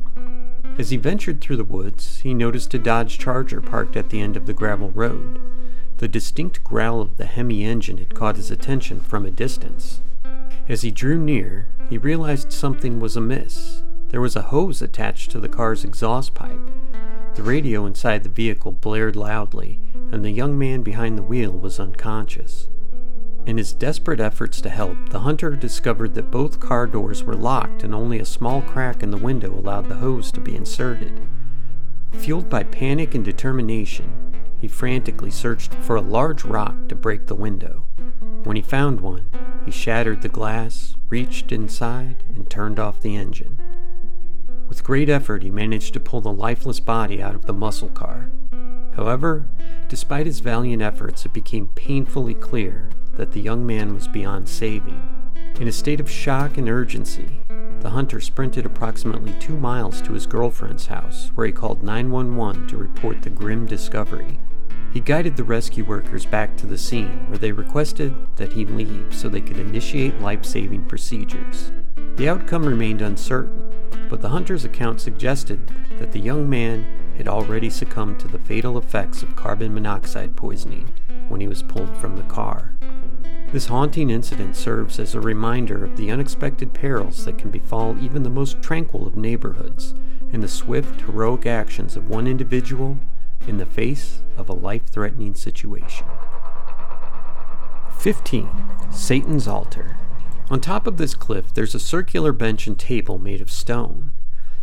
As 0.78 0.90
he 0.90 0.96
ventured 0.96 1.40
through 1.40 1.56
the 1.56 1.64
woods, 1.64 2.20
he 2.20 2.32
noticed 2.32 2.72
a 2.72 2.78
Dodge 2.78 3.18
Charger 3.18 3.60
parked 3.60 3.96
at 3.96 4.10
the 4.10 4.20
end 4.20 4.36
of 4.36 4.46
the 4.46 4.54
gravel 4.54 4.90
road. 4.90 5.38
The 5.98 6.08
distinct 6.08 6.64
growl 6.64 7.02
of 7.02 7.18
the 7.18 7.26
Hemi 7.26 7.64
engine 7.64 7.98
had 7.98 8.14
caught 8.14 8.36
his 8.36 8.50
attention 8.50 9.00
from 9.00 9.26
a 9.26 9.30
distance. 9.30 10.00
As 10.68 10.82
he 10.82 10.90
drew 10.90 11.18
near, 11.18 11.68
he 11.90 11.98
realized 11.98 12.52
something 12.52 13.00
was 13.00 13.16
amiss. 13.16 13.82
There 14.08 14.20
was 14.20 14.36
a 14.36 14.42
hose 14.42 14.80
attached 14.80 15.30
to 15.32 15.40
the 15.40 15.48
car's 15.48 15.84
exhaust 15.84 16.32
pipe. 16.32 16.60
The 17.34 17.42
radio 17.42 17.86
inside 17.86 18.22
the 18.22 18.28
vehicle 18.28 18.72
blared 18.72 19.16
loudly, 19.16 19.78
and 20.12 20.24
the 20.24 20.30
young 20.30 20.58
man 20.58 20.82
behind 20.82 21.18
the 21.18 21.22
wheel 21.22 21.52
was 21.52 21.78
unconscious. 21.78 22.68
In 23.50 23.58
his 23.58 23.72
desperate 23.72 24.20
efforts 24.20 24.60
to 24.60 24.70
help, 24.70 25.08
the 25.08 25.18
hunter 25.18 25.56
discovered 25.56 26.14
that 26.14 26.30
both 26.30 26.60
car 26.60 26.86
doors 26.86 27.24
were 27.24 27.34
locked 27.34 27.82
and 27.82 27.92
only 27.92 28.20
a 28.20 28.24
small 28.24 28.62
crack 28.62 29.02
in 29.02 29.10
the 29.10 29.16
window 29.16 29.52
allowed 29.52 29.88
the 29.88 29.96
hose 29.96 30.30
to 30.30 30.40
be 30.40 30.54
inserted. 30.54 31.20
Fueled 32.12 32.48
by 32.48 32.62
panic 32.62 33.16
and 33.16 33.24
determination, 33.24 34.12
he 34.60 34.68
frantically 34.68 35.32
searched 35.32 35.74
for 35.74 35.96
a 35.96 36.00
large 36.00 36.44
rock 36.44 36.76
to 36.86 36.94
break 36.94 37.26
the 37.26 37.34
window. 37.34 37.86
When 38.44 38.54
he 38.54 38.62
found 38.62 39.00
one, 39.00 39.26
he 39.64 39.72
shattered 39.72 40.22
the 40.22 40.28
glass, 40.28 40.94
reached 41.08 41.50
inside, 41.50 42.22
and 42.28 42.48
turned 42.48 42.78
off 42.78 43.00
the 43.00 43.16
engine. 43.16 43.58
With 44.68 44.84
great 44.84 45.08
effort, 45.08 45.42
he 45.42 45.50
managed 45.50 45.92
to 45.94 45.98
pull 45.98 46.20
the 46.20 46.32
lifeless 46.32 46.78
body 46.78 47.20
out 47.20 47.34
of 47.34 47.46
the 47.46 47.52
muscle 47.52 47.88
car. 47.88 48.30
However, 48.94 49.48
despite 49.88 50.26
his 50.26 50.38
valiant 50.38 50.82
efforts, 50.82 51.26
it 51.26 51.32
became 51.32 51.66
painfully 51.74 52.34
clear 52.34 52.90
that 53.16 53.32
the 53.32 53.40
young 53.40 53.66
man 53.66 53.94
was 53.94 54.08
beyond 54.08 54.48
saving. 54.48 55.00
In 55.60 55.68
a 55.68 55.72
state 55.72 56.00
of 56.00 56.10
shock 56.10 56.56
and 56.56 56.68
urgency, 56.68 57.40
the 57.80 57.90
hunter 57.90 58.20
sprinted 58.20 58.66
approximately 58.66 59.32
two 59.40 59.56
miles 59.56 60.02
to 60.02 60.12
his 60.12 60.26
girlfriend's 60.26 60.86
house, 60.86 61.30
where 61.34 61.46
he 61.46 61.52
called 61.52 61.82
911 61.82 62.66
to 62.68 62.76
report 62.76 63.22
the 63.22 63.30
grim 63.30 63.66
discovery. 63.66 64.38
He 64.92 65.00
guided 65.00 65.36
the 65.36 65.44
rescue 65.44 65.84
workers 65.84 66.26
back 66.26 66.56
to 66.56 66.66
the 66.66 66.76
scene, 66.76 67.26
where 67.28 67.38
they 67.38 67.52
requested 67.52 68.14
that 68.36 68.52
he 68.52 68.64
leave 68.66 69.14
so 69.14 69.28
they 69.28 69.40
could 69.40 69.58
initiate 69.58 70.20
life 70.20 70.44
saving 70.44 70.84
procedures. 70.86 71.72
The 72.16 72.28
outcome 72.28 72.64
remained 72.64 73.00
uncertain, 73.00 73.72
but 74.10 74.20
the 74.20 74.28
hunter's 74.28 74.64
account 74.64 75.00
suggested 75.00 75.72
that 75.98 76.12
the 76.12 76.18
young 76.18 76.50
man 76.50 76.84
had 77.16 77.28
already 77.28 77.70
succumbed 77.70 78.18
to 78.20 78.28
the 78.28 78.38
fatal 78.38 78.76
effects 78.78 79.22
of 79.22 79.36
carbon 79.36 79.72
monoxide 79.72 80.36
poisoning 80.36 80.92
when 81.28 81.40
he 81.40 81.48
was 81.48 81.62
pulled 81.62 81.96
from 81.96 82.16
the 82.16 82.22
car. 82.24 82.74
This 83.52 83.66
haunting 83.66 84.10
incident 84.10 84.54
serves 84.54 85.00
as 85.00 85.16
a 85.16 85.20
reminder 85.20 85.84
of 85.84 85.96
the 85.96 86.08
unexpected 86.12 86.72
perils 86.72 87.24
that 87.24 87.36
can 87.36 87.50
befall 87.50 87.96
even 88.00 88.22
the 88.22 88.30
most 88.30 88.62
tranquil 88.62 89.08
of 89.08 89.16
neighborhoods 89.16 89.92
and 90.32 90.40
the 90.40 90.46
swift, 90.46 91.00
heroic 91.00 91.46
actions 91.46 91.96
of 91.96 92.08
one 92.08 92.28
individual 92.28 92.96
in 93.48 93.56
the 93.56 93.66
face 93.66 94.22
of 94.36 94.48
a 94.48 94.52
life 94.52 94.86
threatening 94.86 95.34
situation. 95.34 96.06
15. 97.98 98.48
Satan's 98.92 99.48
Altar. 99.48 99.96
On 100.48 100.60
top 100.60 100.86
of 100.86 100.96
this 100.96 101.14
cliff, 101.14 101.52
there's 101.52 101.74
a 101.74 101.80
circular 101.80 102.32
bench 102.32 102.68
and 102.68 102.78
table 102.78 103.18
made 103.18 103.40
of 103.40 103.50
stone. 103.50 104.12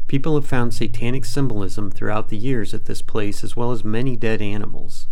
People 0.07 0.35
have 0.35 0.47
found 0.47 0.73
satanic 0.73 1.25
symbolism 1.25 1.91
throughout 1.91 2.29
the 2.29 2.37
years 2.37 2.73
at 2.73 2.85
this 2.85 3.01
place, 3.01 3.43
as 3.43 3.57
well 3.57 3.73
as 3.73 3.83
many 3.83 4.15
dead 4.15 4.41
animals. 4.41 5.09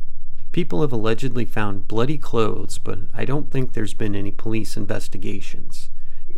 People 0.56 0.80
have 0.80 0.94
allegedly 0.94 1.44
found 1.44 1.86
bloody 1.86 2.18
clothes, 2.18 2.78
but 2.78 3.00
I 3.14 3.26
don't 3.26 3.52
think 3.52 3.74
there's 3.74 3.94
been 3.94 4.16
any 4.16 4.32
police 4.32 4.78
investigations. 4.78 5.90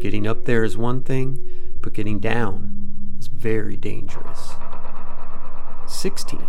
Getting 0.02 0.26
up 0.26 0.46
there 0.46 0.64
is 0.64 0.76
one 0.76 1.04
thing, 1.04 1.48
but 1.84 1.94
getting 1.94 2.20
down 2.20 3.14
is 3.20 3.28
very 3.28 3.78
dangerous. 3.78 4.54
16. 5.86 6.48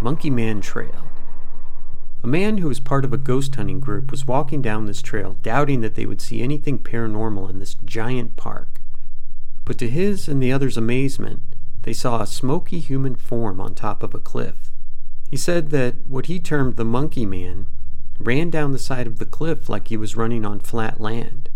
Monkey 0.00 0.30
Man 0.30 0.60
Trail. 0.60 1.08
A 2.22 2.28
man 2.28 2.58
who 2.58 2.68
was 2.68 2.78
part 2.78 3.04
of 3.04 3.12
a 3.12 3.18
ghost 3.18 3.56
hunting 3.56 3.80
group 3.80 4.12
was 4.12 4.28
walking 4.28 4.62
down 4.62 4.86
this 4.86 5.02
trail, 5.02 5.36
doubting 5.42 5.80
that 5.80 5.96
they 5.96 6.06
would 6.06 6.20
see 6.20 6.40
anything 6.40 6.78
paranormal 6.78 7.50
in 7.50 7.58
this 7.58 7.74
giant 7.84 8.36
park. 8.36 8.80
But 9.64 9.76
to 9.78 9.90
his 9.90 10.28
and 10.28 10.40
the 10.40 10.52
others' 10.52 10.76
amazement, 10.76 11.40
they 11.82 11.94
saw 11.94 12.22
a 12.22 12.28
smoky 12.28 12.78
human 12.78 13.16
form 13.16 13.60
on 13.60 13.74
top 13.74 14.04
of 14.04 14.14
a 14.14 14.20
cliff. 14.20 14.71
He 15.32 15.38
said 15.38 15.70
that 15.70 16.06
what 16.06 16.26
he 16.26 16.38
termed 16.38 16.76
the 16.76 16.84
monkey 16.84 17.24
man 17.24 17.64
ran 18.18 18.50
down 18.50 18.72
the 18.72 18.78
side 18.78 19.06
of 19.06 19.18
the 19.18 19.24
cliff 19.24 19.66
like 19.66 19.88
he 19.88 19.96
was 19.96 20.14
running 20.14 20.44
on 20.44 20.60
flat 20.60 21.00
land. 21.00 21.48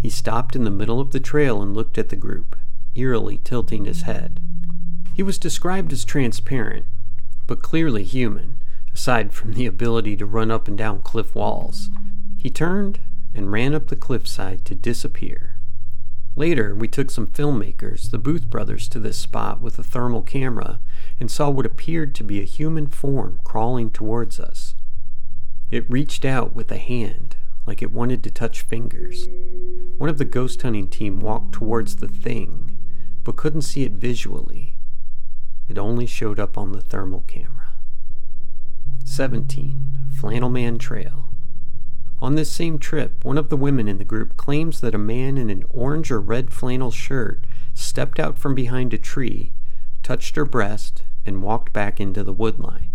He 0.00 0.08
stopped 0.08 0.56
in 0.56 0.64
the 0.64 0.70
middle 0.70 1.00
of 1.00 1.12
the 1.12 1.20
trail 1.20 1.60
and 1.60 1.74
looked 1.74 1.98
at 1.98 2.08
the 2.08 2.16
group, 2.16 2.56
eerily 2.94 3.36
tilting 3.44 3.84
his 3.84 4.02
head. 4.02 4.40
He 5.14 5.22
was 5.22 5.36
described 5.36 5.92
as 5.92 6.06
transparent, 6.06 6.86
but 7.46 7.60
clearly 7.60 8.04
human, 8.04 8.58
aside 8.94 9.34
from 9.34 9.52
the 9.52 9.66
ability 9.66 10.16
to 10.16 10.24
run 10.24 10.50
up 10.50 10.66
and 10.66 10.78
down 10.78 11.02
cliff 11.02 11.34
walls. 11.34 11.90
He 12.38 12.48
turned 12.48 13.00
and 13.34 13.52
ran 13.52 13.74
up 13.74 13.88
the 13.88 13.96
cliffside 13.96 14.64
to 14.64 14.74
disappear. 14.74 15.56
Later, 16.36 16.74
we 16.74 16.88
took 16.88 17.10
some 17.10 17.26
filmmakers, 17.26 18.10
the 18.10 18.16
Booth 18.16 18.48
brothers, 18.48 18.88
to 18.88 18.98
this 18.98 19.18
spot 19.18 19.60
with 19.60 19.78
a 19.78 19.82
thermal 19.82 20.22
camera 20.22 20.80
and 21.20 21.30
saw 21.30 21.50
what 21.50 21.66
appeared 21.66 22.14
to 22.14 22.24
be 22.24 22.40
a 22.40 22.44
human 22.44 22.86
form 22.86 23.38
crawling 23.44 23.90
towards 23.90 24.40
us. 24.40 24.74
It 25.70 25.88
reached 25.88 26.24
out 26.24 26.54
with 26.54 26.72
a 26.72 26.78
hand, 26.78 27.36
like 27.66 27.82
it 27.82 27.92
wanted 27.92 28.24
to 28.24 28.30
touch 28.30 28.62
fingers. 28.62 29.28
One 29.98 30.10
of 30.10 30.18
the 30.18 30.24
ghost 30.24 30.62
hunting 30.62 30.88
team 30.88 31.20
walked 31.20 31.52
towards 31.52 31.96
the 31.96 32.08
thing, 32.08 32.76
but 33.22 33.36
couldn't 33.36 33.62
see 33.62 33.84
it 33.84 33.92
visually. 33.92 34.74
It 35.68 35.78
only 35.78 36.06
showed 36.06 36.40
up 36.40 36.58
on 36.58 36.72
the 36.72 36.80
thermal 36.80 37.20
camera. 37.28 37.68
17. 39.04 39.98
Flannel 40.18 40.50
Man 40.50 40.78
Trail. 40.78 41.26
On 42.22 42.34
this 42.34 42.50
same 42.50 42.78
trip, 42.78 43.24
one 43.24 43.38
of 43.38 43.48
the 43.48 43.56
women 43.56 43.88
in 43.88 43.98
the 43.98 44.04
group 44.04 44.36
claims 44.36 44.80
that 44.80 44.94
a 44.94 44.98
man 44.98 45.38
in 45.38 45.48
an 45.48 45.64
orange 45.70 46.10
or 46.10 46.20
red 46.20 46.52
flannel 46.52 46.90
shirt 46.90 47.46
stepped 47.72 48.18
out 48.18 48.38
from 48.38 48.54
behind 48.54 48.92
a 48.92 48.98
tree, 48.98 49.52
touched 50.02 50.36
her 50.36 50.44
breast, 50.44 51.02
and 51.24 51.42
walked 51.42 51.72
back 51.72 52.00
into 52.00 52.24
the 52.24 52.34
woodline. 52.34 52.88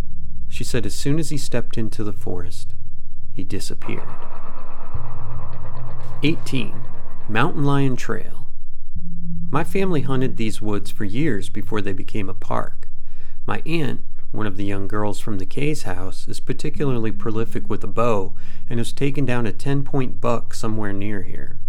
She 0.48 0.64
said 0.64 0.86
as 0.86 0.96
soon 0.96 1.20
as 1.20 1.30
he 1.30 1.38
stepped 1.38 1.78
into 1.78 2.04
the 2.04 2.14
forest, 2.14 2.74
he 3.34 3.44
disappeared. 3.44 4.08
18. 6.24 6.82
Mountain 7.28 7.66
Lion 7.66 7.96
Trail. 7.96 8.48
My 9.52 9.64
family 9.64 10.02
hunted 10.02 10.38
these 10.38 10.62
woods 10.62 10.92
for 10.92 11.04
years 11.04 11.50
before 11.50 11.82
they 11.82 11.94
became 11.94 12.30
a 12.30 12.34
park. 12.34 12.88
My 13.46 13.62
aunt, 13.66 14.02
one 14.32 14.48
of 14.48 14.58
the 14.58 14.66
young 14.66 14.88
girls 14.88 15.20
from 15.20 15.38
the 15.38 15.46
Kay's 15.46 15.84
house, 15.84 16.28
is 16.28 16.40
particularly 16.40 17.12
prolific 17.12 17.70
with 17.70 17.84
a 17.84 17.88
bow 17.88 18.36
and 18.70 18.80
has 18.80 18.92
taken 18.92 19.26
down 19.26 19.46
a 19.46 19.52
10 19.52 19.84
point 19.84 20.20
buck 20.20 20.54
somewhere 20.54 20.94
near 20.94 21.24
here. 21.24 21.60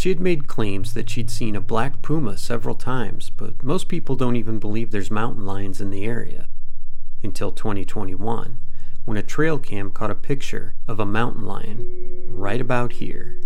She 0.00 0.08
had 0.08 0.18
made 0.18 0.48
claims 0.48 0.94
that 0.94 1.10
she'd 1.10 1.28
seen 1.28 1.54
a 1.54 1.60
black 1.60 2.00
puma 2.00 2.38
several 2.38 2.74
times, 2.74 3.28
but 3.28 3.62
most 3.62 3.86
people 3.86 4.16
don't 4.16 4.34
even 4.34 4.58
believe 4.58 4.92
there's 4.92 5.10
mountain 5.10 5.44
lions 5.44 5.78
in 5.78 5.90
the 5.90 6.04
area. 6.04 6.46
Until 7.22 7.52
2021, 7.52 8.56
when 9.04 9.18
a 9.18 9.22
trail 9.22 9.58
cam 9.58 9.90
caught 9.90 10.10
a 10.10 10.14
picture 10.14 10.74
of 10.88 11.00
a 11.00 11.04
mountain 11.04 11.44
lion 11.44 12.24
right 12.30 12.62
about 12.62 12.94
here. 12.94 13.42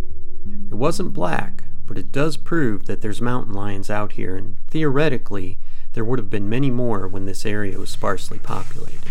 It 0.70 0.76
wasn't 0.76 1.12
black, 1.12 1.64
but 1.88 1.98
it 1.98 2.12
does 2.12 2.36
prove 2.36 2.86
that 2.86 3.00
there's 3.00 3.20
mountain 3.20 3.52
lions 3.52 3.90
out 3.90 4.12
here, 4.12 4.36
and 4.36 4.56
theoretically, 4.68 5.58
there 5.94 6.04
would 6.04 6.20
have 6.20 6.30
been 6.30 6.48
many 6.48 6.70
more 6.70 7.08
when 7.08 7.24
this 7.24 7.44
area 7.44 7.80
was 7.80 7.90
sparsely 7.90 8.38
populated. 8.38 9.02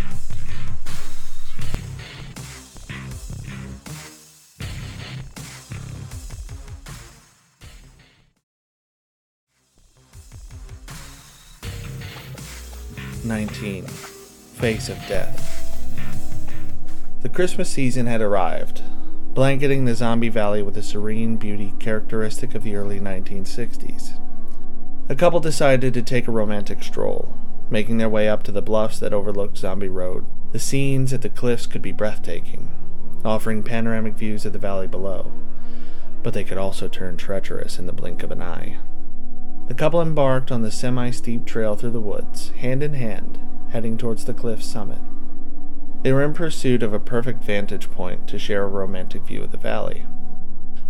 Nineteen. 13.26 13.86
Face 13.86 14.90
of 14.90 14.98
Death. 15.08 15.50
The 17.22 17.30
Christmas 17.30 17.70
season 17.70 18.06
had 18.06 18.22
arrived, 18.22 18.82
blanketing 19.34 19.86
the 19.86 19.96
zombie 19.96 20.28
valley 20.28 20.62
with 20.62 20.76
a 20.76 20.84
serene 20.84 21.38
beauty 21.38 21.74
characteristic 21.80 22.54
of 22.54 22.64
the 22.64 22.76
early 22.76 23.00
1960s. 23.00 24.20
A 25.08 25.16
couple 25.16 25.40
decided 25.40 25.94
to 25.94 26.02
take 26.02 26.28
a 26.28 26.32
romantic 26.32 26.84
stroll, 26.84 27.34
making 27.70 27.98
their 27.98 28.10
way 28.10 28.28
up 28.28 28.44
to 28.44 28.52
the 28.52 28.62
bluffs 28.62 29.00
that 29.00 29.14
overlooked 29.14 29.58
Zombie 29.58 29.88
Road. 29.88 30.26
The 30.52 30.60
scenes 30.60 31.14
at 31.14 31.22
the 31.22 31.30
cliffs 31.30 31.66
could 31.66 31.82
be 31.82 31.94
breathtaking, 31.94 32.72
offering 33.24 33.64
panoramic 33.64 34.16
views 34.16 34.46
of 34.46 34.52
the 34.52 34.60
valley 34.60 34.88
below, 34.88 35.32
but 36.24 36.34
they 36.34 36.44
could 36.44 36.58
also 36.58 36.90
turn 36.90 37.16
treacherous 37.16 37.80
in 37.80 37.86
the 37.86 37.94
blink 37.94 38.22
of 38.22 38.32
an 38.32 38.42
eye. 38.42 38.80
The 39.68 39.74
couple 39.74 40.01
embarked 40.01 40.51
on 40.51 40.61
the 40.61 40.72
semi 40.72 41.09
steep 41.11 41.45
trail 41.45 41.76
through 41.76 41.91
the 41.91 42.01
woods, 42.01 42.49
hand 42.57 42.84
in 42.84 42.93
hand, 42.93 43.39
heading 43.70 43.97
towards 43.97 44.26
the 44.26 44.34
cliff's 44.34 44.66
summit. 44.66 44.99
They 46.01 46.11
were 46.11 46.24
in 46.24 46.34
pursuit 46.34 46.84
of 46.84 46.93
a 46.93 46.99
perfect 46.99 47.43
vantage 47.43 47.89
point 47.89 48.28
to 48.28 48.38
share 48.38 48.64
a 48.64 48.68
romantic 48.68 49.24
view 49.24 49.43
of 49.43 49.51
the 49.51 49.57
valley. 49.57 50.05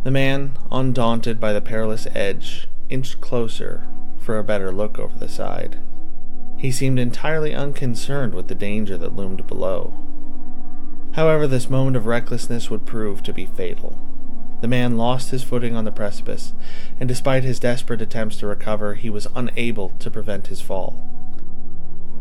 The 0.04 0.12
man, 0.12 0.58
undaunted 0.72 1.40
by 1.40 1.54
the 1.54 1.62
perilous 1.62 2.08
edge, 2.16 2.68
inched 2.90 3.22
closer 3.22 3.86
for 4.18 4.40
a 4.40 4.44
better 4.44 4.72
look 4.72 4.98
over 4.98 5.18
the 5.18 5.30
side. 5.30 5.80
He 6.58 6.72
seemed 6.72 6.98
entirely 6.98 7.54
unconcerned 7.54 8.34
with 8.34 8.48
the 8.48 8.56
danger 8.56 8.98
that 8.98 9.16
loomed 9.16 9.46
below. 9.46 9.94
However, 11.14 11.46
this 11.46 11.70
moment 11.70 11.96
of 11.96 12.08
recklessness 12.08 12.72
would 12.72 12.86
prove 12.88 13.22
to 13.24 13.34
be 13.34 13.46
fatal. 13.46 14.00
The 14.64 14.70
man 14.70 14.96
lost 14.96 15.32
his 15.32 15.44
footing 15.44 15.76
on 15.76 15.84
the 15.84 15.92
precipice, 15.92 16.54
and 16.98 17.10
despite 17.10 17.44
his 17.44 17.60
desperate 17.60 18.02
attempts 18.02 18.38
to 18.38 18.48
recover, 18.48 18.94
he 18.94 19.10
was 19.10 19.28
unable 19.36 19.90
to 20.00 20.10
prevent 20.10 20.48
his 20.48 20.62
fall. 20.62 21.06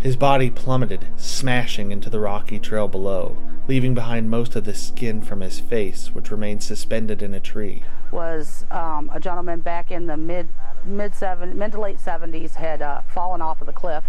His 0.00 0.16
body 0.16 0.50
plummeted, 0.50 1.06
smashing 1.14 1.92
into 1.92 2.10
the 2.10 2.18
rocky 2.18 2.58
trail 2.58 2.88
below, 2.88 3.36
leaving 3.68 3.94
behind 3.94 4.28
most 4.28 4.56
of 4.56 4.64
the 4.64 4.74
skin 4.74 5.22
from 5.22 5.40
his 5.40 5.60
face, 5.60 6.16
which 6.16 6.32
remained 6.32 6.64
suspended 6.64 7.22
in 7.22 7.32
a 7.32 7.38
tree. 7.38 7.84
Was 8.10 8.66
um, 8.72 9.08
a 9.14 9.20
gentleman 9.20 9.60
back 9.60 9.92
in 9.92 10.08
the 10.08 10.16
mid 10.16 10.48
mid 10.84 11.14
seven 11.14 11.56
mid 11.56 11.70
to 11.70 11.80
late 11.80 11.98
70s 11.98 12.56
had 12.56 12.82
uh, 12.82 13.02
fallen 13.02 13.40
off 13.40 13.60
of 13.60 13.68
the 13.68 13.72
cliff 13.72 14.02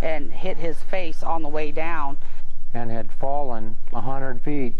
and 0.00 0.32
hit 0.32 0.58
his 0.58 0.80
face 0.80 1.24
on 1.24 1.42
the 1.42 1.48
way 1.48 1.72
down. 1.72 2.18
and 2.72 2.92
had 2.92 3.10
fallen 3.10 3.78
a 3.92 4.02
hundred 4.02 4.42
feet 4.42 4.76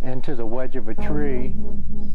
into 0.00 0.34
the 0.34 0.46
wedge 0.46 0.76
of 0.76 0.88
a 0.88 0.94
tree, 0.94 1.54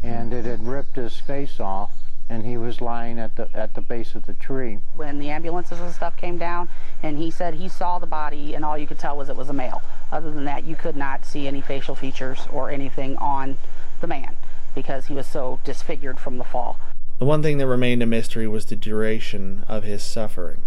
and 0.02 0.32
it 0.32 0.44
had 0.44 0.66
ripped 0.66 0.96
his 0.96 1.16
face 1.16 1.60
off, 1.60 1.92
and 2.28 2.46
he 2.46 2.56
was 2.56 2.80
lying 2.80 3.18
at 3.18 3.36
the 3.36 3.48
at 3.54 3.74
the 3.74 3.80
base 3.80 4.14
of 4.14 4.26
the 4.26 4.34
tree. 4.34 4.78
when 4.94 5.18
the 5.18 5.28
ambulances 5.30 5.80
and 5.80 5.92
stuff 5.92 6.16
came 6.16 6.38
down 6.38 6.68
and 7.02 7.18
he 7.18 7.30
said 7.30 7.54
he 7.54 7.68
saw 7.68 7.98
the 7.98 8.06
body 8.06 8.54
and 8.54 8.64
all 8.64 8.78
you 8.78 8.86
could 8.86 8.98
tell 8.98 9.16
was 9.16 9.28
it 9.28 9.36
was 9.36 9.48
a 9.48 9.52
male 9.52 9.82
other 10.10 10.30
than 10.30 10.44
that 10.44 10.64
you 10.64 10.74
could 10.76 10.96
not 10.96 11.26
see 11.26 11.46
any 11.46 11.60
facial 11.60 11.94
features 11.94 12.46
or 12.50 12.70
anything 12.70 13.16
on 13.18 13.58
the 14.00 14.06
man 14.06 14.36
because 14.74 15.06
he 15.06 15.14
was 15.14 15.26
so 15.26 15.58
disfigured 15.64 16.18
from 16.18 16.38
the 16.38 16.44
fall 16.44 16.78
The 17.18 17.24
one 17.24 17.42
thing 17.42 17.58
that 17.58 17.66
remained 17.66 18.02
a 18.02 18.06
mystery 18.06 18.48
was 18.48 18.66
the 18.66 18.76
duration 18.76 19.64
of 19.68 19.84
his 19.84 20.02
suffering. 20.02 20.62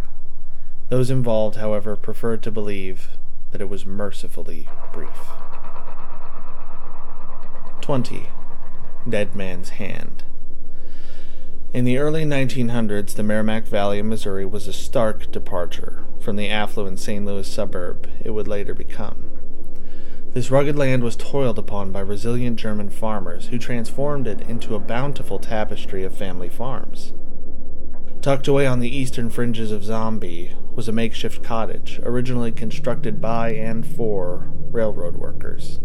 Those 0.90 1.10
involved, 1.10 1.56
however, 1.56 1.96
preferred 1.96 2.44
to 2.44 2.52
believe 2.52 3.10
that 3.52 3.62
it 3.62 3.70
was 3.70 3.86
mercifully 3.86 4.68
brief. 4.94 5.18
20. 7.86 8.30
Dead 9.08 9.36
Man's 9.36 9.70
Hand. 9.70 10.24
In 11.72 11.86
the 11.86 12.00
early 12.00 12.26
1900s, 12.26 13.14
the 13.14 13.22
Meramec 13.22 13.68
Valley 13.68 14.00
of 14.00 14.08
Missouri 14.08 14.44
was 14.44 14.68
a 14.68 14.74
stark 14.74 15.32
departure 15.32 16.04
from 16.20 16.36
the 16.36 16.50
affluent 16.50 16.98
St. 16.98 17.24
Louis 17.24 17.48
suburb 17.48 18.10
it 18.20 18.32
would 18.32 18.48
later 18.48 18.74
become. 18.74 19.30
This 20.34 20.50
rugged 20.50 20.76
land 20.76 21.04
was 21.04 21.16
toiled 21.16 21.60
upon 21.60 21.92
by 21.92 22.00
resilient 22.00 22.58
German 22.58 22.90
farmers 22.90 23.50
who 23.50 23.60
transformed 23.60 24.26
it 24.26 24.42
into 24.42 24.74
a 24.74 24.80
bountiful 24.80 25.38
tapestry 25.38 26.04
of 26.04 26.18
family 26.18 26.50
farms. 26.50 27.14
Tucked 28.20 28.48
away 28.48 28.66
on 28.66 28.80
the 28.80 28.98
eastern 28.98 29.30
fringes 29.30 29.72
of 29.72 29.84
Zombie 29.84 30.56
was 30.74 30.88
a 30.88 30.92
makeshift 30.92 31.44
cottage, 31.44 32.00
originally 32.02 32.52
constructed 32.52 33.22
by 33.22 33.52
and 33.52 33.86
for 33.86 34.50
railroad 34.72 35.18
workers. 35.18 35.80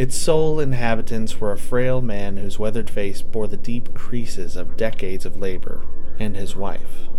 Its 0.00 0.16
sole 0.16 0.58
inhabitants 0.58 1.42
were 1.42 1.52
a 1.52 1.58
frail 1.58 2.00
man 2.00 2.38
whose 2.38 2.58
weathered 2.58 2.88
face 2.88 3.20
bore 3.20 3.46
the 3.46 3.54
deep 3.58 3.92
creases 3.92 4.56
of 4.56 4.78
decades 4.78 5.26
of 5.26 5.36
labor, 5.36 5.84
and 6.18 6.34
his 6.34 6.56
wife. 6.56 7.10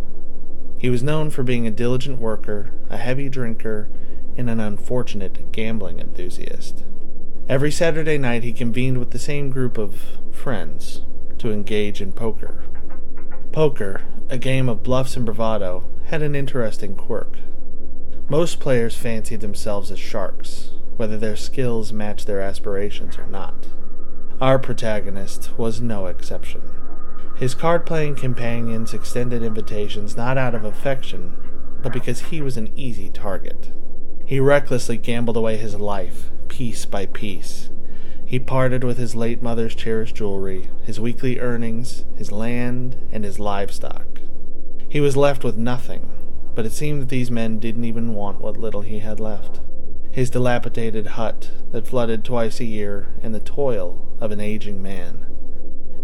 He 0.79 0.89
was 0.89 1.03
known 1.03 1.29
for 1.29 1.43
being 1.43 1.67
a 1.67 1.69
diligent 1.69 2.17
worker, 2.17 2.71
a 2.89 2.97
heavy 2.97 3.29
drinker, 3.29 3.87
and 4.35 4.49
an 4.49 4.59
unfortunate 4.59 5.51
gambling 5.51 5.99
enthusiast. 5.99 6.83
Every 7.47 7.69
Saturday 7.69 8.17
night 8.17 8.41
he 8.43 8.51
convened 8.51 8.97
with 8.97 9.11
the 9.11 9.19
same 9.19 9.51
group 9.51 9.77
of 9.77 10.01
friends 10.31 11.03
to 11.37 11.51
engage 11.51 12.01
in 12.01 12.13
poker. 12.13 12.63
Poker, 13.51 14.01
a 14.27 14.39
game 14.39 14.67
of 14.67 14.81
bluffs 14.81 15.15
and 15.15 15.23
bravado, 15.23 15.87
had 16.05 16.23
an 16.23 16.33
interesting 16.33 16.95
quirk. 16.95 17.37
Most 18.27 18.59
players 18.59 18.97
fancied 18.97 19.41
themselves 19.41 19.91
as 19.91 19.99
sharks, 19.99 20.70
whether 20.97 21.17
their 21.17 21.35
skills 21.35 21.91
match 21.93 22.25
their 22.25 22.41
aspirations 22.41 23.17
or 23.17 23.27
not. 23.27 23.67
Our 24.39 24.57
protagonist 24.59 25.57
was 25.57 25.81
no 25.81 26.07
exception. 26.07 26.61
His 27.37 27.55
card 27.55 27.85
playing 27.85 28.15
companions 28.15 28.93
extended 28.93 29.43
invitations 29.43 30.17
not 30.17 30.37
out 30.37 30.55
of 30.55 30.63
affection, 30.63 31.35
but 31.81 31.93
because 31.93 32.21
he 32.21 32.41
was 32.41 32.57
an 32.57 32.71
easy 32.75 33.09
target. 33.09 33.71
He 34.25 34.39
recklessly 34.39 34.97
gambled 34.97 35.37
away 35.37 35.57
his 35.57 35.75
life, 35.75 36.31
piece 36.47 36.85
by 36.85 37.07
piece. 37.07 37.69
He 38.25 38.39
parted 38.39 38.83
with 38.83 38.97
his 38.97 39.15
late 39.15 39.41
mother's 39.41 39.75
cherished 39.75 40.15
jewelry, 40.15 40.69
his 40.83 40.99
weekly 40.99 41.39
earnings, 41.39 42.05
his 42.15 42.31
land, 42.31 42.95
and 43.11 43.23
his 43.23 43.39
livestock. 43.39 44.21
He 44.87 45.01
was 45.01 45.17
left 45.17 45.43
with 45.43 45.57
nothing, 45.57 46.09
but 46.55 46.65
it 46.65 46.71
seemed 46.71 47.01
that 47.01 47.09
these 47.09 47.31
men 47.31 47.59
didn't 47.59 47.85
even 47.85 48.13
want 48.13 48.41
what 48.41 48.57
little 48.57 48.81
he 48.81 48.99
had 48.99 49.19
left. 49.19 49.59
His 50.11 50.29
dilapidated 50.29 51.07
hut 51.07 51.51
that 51.71 51.87
flooded 51.87 52.25
twice 52.25 52.59
a 52.59 52.65
year, 52.65 53.07
and 53.23 53.33
the 53.33 53.39
toil 53.39 54.17
of 54.19 54.31
an 54.31 54.41
aging 54.41 54.81
man. 54.81 55.25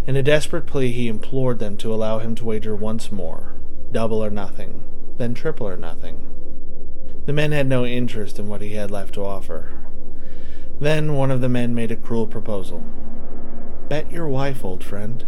In 0.05 0.15
a 0.15 0.23
desperate 0.23 0.65
plea, 0.65 0.93
he 0.93 1.09
implored 1.09 1.59
them 1.59 1.75
to 1.77 1.93
allow 1.93 2.19
him 2.19 2.33
to 2.35 2.45
wager 2.45 2.73
once 2.73 3.11
more, 3.11 3.55
double 3.91 4.23
or 4.23 4.29
nothing, 4.29 4.85
then 5.17 5.33
triple 5.33 5.67
or 5.67 5.75
nothing. 5.75 6.33
The 7.25 7.33
men 7.33 7.51
had 7.51 7.67
no 7.67 7.85
interest 7.85 8.39
in 8.39 8.47
what 8.47 8.61
he 8.61 8.75
had 8.75 8.89
left 8.89 9.15
to 9.15 9.25
offer. 9.25 9.85
Then 10.79 11.15
one 11.15 11.29
of 11.29 11.41
the 11.41 11.49
men 11.49 11.75
made 11.75 11.91
a 11.91 11.97
cruel 11.97 12.27
proposal. 12.27 12.85
Bet 13.89 14.09
your 14.09 14.29
wife, 14.29 14.63
old 14.63 14.83
friend. 14.85 15.25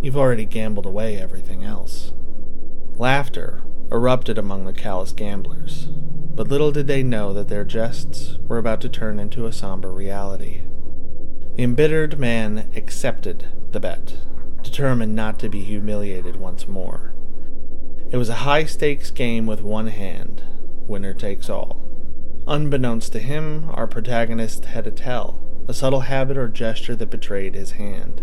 You've 0.00 0.16
already 0.16 0.46
gambled 0.46 0.86
away 0.86 1.18
everything 1.18 1.62
else. 1.62 2.14
Laughter 2.96 3.62
erupted 3.92 4.38
among 4.38 4.64
the 4.64 4.72
callous 4.72 5.12
gamblers, 5.12 5.88
but 6.34 6.48
little 6.48 6.72
did 6.72 6.86
they 6.86 7.02
know 7.02 7.32
that 7.32 7.48
their 7.48 7.64
jests 7.64 8.38
were 8.48 8.58
about 8.58 8.80
to 8.80 8.88
turn 8.88 9.20
into 9.20 9.46
a 9.46 9.52
somber 9.52 9.92
reality. 9.92 10.62
The 11.56 11.62
embittered 11.62 12.18
man 12.18 12.70
accepted 12.74 13.46
the 13.70 13.78
bet, 13.78 14.16
determined 14.62 15.14
not 15.14 15.38
to 15.38 15.48
be 15.48 15.62
humiliated 15.62 16.36
once 16.36 16.66
more. 16.66 17.14
It 18.10 18.16
was 18.16 18.28
a 18.28 18.44
high 18.46 18.64
stakes 18.64 19.10
game 19.10 19.46
with 19.46 19.60
one 19.60 19.86
hand, 19.86 20.42
winner 20.88 21.14
takes 21.14 21.48
all. 21.48 21.80
Unbeknownst 22.46 23.12
to 23.12 23.20
him, 23.20 23.70
our 23.72 23.86
protagonist 23.86 24.66
had 24.66 24.86
a 24.86 24.90
tell, 24.90 25.40
a 25.68 25.72
subtle 25.72 26.00
habit 26.00 26.36
or 26.36 26.48
gesture 26.48 26.96
that 26.96 27.10
betrayed 27.10 27.54
his 27.54 27.72
hand. 27.72 28.22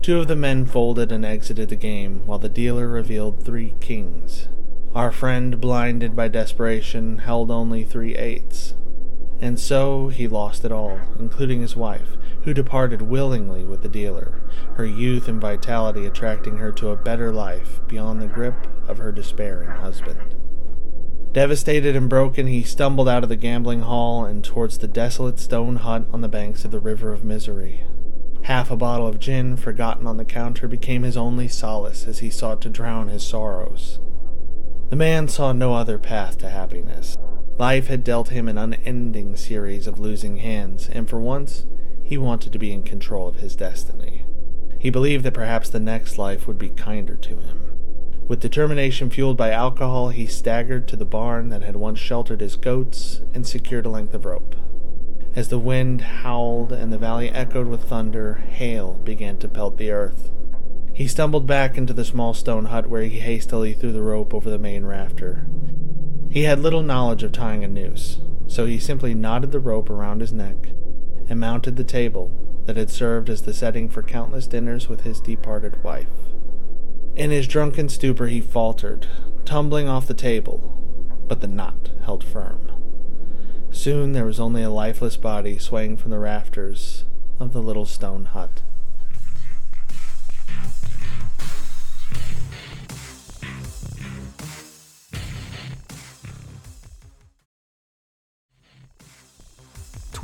Two 0.00 0.20
of 0.20 0.28
the 0.28 0.36
men 0.36 0.64
folded 0.64 1.10
and 1.10 1.24
exited 1.24 1.68
the 1.68 1.76
game, 1.76 2.24
while 2.26 2.38
the 2.38 2.48
dealer 2.48 2.88
revealed 2.88 3.42
three 3.42 3.74
kings. 3.80 4.48
Our 4.96 5.12
friend, 5.12 5.60
blinded 5.60 6.16
by 6.16 6.28
desperation, 6.28 7.18
held 7.18 7.50
only 7.50 7.84
three 7.84 8.16
eights. 8.16 8.72
And 9.38 9.60
so 9.60 10.08
he 10.08 10.26
lost 10.26 10.64
it 10.64 10.72
all, 10.72 10.98
including 11.18 11.60
his 11.60 11.76
wife, 11.76 12.16
who 12.44 12.54
departed 12.54 13.02
willingly 13.02 13.62
with 13.66 13.82
the 13.82 13.90
dealer, 13.90 14.40
her 14.76 14.86
youth 14.86 15.28
and 15.28 15.38
vitality 15.38 16.06
attracting 16.06 16.56
her 16.56 16.72
to 16.72 16.88
a 16.88 16.96
better 16.96 17.30
life 17.30 17.82
beyond 17.86 18.22
the 18.22 18.26
grip 18.26 18.66
of 18.88 18.96
her 18.96 19.12
despairing 19.12 19.68
husband. 19.68 20.34
Devastated 21.30 21.94
and 21.94 22.08
broken, 22.08 22.46
he 22.46 22.62
stumbled 22.62 23.06
out 23.06 23.22
of 23.22 23.28
the 23.28 23.36
gambling 23.36 23.82
hall 23.82 24.24
and 24.24 24.42
towards 24.42 24.78
the 24.78 24.88
desolate 24.88 25.38
stone 25.38 25.76
hut 25.76 26.06
on 26.10 26.22
the 26.22 26.26
banks 26.26 26.64
of 26.64 26.70
the 26.70 26.80
River 26.80 27.12
of 27.12 27.22
Misery. 27.22 27.84
Half 28.44 28.70
a 28.70 28.76
bottle 28.76 29.06
of 29.06 29.20
gin, 29.20 29.58
forgotten 29.58 30.06
on 30.06 30.16
the 30.16 30.24
counter, 30.24 30.66
became 30.66 31.02
his 31.02 31.18
only 31.18 31.48
solace 31.48 32.06
as 32.06 32.20
he 32.20 32.30
sought 32.30 32.62
to 32.62 32.70
drown 32.70 33.08
his 33.08 33.26
sorrows. 33.26 34.00
The 34.88 34.96
man 34.96 35.26
saw 35.26 35.52
no 35.52 35.74
other 35.74 35.98
path 35.98 36.38
to 36.38 36.48
happiness. 36.48 37.18
Life 37.58 37.88
had 37.88 38.04
dealt 38.04 38.28
him 38.28 38.48
an 38.48 38.56
unending 38.56 39.34
series 39.34 39.88
of 39.88 39.98
losing 39.98 40.36
hands, 40.36 40.88
and 40.88 41.08
for 41.08 41.18
once 41.18 41.66
he 42.04 42.16
wanted 42.16 42.52
to 42.52 42.58
be 42.58 42.72
in 42.72 42.84
control 42.84 43.26
of 43.26 43.36
his 43.36 43.56
destiny. 43.56 44.24
He 44.78 44.90
believed 44.90 45.24
that 45.24 45.34
perhaps 45.34 45.68
the 45.68 45.80
next 45.80 46.18
life 46.18 46.46
would 46.46 46.58
be 46.58 46.68
kinder 46.68 47.16
to 47.16 47.38
him. 47.38 47.72
With 48.28 48.38
determination 48.38 49.10
fueled 49.10 49.36
by 49.36 49.50
alcohol, 49.50 50.10
he 50.10 50.26
staggered 50.26 50.86
to 50.88 50.96
the 50.96 51.04
barn 51.04 51.48
that 51.48 51.62
had 51.62 51.76
once 51.76 51.98
sheltered 51.98 52.40
his 52.40 52.54
goats 52.54 53.22
and 53.34 53.44
secured 53.44 53.86
a 53.86 53.90
length 53.90 54.14
of 54.14 54.24
rope. 54.24 54.54
As 55.34 55.48
the 55.48 55.58
wind 55.58 56.00
howled 56.00 56.72
and 56.72 56.92
the 56.92 56.98
valley 56.98 57.30
echoed 57.30 57.66
with 57.66 57.84
thunder, 57.84 58.34
hail 58.50 59.00
began 59.04 59.36
to 59.38 59.48
pelt 59.48 59.78
the 59.78 59.90
earth. 59.90 60.30
He 60.96 61.08
stumbled 61.08 61.46
back 61.46 61.76
into 61.76 61.92
the 61.92 62.06
small 62.06 62.32
stone 62.32 62.64
hut 62.64 62.86
where 62.86 63.02
he 63.02 63.18
hastily 63.18 63.74
threw 63.74 63.92
the 63.92 64.00
rope 64.00 64.32
over 64.32 64.48
the 64.48 64.58
main 64.58 64.86
rafter. 64.86 65.46
He 66.30 66.44
had 66.44 66.58
little 66.58 66.82
knowledge 66.82 67.22
of 67.22 67.32
tying 67.32 67.62
a 67.62 67.68
noose, 67.68 68.20
so 68.46 68.64
he 68.64 68.78
simply 68.78 69.12
knotted 69.12 69.52
the 69.52 69.60
rope 69.60 69.90
around 69.90 70.22
his 70.22 70.32
neck 70.32 70.70
and 71.28 71.38
mounted 71.38 71.76
the 71.76 71.84
table 71.84 72.32
that 72.64 72.78
had 72.78 72.88
served 72.88 73.28
as 73.28 73.42
the 73.42 73.52
setting 73.52 73.90
for 73.90 74.02
countless 74.02 74.46
dinners 74.46 74.88
with 74.88 75.02
his 75.02 75.20
departed 75.20 75.84
wife. 75.84 76.32
In 77.14 77.30
his 77.30 77.46
drunken 77.46 77.90
stupor, 77.90 78.28
he 78.28 78.40
faltered, 78.40 79.06
tumbling 79.44 79.90
off 79.90 80.06
the 80.06 80.14
table, 80.14 80.60
but 81.28 81.42
the 81.42 81.46
knot 81.46 81.90
held 82.06 82.24
firm. 82.24 82.72
Soon 83.70 84.12
there 84.12 84.24
was 84.24 84.40
only 84.40 84.62
a 84.62 84.70
lifeless 84.70 85.18
body 85.18 85.58
swaying 85.58 85.98
from 85.98 86.10
the 86.10 86.18
rafters 86.18 87.04
of 87.38 87.52
the 87.52 87.60
little 87.60 87.84
stone 87.84 88.24
hut. 88.24 88.62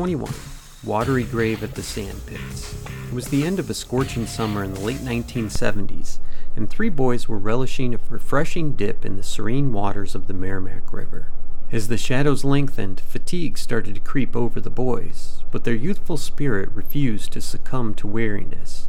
Twenty-one. 0.03 0.35
Watery 0.83 1.23
grave 1.23 1.63
at 1.63 1.77
the 1.77 1.83
sand 1.85 2.27
pits. 2.27 2.75
It 3.07 3.15
was 3.15 3.29
the 3.29 3.47
end 3.47 3.61
of 3.61 3.71
a 3.71 3.75
scorching 3.75 4.27
summer 4.27 4.65
in 4.65 4.75
the 4.75 4.81
late 4.81 4.99
1970s, 4.99 6.19
and 6.57 6.69
three 6.69 6.89
boys 6.89 7.29
were 7.29 7.39
relishing 7.39 7.95
a 7.95 8.01
refreshing 8.11 8.73
dip 8.73 9.05
in 9.05 9.17
the 9.17 9.23
serene 9.23 9.73
waters 9.73 10.17
of 10.17 10.27
the 10.27 10.35
Meramec 10.35 10.93
River. 10.93 11.29
As 11.71 11.87
the 11.87 11.97
shadows 11.97 12.43
lengthened, 12.43 12.99
fatigue 12.99 13.57
started 13.57 13.95
to 13.95 14.01
creep 14.01 14.35
over 14.35 14.61
the 14.61 14.71
boys, 14.71 15.45
but 15.53 15.63
their 15.63 15.73
youthful 15.73 16.17
spirit 16.17 16.71
refused 16.75 17.31
to 17.35 17.41
succumb 17.41 17.95
to 17.95 18.09
weariness. 18.09 18.89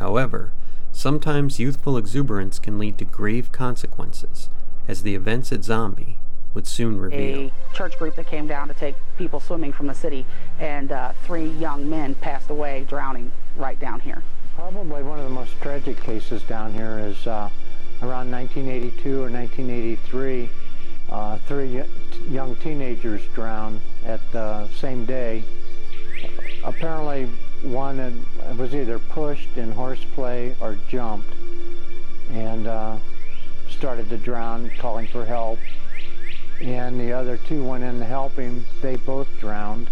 However, 0.00 0.52
sometimes 0.90 1.60
youthful 1.60 1.96
exuberance 1.96 2.58
can 2.58 2.80
lead 2.80 2.98
to 2.98 3.04
grave 3.04 3.52
consequences, 3.52 4.48
as 4.88 5.02
the 5.02 5.14
events 5.14 5.52
at 5.52 5.62
Zombie 5.62 6.18
would 6.58 6.66
soon 6.66 6.98
reveal. 6.98 7.38
a 7.38 7.52
church 7.72 7.96
group 8.00 8.16
that 8.16 8.26
came 8.26 8.48
down 8.48 8.66
to 8.66 8.74
take 8.74 8.96
people 9.16 9.38
swimming 9.38 9.72
from 9.72 9.86
the 9.86 9.94
city, 9.94 10.26
and 10.58 10.90
uh, 10.90 11.12
three 11.22 11.46
young 11.46 11.88
men 11.88 12.16
passed 12.16 12.50
away 12.50 12.84
drowning 12.88 13.30
right 13.56 13.78
down 13.78 14.00
here. 14.00 14.24
Probably 14.56 15.04
one 15.04 15.20
of 15.20 15.24
the 15.24 15.30
most 15.30 15.52
tragic 15.60 16.00
cases 16.02 16.42
down 16.42 16.72
here 16.72 16.98
is 16.98 17.28
uh, 17.28 17.48
around 18.02 18.32
1982 18.32 19.22
or 19.22 19.30
1983. 19.30 20.50
Uh, 21.08 21.38
three 21.46 21.80
young 22.28 22.56
teenagers 22.56 23.22
drowned 23.36 23.80
at 24.04 24.20
the 24.32 24.66
same 24.70 25.04
day. 25.04 25.44
Apparently, 26.64 27.28
one 27.62 27.98
had, 27.98 28.58
was 28.58 28.74
either 28.74 28.98
pushed 28.98 29.56
in 29.56 29.70
horseplay 29.70 30.56
or 30.60 30.76
jumped 30.88 31.32
and 32.32 32.66
uh, 32.66 32.96
started 33.70 34.10
to 34.10 34.16
drown, 34.16 34.72
calling 34.80 35.06
for 35.06 35.24
help. 35.24 35.60
And 36.60 37.00
the 37.00 37.12
other 37.12 37.36
two 37.36 37.64
went 37.64 37.84
in 37.84 37.98
to 38.00 38.04
help 38.04 38.34
him. 38.34 38.66
They 38.82 38.96
both 38.96 39.28
drowned. 39.40 39.90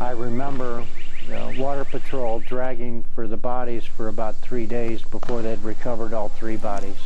I 0.00 0.10
remember 0.10 0.84
the 1.28 1.54
water 1.58 1.84
patrol 1.84 2.40
dragging 2.40 3.04
for 3.14 3.26
the 3.26 3.36
bodies 3.36 3.84
for 3.84 4.08
about 4.08 4.36
three 4.36 4.66
days 4.66 5.02
before 5.02 5.42
they'd 5.42 5.62
recovered 5.64 6.12
all 6.12 6.28
three 6.28 6.56
bodies. 6.56 6.96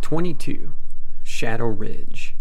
Twenty-two, 0.00 0.72
Shadow 1.24 1.66
Ridge. 1.66 2.36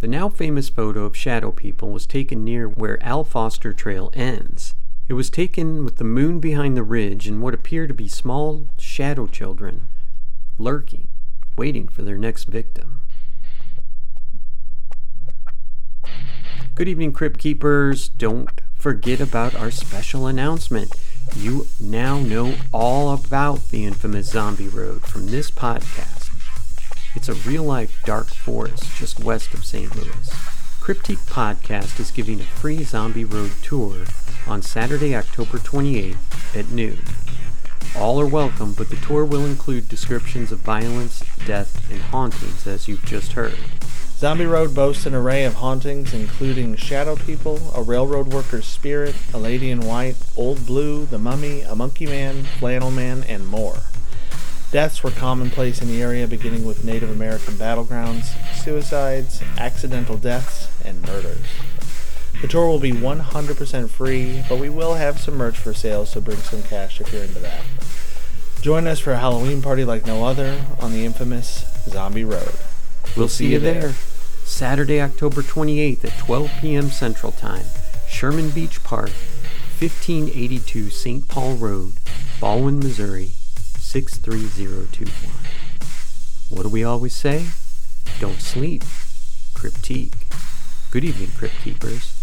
The 0.00 0.08
now 0.08 0.28
famous 0.28 0.68
photo 0.68 1.04
of 1.04 1.16
shadow 1.16 1.50
people 1.50 1.90
was 1.90 2.06
taken 2.06 2.44
near 2.44 2.68
where 2.68 3.02
Al 3.02 3.24
Foster 3.24 3.72
Trail 3.72 4.10
ends. 4.14 4.74
It 5.08 5.14
was 5.14 5.28
taken 5.28 5.84
with 5.84 5.96
the 5.96 6.04
moon 6.04 6.40
behind 6.40 6.76
the 6.76 6.82
ridge 6.82 7.26
and 7.26 7.42
what 7.42 7.52
appear 7.52 7.86
to 7.86 7.94
be 7.94 8.06
small 8.06 8.66
shadow 9.00 9.26
children 9.26 9.88
lurking, 10.58 11.08
waiting 11.56 11.88
for 11.88 12.02
their 12.02 12.18
next 12.18 12.44
victim. 12.44 13.00
Good 16.74 16.86
evening, 16.86 17.14
Crypt 17.14 17.40
Keepers. 17.40 18.10
Don't 18.10 18.60
forget 18.74 19.18
about 19.18 19.54
our 19.54 19.70
special 19.70 20.26
announcement. 20.26 20.94
You 21.34 21.66
now 21.80 22.18
know 22.18 22.56
all 22.72 23.14
about 23.14 23.70
the 23.70 23.86
infamous 23.86 24.32
Zombie 24.32 24.68
Road 24.68 25.00
from 25.06 25.28
this 25.28 25.50
podcast. 25.50 26.28
It's 27.16 27.30
a 27.30 27.48
real 27.48 27.64
life 27.64 28.02
dark 28.04 28.26
forest 28.26 28.84
just 28.96 29.18
west 29.18 29.54
of 29.54 29.64
St. 29.64 29.96
Louis. 29.96 30.28
Cryptique 30.82 31.26
Podcast 31.26 31.98
is 32.00 32.10
giving 32.10 32.40
a 32.40 32.44
free 32.44 32.84
Zombie 32.84 33.24
Road 33.24 33.52
tour 33.62 34.04
on 34.46 34.60
Saturday, 34.60 35.16
October 35.16 35.56
28th 35.56 36.54
at 36.54 36.68
noon. 36.68 36.98
All 37.96 38.20
are 38.20 38.26
welcome, 38.26 38.72
but 38.72 38.88
the 38.88 38.96
tour 38.96 39.24
will 39.24 39.44
include 39.44 39.88
descriptions 39.88 40.52
of 40.52 40.60
violence, 40.60 41.22
death, 41.46 41.90
and 41.90 42.00
hauntings, 42.00 42.66
as 42.66 42.88
you've 42.88 43.04
just 43.04 43.32
heard. 43.32 43.58
Zombie 44.16 44.46
Road 44.46 44.74
boasts 44.74 45.06
an 45.06 45.14
array 45.14 45.44
of 45.44 45.54
hauntings, 45.54 46.12
including 46.12 46.76
shadow 46.76 47.16
people, 47.16 47.72
a 47.74 47.82
railroad 47.82 48.28
worker's 48.28 48.66
spirit, 48.66 49.14
a 49.32 49.38
lady 49.38 49.70
in 49.70 49.80
white, 49.80 50.16
old 50.36 50.66
blue, 50.66 51.06
the 51.06 51.18
mummy, 51.18 51.62
a 51.62 51.74
monkey 51.74 52.06
man, 52.06 52.44
flannel 52.58 52.90
man, 52.90 53.24
and 53.24 53.48
more. 53.48 53.78
Deaths 54.70 55.02
were 55.02 55.10
commonplace 55.10 55.82
in 55.82 55.88
the 55.88 56.00
area, 56.00 56.28
beginning 56.28 56.64
with 56.64 56.84
Native 56.84 57.10
American 57.10 57.54
battlegrounds, 57.54 58.26
suicides, 58.54 59.42
accidental 59.58 60.16
deaths, 60.16 60.68
and 60.84 61.02
murders. 61.02 61.44
The 62.40 62.48
tour 62.48 62.66
will 62.68 62.78
be 62.78 62.92
100% 62.92 63.90
free, 63.90 64.42
but 64.48 64.58
we 64.58 64.70
will 64.70 64.94
have 64.94 65.20
some 65.20 65.36
merch 65.36 65.58
for 65.58 65.74
sale, 65.74 66.06
so 66.06 66.22
bring 66.22 66.38
some 66.38 66.62
cash 66.62 67.00
if 67.00 67.12
you're 67.12 67.24
into 67.24 67.38
that. 67.40 67.62
Join 68.62 68.86
us 68.86 68.98
for 68.98 69.12
a 69.12 69.18
Halloween 69.18 69.60
party 69.60 69.84
like 69.84 70.06
no 70.06 70.24
other 70.24 70.64
on 70.80 70.92
the 70.92 71.04
infamous 71.04 71.66
Zombie 71.88 72.24
Road. 72.24 72.54
We'll 73.16 73.28
see 73.28 73.52
you 73.52 73.58
there. 73.58 73.92
Saturday, 74.44 75.00
October 75.00 75.42
28th 75.42 76.04
at 76.04 76.18
12 76.18 76.50
p.m. 76.60 76.90
Central 76.90 77.32
Time, 77.32 77.66
Sherman 78.08 78.50
Beach 78.50 78.82
Park, 78.82 79.10
1582 79.78 80.90
St. 80.90 81.28
Paul 81.28 81.54
Road, 81.56 81.94
Ballwin, 82.40 82.82
Missouri, 82.82 83.32
63021. 83.78 85.12
What 86.50 86.62
do 86.62 86.68
we 86.68 86.84
always 86.84 87.14
say? 87.14 87.46
Don't 88.18 88.40
sleep. 88.40 88.82
Cryptique. 89.54 90.14
Good 90.90 91.04
evening, 91.04 91.30
Crypt 91.36 91.54
Keepers. 91.62 92.19